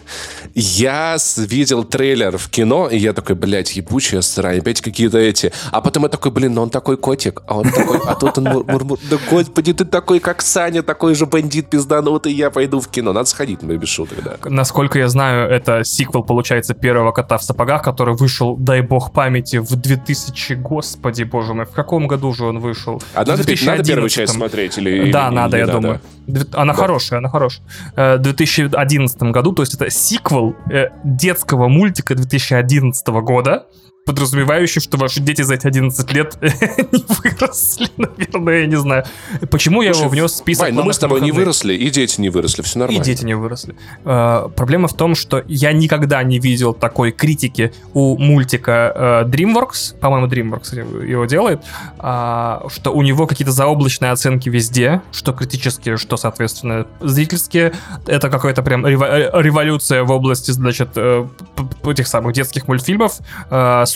[0.54, 5.52] Я видел трейлер в кино, и я такой, блядь, ебучая срань, опять какие-то эти.
[5.70, 8.44] А потом я такой, блин, ну он такой котик, а он такой, а тут он
[8.44, 8.98] мур-мур.
[9.10, 13.12] Да господи, ты такой, как Саня, такой же бандит пизданутый, я пойду в в кино.
[13.12, 14.36] Надо сходить, мы без шуток, да.
[14.48, 19.58] Насколько я знаю, это сиквел, получается, первого кота в сапогах, который вышел, дай бог памяти,
[19.58, 23.02] в 2000, господи, боже мой, в каком году же он вышел?
[23.14, 24.78] А надо, надо первую часть смотреть?
[24.78, 25.80] Или, да, или, надо, или я надо?
[25.80, 26.00] думаю.
[26.52, 26.78] Она да.
[26.78, 27.66] хорошая, она хорошая.
[27.96, 33.66] Э, в 2011 году, то есть это сиквел э, детского мультика 2011 года,
[34.08, 39.04] подразумевающий, что ваши дети за эти 11 лет не выросли, наверное, я не знаю.
[39.50, 42.18] Почему я его внес в список Вань, ну мы с тобой не выросли, и дети
[42.18, 43.02] не выросли, все нормально.
[43.02, 43.76] И дети не выросли.
[44.04, 49.98] Uh, проблема в том, что я никогда не видел такой критики у мультика uh, DreamWorks,
[49.98, 51.60] по-моему, DreamWorks его делает,
[51.98, 57.74] uh, что у него какие-то заоблачные оценки везде, что критические, что, соответственно, зрительские.
[58.06, 60.96] Это какая-то прям революция в области, значит,
[61.84, 63.18] этих самых детских мультфильмов.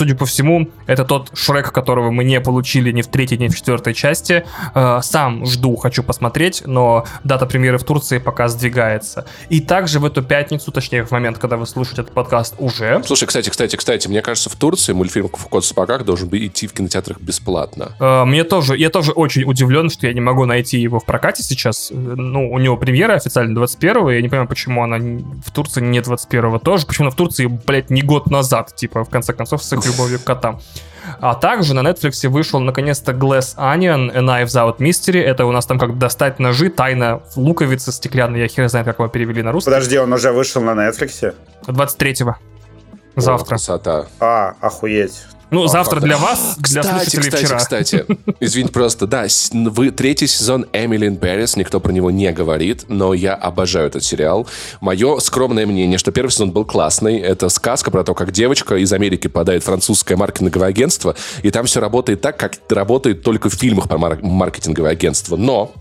[0.02, 3.46] Э, судя по всему, это тот Шрек, которого мы не получили ни в третьей, ни
[3.46, 4.44] в четвертой части.
[4.74, 9.26] Э, сам жду, хочу посмотреть, но дата премьеры в Турции пока сдвигается.
[9.48, 13.00] И также в эту пятницу, точнее, в момент, когда вы слушаете этот подкаст, уже...
[13.04, 16.66] Слушай, кстати, кстати, кстати, мне кажется, в Турции мультфильм «Кот в сапогах» должен быть идти
[16.66, 17.94] в кинотеатрах бесплатно.
[18.00, 21.44] Э, мне тоже, я тоже очень удивлен, что я не могу найти его в прокате
[21.44, 21.90] сейчас.
[21.92, 26.58] Ну, у него премьера официально 21-го, я не понимаю, почему она в Турции не 21-го
[26.58, 29.91] тоже, почему она в Турции, блядь, не год назад, типа, в конце концов, с их
[29.92, 30.60] любовью к котам.
[31.20, 35.20] А также на Netflix вышел наконец-то Glass Onion, A Knives Out Mystery.
[35.20, 38.40] Это у нас там как достать ножи, тайна луковицы стеклянной.
[38.40, 39.70] Я хер знает, как его перевели на русский.
[39.70, 41.34] Подожди, он уже вышел на Netflix?
[41.66, 42.36] 23-го.
[43.16, 43.44] Завтра.
[43.44, 44.06] О, красота.
[44.20, 45.22] А, охуеть.
[45.52, 47.58] Ну, а, завтра для вас, кстати, для слушателей кстати, вчера.
[47.58, 48.06] Кстати,
[48.40, 53.34] извините просто, да, вы третий сезон Эмилин Пэрис, никто про него не говорит, но я
[53.34, 54.48] обожаю этот сериал.
[54.80, 57.18] Мое скромное мнение, что первый сезон был классный.
[57.18, 61.66] Это сказка про то, как девочка из Америки попадает в французское маркетинговое агентство, и там
[61.66, 65.36] все работает так, как работает только в фильмах про мар- маркетинговое агентство.
[65.36, 65.72] Но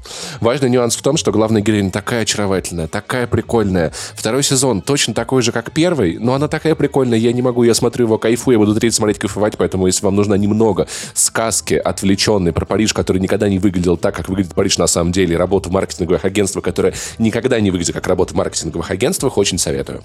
[0.41, 3.93] важный нюанс в том, что главная героиня такая очаровательная, такая прикольная.
[4.15, 7.73] Второй сезон точно такой же, как первый, но она такая прикольная, я не могу, я
[7.73, 12.51] смотрю его, кайфую, я буду третий смотреть, кайфовать, поэтому если вам нужно немного сказки отвлеченной
[12.51, 15.69] про Париж, который никогда не выглядел так, как выглядит Париж на самом деле, и работу
[15.69, 20.01] в маркетинговых агентствах, которая никогда не выглядит как работа в маркетинговых агентствах, очень советую.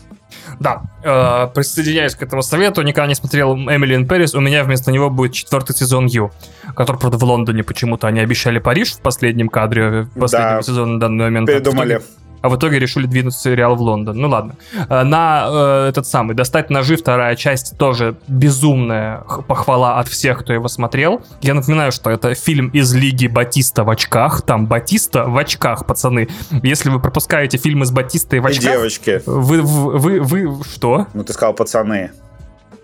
[0.61, 2.83] Да, э, присоединяюсь к этому совету.
[2.83, 4.35] Никогда не смотрел Эмили Пэрис.
[4.35, 6.33] У меня вместо него будет четвертый сезон Ю,
[6.75, 8.09] который, правда, в Лондоне почему-то.
[8.09, 11.47] Они обещали Париж в последнем кадре, в последнем да, сезоне на данный момент.
[11.47, 12.03] Придумали
[12.43, 14.17] а в итоге решили двинуть сериал в Лондон.
[14.19, 14.57] Ну ладно.
[14.89, 20.53] Э, на э, этот самый «Достать ножи» вторая часть тоже безумная похвала от всех, кто
[20.53, 21.23] его смотрел.
[21.43, 24.43] Я напоминаю, что это фильм из Лиги Батиста в очках.
[24.43, 26.29] Там Батиста в очках, пацаны.
[26.63, 28.65] Если вы пропускаете фильмы с Батистой в очках...
[28.65, 29.23] И девочки.
[29.27, 31.07] Вы, вы, вы, вы что?
[31.15, 32.11] Ну, ты сказал «пацаны».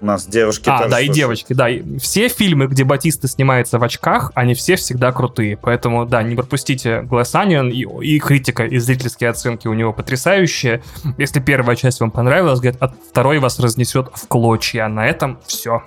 [0.02, 1.68] У нас девушки А, да, и девочки, да.
[2.00, 5.56] Все фильмы, где Батиста снимается в очках, они все всегда крутые.
[5.56, 10.82] Поэтому, да, не пропустите Glass Onion, и, и критика, и зрительские оценки у него потрясающие.
[11.18, 14.88] Если первая часть вам понравилась, говорят, от второй вас разнесет в клочья.
[14.88, 15.84] На этом все.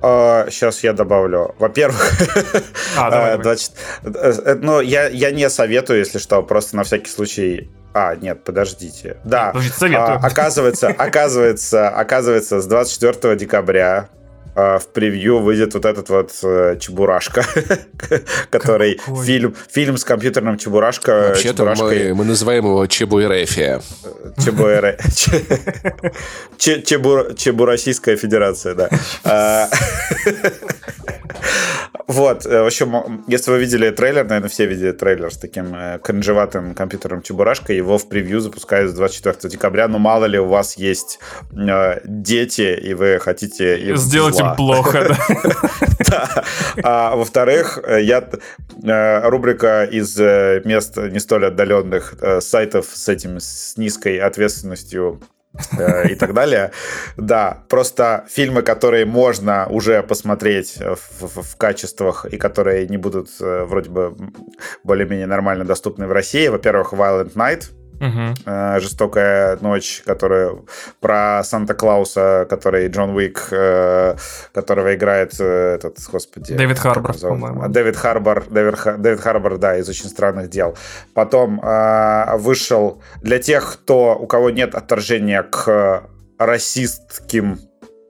[0.00, 1.54] Сейчас я добавлю.
[1.60, 2.12] Во-первых,
[2.96, 3.56] а, давай, давай.
[4.02, 8.42] Э, э, ну, я, я не советую, если что, просто на всякий случай а, нет,
[8.44, 9.16] подождите.
[9.24, 14.08] Да, а, оказывается, оказывается, оказывается, с 24 декабря
[14.54, 17.42] а, в превью выйдет вот этот вот э, Чебурашка,
[18.50, 19.24] который Какой?
[19.24, 21.28] фильм, фильм с компьютерным Чебурашка.
[21.28, 23.80] Вообще-то мы, мы называем его Чебуэрефия.
[24.44, 24.98] Чебуэре...
[26.58, 28.90] Чебурасийская федерация, да.
[32.06, 35.98] Вот, э, в общем, если вы видели трейлер, наверное, все видели трейлер с таким э,
[36.02, 40.76] кринжеватым компьютером Чебурашка, его в превью запускают с 24 декабря, но мало ли у вас
[40.76, 41.18] есть
[41.52, 44.50] э, дети, и вы хотите их Сделать зла.
[44.50, 45.16] им плохо,
[46.08, 46.44] да.
[46.82, 48.28] А во-вторых, я
[48.82, 55.20] рубрика из мест не столь отдаленных сайтов с этим, с низкой ответственностью
[56.08, 56.72] и так далее.
[57.16, 63.28] Да, просто фильмы, которые можно уже посмотреть в, в, в качествах и которые не будут
[63.40, 64.16] э, вроде бы
[64.84, 66.48] более-менее нормально доступны в России.
[66.48, 67.70] Во-первых, Violent Night,
[68.02, 68.80] Угу.
[68.80, 70.56] Жестокая ночь, которая
[71.00, 74.16] про Санта-Клауса, который Джон Уик, э,
[74.52, 76.54] которого играет э, этот, господи...
[76.54, 77.68] Дэвид Харбор, по-моему.
[77.68, 80.76] Дэвид Харбор, Дэвид, Дэвид Харбор, да, из «Очень странных дел».
[81.14, 81.60] Потом
[82.38, 86.02] вышел для тех, кто, у кого нет отторжения к
[86.38, 87.60] расистским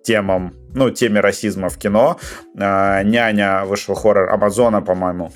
[0.02, 2.16] темам, ну, теме расизма в кино.
[2.54, 5.32] «Няня» вышел хоррор Амазона, по-моему.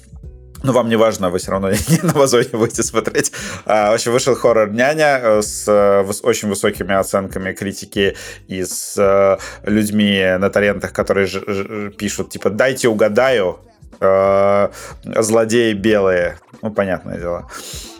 [0.62, 3.32] Ну, вам не важно, вы все равно не на Амазоне будете смотреть.
[3.64, 8.16] А, в общем, вышел хоррор «Няня» э, с э, очень высокими оценками критики
[8.48, 9.38] и с э,
[9.70, 13.58] людьми на торрентах, которые пишут, типа, дайте угадаю,
[13.98, 16.38] злодеи белые.
[16.60, 17.50] Ну, понятное дело,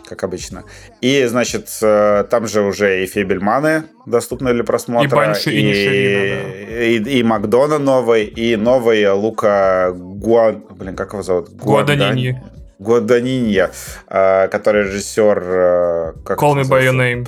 [0.07, 0.63] как обычно.
[1.01, 5.07] И, значит, там же уже и Фебельманы доступны для просмотра.
[5.07, 6.83] И Банши, и, и, Ширина, да.
[6.83, 10.63] и, и Макдона новый, и новый Лука Гуан...
[10.71, 11.49] Блин, как его зовут?
[11.49, 12.41] Гуаданини.
[12.79, 13.71] Гуаданинья,
[14.07, 15.43] а, который режиссер...
[15.43, 17.23] А, как Call Me By Your Name.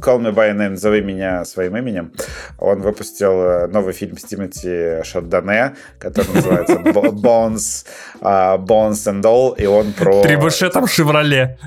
[0.00, 2.12] Call Me By Your Name, зови меня своим именем.
[2.58, 7.86] Он выпустил э, новый фильм с Тимоти Шардане, который называется Bones,
[8.20, 10.22] а, Bones and All, и он про...
[10.22, 11.58] Трибушетом Шевроле.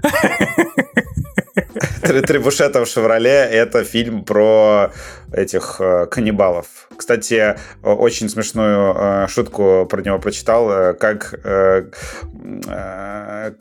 [2.02, 4.92] Трибушетом Шевроле— это фильм про
[5.34, 6.90] этих э, каннибалов.
[6.96, 11.34] Кстати, очень смешную э, шутку про него прочитал, э, как,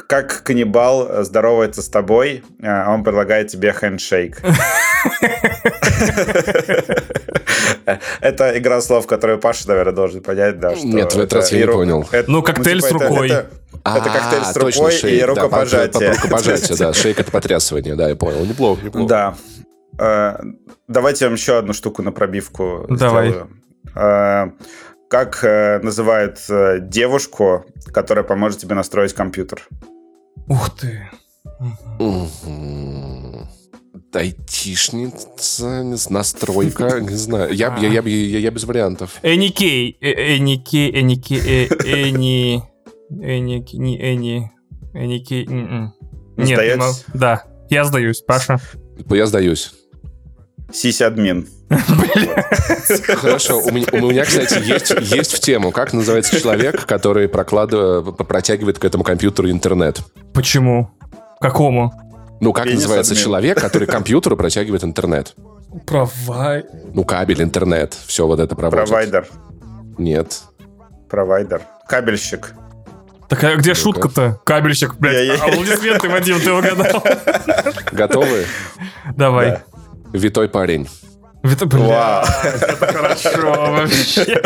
[0.06, 4.42] как каннибал здоровается с тобой, а он предлагает тебе хендшейк.
[8.20, 10.74] Это игра слов, которую Паша, наверное, должен понять, да.
[10.76, 12.08] Что Нет, в этот раз я не понял.
[12.26, 13.32] Ну, коктейль с рукой.
[13.84, 16.12] Это коктейль с рукой и рукопожатие.
[16.12, 16.92] Рукопожатие, да.
[16.92, 18.44] Шейк— это потрясывание, да, я понял.
[18.44, 19.08] Неплохо, неплохо.
[19.08, 19.34] Да.
[19.98, 20.38] Э,
[20.88, 23.28] давайте я вам еще одну штуку на пробивку Давай.
[23.28, 23.50] сделаю.
[23.94, 24.50] Э,
[25.08, 26.38] как э, называют
[26.88, 29.66] девушку, которая поможет тебе настроить компьютер?
[30.46, 31.08] Ух ты.
[34.12, 37.52] Айтишница, настройка, не знаю.
[37.52, 39.18] Я, я, я, я, я без вариантов.
[39.22, 42.69] Эни Кей, Эни Кей, Эни
[43.10, 43.64] Эни...
[43.72, 44.50] Не Эни...
[44.94, 45.46] Эни Кей...
[46.36, 47.44] Нет, да.
[47.68, 48.58] Я сдаюсь, Паша.
[49.08, 49.72] Я сдаюсь.
[50.72, 51.48] Сись-админ.
[53.06, 58.16] Хорошо, у меня, у меня, кстати, есть, есть в тему, как называется человек, который прокладывает,
[58.16, 60.00] протягивает к этому компьютеру интернет.
[60.32, 60.90] Почему?
[61.40, 61.92] Какому?
[62.40, 63.24] Ну, как Пенис называется админ.
[63.24, 65.34] человек, который к компьютеру протягивает интернет?
[65.86, 66.64] Провай...
[66.94, 68.88] Ну, кабель, интернет, все вот это проводит.
[68.88, 69.28] Провайдер.
[69.98, 70.42] Нет.
[71.08, 71.62] Провайдер.
[71.86, 72.54] Кабельщик.
[73.30, 74.40] Так а где шутка-то?
[74.44, 75.40] Кабельщик, блядь.
[75.40, 77.02] Аплодисменты, Вадим, ты угадал.
[77.92, 78.44] Готовы?
[79.16, 79.50] Давай.
[79.50, 79.62] Да.
[80.12, 80.88] Витой парень.
[81.44, 84.42] Это, бля, это хорошо вообще.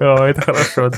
[0.00, 0.90] О, это хорошо.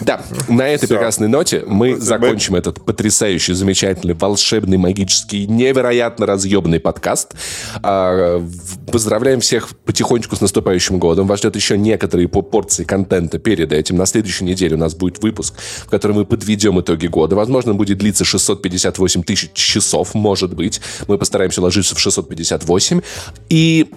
[0.00, 7.34] Да, на этой прекрасной ноте мы закончим этот потрясающий, замечательный, волшебный, магический, невероятно разъебный подкаст.
[7.82, 8.44] А,
[8.90, 11.26] поздравляем всех потихонечку с наступающим годом.
[11.26, 13.96] Вас ждет еще некоторые порции контента перед этим.
[13.96, 15.54] На следующей неделе у нас будет выпуск,
[15.86, 17.36] в котором мы подведем итоги года.
[17.36, 20.80] Возможно, будет длиться 658 тысяч часов, может быть.
[21.08, 23.00] Мы постараемся ложиться в 658.
[23.48, 23.90] И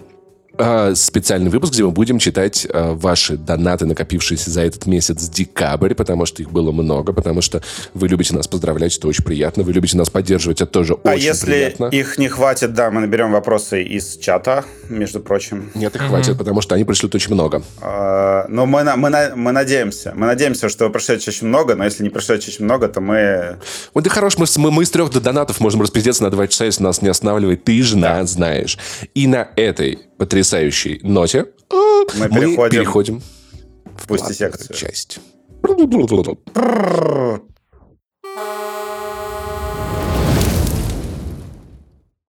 [0.96, 6.26] специальный выпуск, где мы будем читать э, ваши донаты, накопившиеся за этот месяц декабрь, потому
[6.26, 7.62] что их было много, потому что
[7.94, 11.26] вы любите нас поздравлять, это очень приятно, вы любите нас поддерживать, это тоже а очень
[11.26, 11.86] если приятно.
[11.86, 15.72] их не хватит, да, мы наберем вопросы из чата, между прочим.
[15.74, 16.08] Нет, их mm-hmm.
[16.08, 17.64] хватит, потому что они пришлют очень много.
[17.82, 22.04] А, но мы, мы, мы надеемся, мы надеемся, что вы пришлете очень много, но если
[22.04, 23.58] не пришлете очень много, то мы...
[23.94, 26.84] Вот ты хорош, мы, мы, мы из трех донатов можем распиздеться на два часа, если
[26.84, 28.18] нас не останавливает, ты же да.
[28.20, 28.78] нас знаешь.
[29.14, 31.48] И на этой потрясающей ноте
[32.18, 33.22] мы, мы переходим, переходим
[33.98, 34.76] в пусть секцию.
[34.78, 35.20] часть.